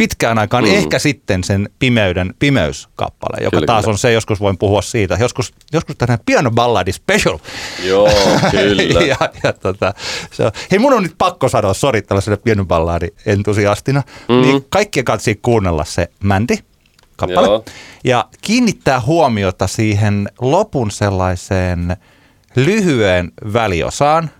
[0.00, 0.70] pitkään aikaan, Mm.
[0.70, 0.76] mm.
[0.76, 3.92] ehkä sitten sen pimeyden pimeyskappale, joka Kyllä, taas kyllä.
[3.92, 7.38] on se, joskus voin puhua siitä, joskus, joskus tämmöinen pianoballadi special.
[7.84, 8.08] Joo,
[8.50, 8.82] kyllä.
[9.00, 9.94] ja, ja tota,
[10.30, 14.32] se on, hei mun on nyt pakko sanoa, sori tällaiselle pianoballadi entusiastina, Mhm.
[14.32, 14.50] mm-hmm.
[14.50, 16.54] niin kaikkien kanssa kuunnella se Mandy
[17.16, 17.64] kappale Joo.
[18.04, 21.96] ja kiinnittää huomiota siihen lopun sellaiseen
[22.56, 24.30] lyhyen väliosaan,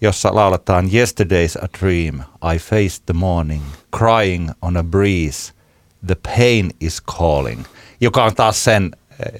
[0.00, 2.20] jossa lauletaan Yesterday's a dream,
[2.54, 3.62] I faced the morning,
[3.98, 5.52] crying on a breeze,
[6.06, 7.64] the pain is calling,
[8.00, 8.90] joka on taas sen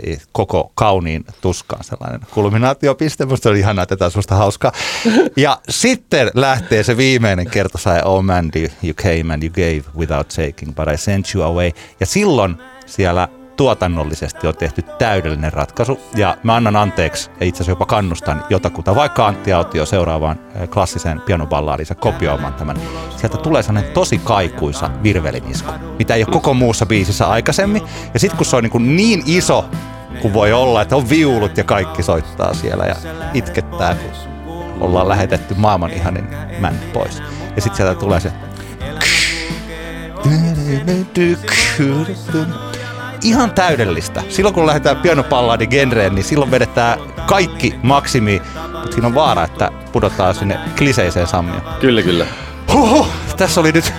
[0.07, 3.27] eh, koko kauniin tuskaan sellainen kulminaatiopiste.
[3.27, 4.73] Musta oli ihanaa, että tämä on hauskaa.
[5.37, 10.75] Ja sitten lähtee se viimeinen kertosäe, Oh Mandy, you came and you gave without taking,
[10.75, 11.71] but I sent you away.
[12.01, 12.57] Ja silloin
[12.87, 16.01] siellä tuotannollisesti on tehty täydellinen ratkaisu.
[16.15, 20.69] Ja mä annan anteeksi ja itse asiassa jopa kannustan jotakuta, vaikka Antti Autio seuraavaan eh,
[20.69, 22.77] klassiseen pianoballaadinsa kopioimaan tämän.
[23.17, 27.83] Sieltä tulee sellainen tosi kaikuisa virvelinisku, mitä ei ole koko muussa biisissä aikaisemmin.
[28.15, 29.65] Ja sitten kun se on niin, niin iso
[30.23, 32.95] kuin voi olla, että on viulut ja kaikki soittaa siellä ja
[33.35, 34.11] itkettää, kun
[34.81, 36.29] ollaan lähetetty maailman ihanin
[36.61, 37.23] männy pois.
[37.57, 38.33] Ja sitten sieltä tulee se
[43.25, 44.23] ihan täydellistä.
[44.29, 48.43] Silloin kun lähdetään pianopalladi genreen, niin silloin vedetään kaikki maksimi,
[48.73, 51.63] mutta siinä on vaara, että pudotaan sinne kliseiseen sammioon.
[51.81, 52.27] Kyllä, kyllä.
[52.73, 53.93] Huhhuh, tässä oli nyt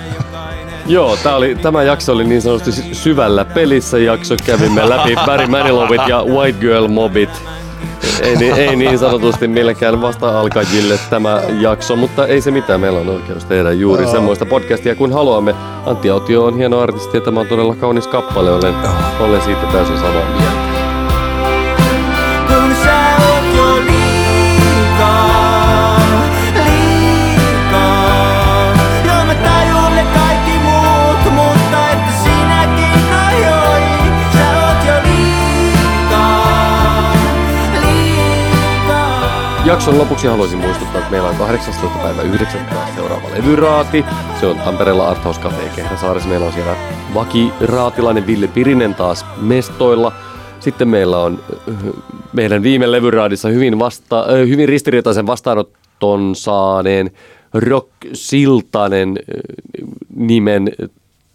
[0.88, 4.36] Joo, tää oli, tämä jakso oli niin sanotusti sy- syvällä pelissä jakso.
[4.46, 7.30] Kävimme läpi Barry Manilowit ja White Girl Mobit.
[8.22, 12.80] Ei, niin- ei niin sanotusti millekään vasta-alkajille tämä jakso, mutta ei se mitään.
[12.80, 15.56] Meillä on oikeus tehdä juuri semmoista podcastia kuin haluamme.
[15.86, 18.52] Antti Autio on hieno artisti ja tämä on todella kaunis kappale.
[18.52, 18.74] Olen,
[19.20, 20.75] olen siitä täysin samaa mieltä.
[39.66, 42.00] Jakson lopuksi haluaisin muistuttaa, että meillä on 18.
[42.00, 42.62] päivä 9.
[42.96, 44.06] seuraava levyraati.
[44.40, 46.30] Se on Tampereella Arthouse Cafe Kehräsaaressa.
[46.30, 46.76] Meillä on siellä
[47.14, 50.12] vakiraatilainen Ville Pirinen taas mestoilla.
[50.60, 51.40] Sitten meillä on
[51.70, 51.76] äh,
[52.34, 57.12] meidän viime levyraadissa hyvin, vasta, äh, hyvin ristiriitaisen vastaanoton saaneen
[57.54, 60.72] Rock Siltanen äh, nimen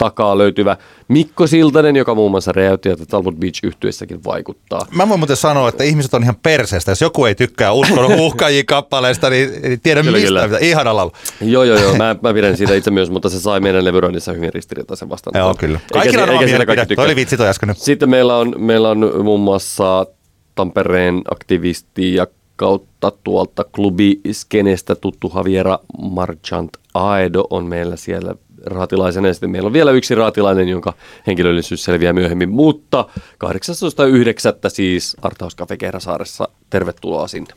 [0.01, 0.77] takaa löytyvä
[1.09, 4.87] Mikko Siltanen, joka muun muassa räjäytti, että Talbot Beach yhtyessäkin vaikuttaa.
[4.95, 6.91] Mä voin muuten sanoa, että ihmiset on ihan perseestä.
[6.91, 10.27] Jos joku ei tykkää uskon uhkajia kappaleesta, niin ei tiedä Kyllä, mistä.
[10.27, 10.47] kyllä.
[10.47, 10.59] Mitä.
[10.59, 11.13] Ihana laulu.
[11.41, 11.97] Joo, joo, joo.
[12.01, 15.39] Mä, mä pidän siitä itse myös, mutta se sai meidän levyroinnissa hyvin ristiriitaisen vastaan.
[15.39, 15.81] Joo, kyllä.
[15.83, 17.05] Eikä, Kaikilla on eikä oma siinä kaikki tykkää.
[17.05, 17.75] Toi oli vitsi toi äsken.
[17.77, 20.07] Sitten meillä on, meillä on muun muassa
[20.55, 28.35] Tampereen aktivisti ja kautta tuolta klubiskenestä tuttu Javiera Marchant Aedo on meillä siellä
[28.67, 29.29] raatilaisena.
[29.29, 30.95] Ja sitten meillä on vielä yksi raatilainen, jonka
[31.27, 32.51] henkilöllisyys selviää myöhemmin.
[32.51, 34.71] Mutta 18.9.
[34.71, 36.49] siis Arthaus Cafe Kehräsaaressa.
[36.71, 37.55] Tervetuloa sinne.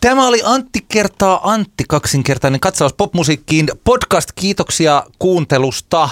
[0.00, 3.68] Tämä oli Antti kertaa Antti kaksinkertainen katsaus popmusiikkiin.
[3.84, 6.08] Podcast, kiitoksia kuuntelusta.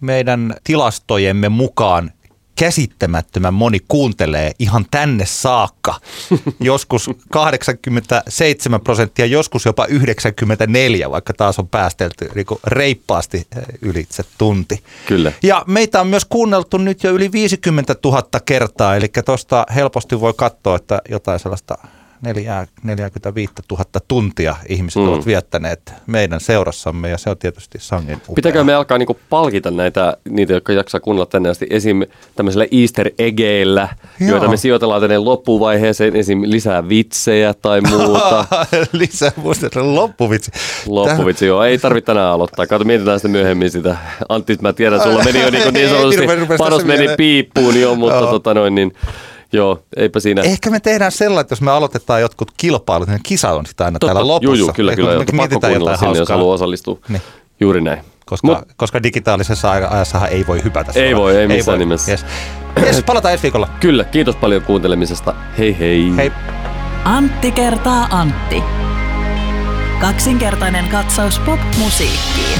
[0.00, 2.10] Meidän tilastojemme mukaan
[2.58, 5.94] käsittämättömän moni kuuntelee ihan tänne saakka.
[6.60, 14.24] Joskus 87 prosenttia, joskus jopa 94, vaikka taas on päästelty niin kuin reippaasti eh, ylitse
[14.38, 14.82] tunti.
[15.06, 15.32] Kyllä.
[15.42, 20.34] Ja meitä on myös kuunneltu nyt jo yli 50 000 kertaa, eli tuosta helposti voi
[20.36, 21.97] katsoa, että jotain sellaista 4,
[22.82, 25.08] 45 000 tuntia ihmiset Mm.
[25.08, 28.34] ovat viettäneet meidän seurassamme, ja se on tietysti sangen upea.
[28.34, 32.02] Pitääkö me alkaa niinku palkita näitä, niitä, jotka jaksaa kuunnella tänne asti esim.
[32.36, 33.88] tämmöisellä easter eggeillä,
[34.20, 34.30] Joo.
[34.30, 36.42] joita me sijoitellaan tänne loppuvaiheeseen, esim.
[36.46, 38.44] lisää vitsejä tai muuta.
[38.92, 40.50] Lisää muistaa loppuvitsi.
[40.86, 42.66] Loppuvitsi, joo, ei tarvitse tänään aloittaa.
[42.66, 43.96] Kato, mietitään sitten myöhemmin sitä.
[44.28, 46.26] Antti, mä tiedän, sulla meni jo niin, niin Ei, sanotusti,
[46.58, 48.92] panos meni piippuun jo, mutta tota noin, niin
[49.52, 50.42] Joo, eipä siinä.
[50.42, 53.98] Ehkä me tehdään sellainen, että jos me aloitetaan jotkut kilpailut, niin kisa on sitä aina
[53.98, 54.56] Totta, täällä lopussa.
[54.56, 55.18] Joo, joo, kyllä, kyllä.
[55.18, 56.98] Me mietitään jotain sinne, jos haluaa osallistua.
[57.08, 57.22] Niin.
[57.60, 58.04] Juuri näin.
[58.26, 60.92] Koska, Mut, koska digitaalisessa ajassahan ei voi hypätä.
[60.94, 61.78] Ei voi, ei missään ei voi.
[61.78, 62.10] nimessä.
[62.10, 62.26] Yes.
[62.82, 63.68] yes, palataan ensi viikolla.
[63.80, 65.34] Kyllä, kiitos paljon kuuntelemisesta.
[65.58, 66.16] Hei hei.
[66.16, 66.32] Hei.
[67.04, 68.62] Antti kertaa Antti.
[70.00, 72.58] Kaksinkertainen katsaus popmusiikkiin.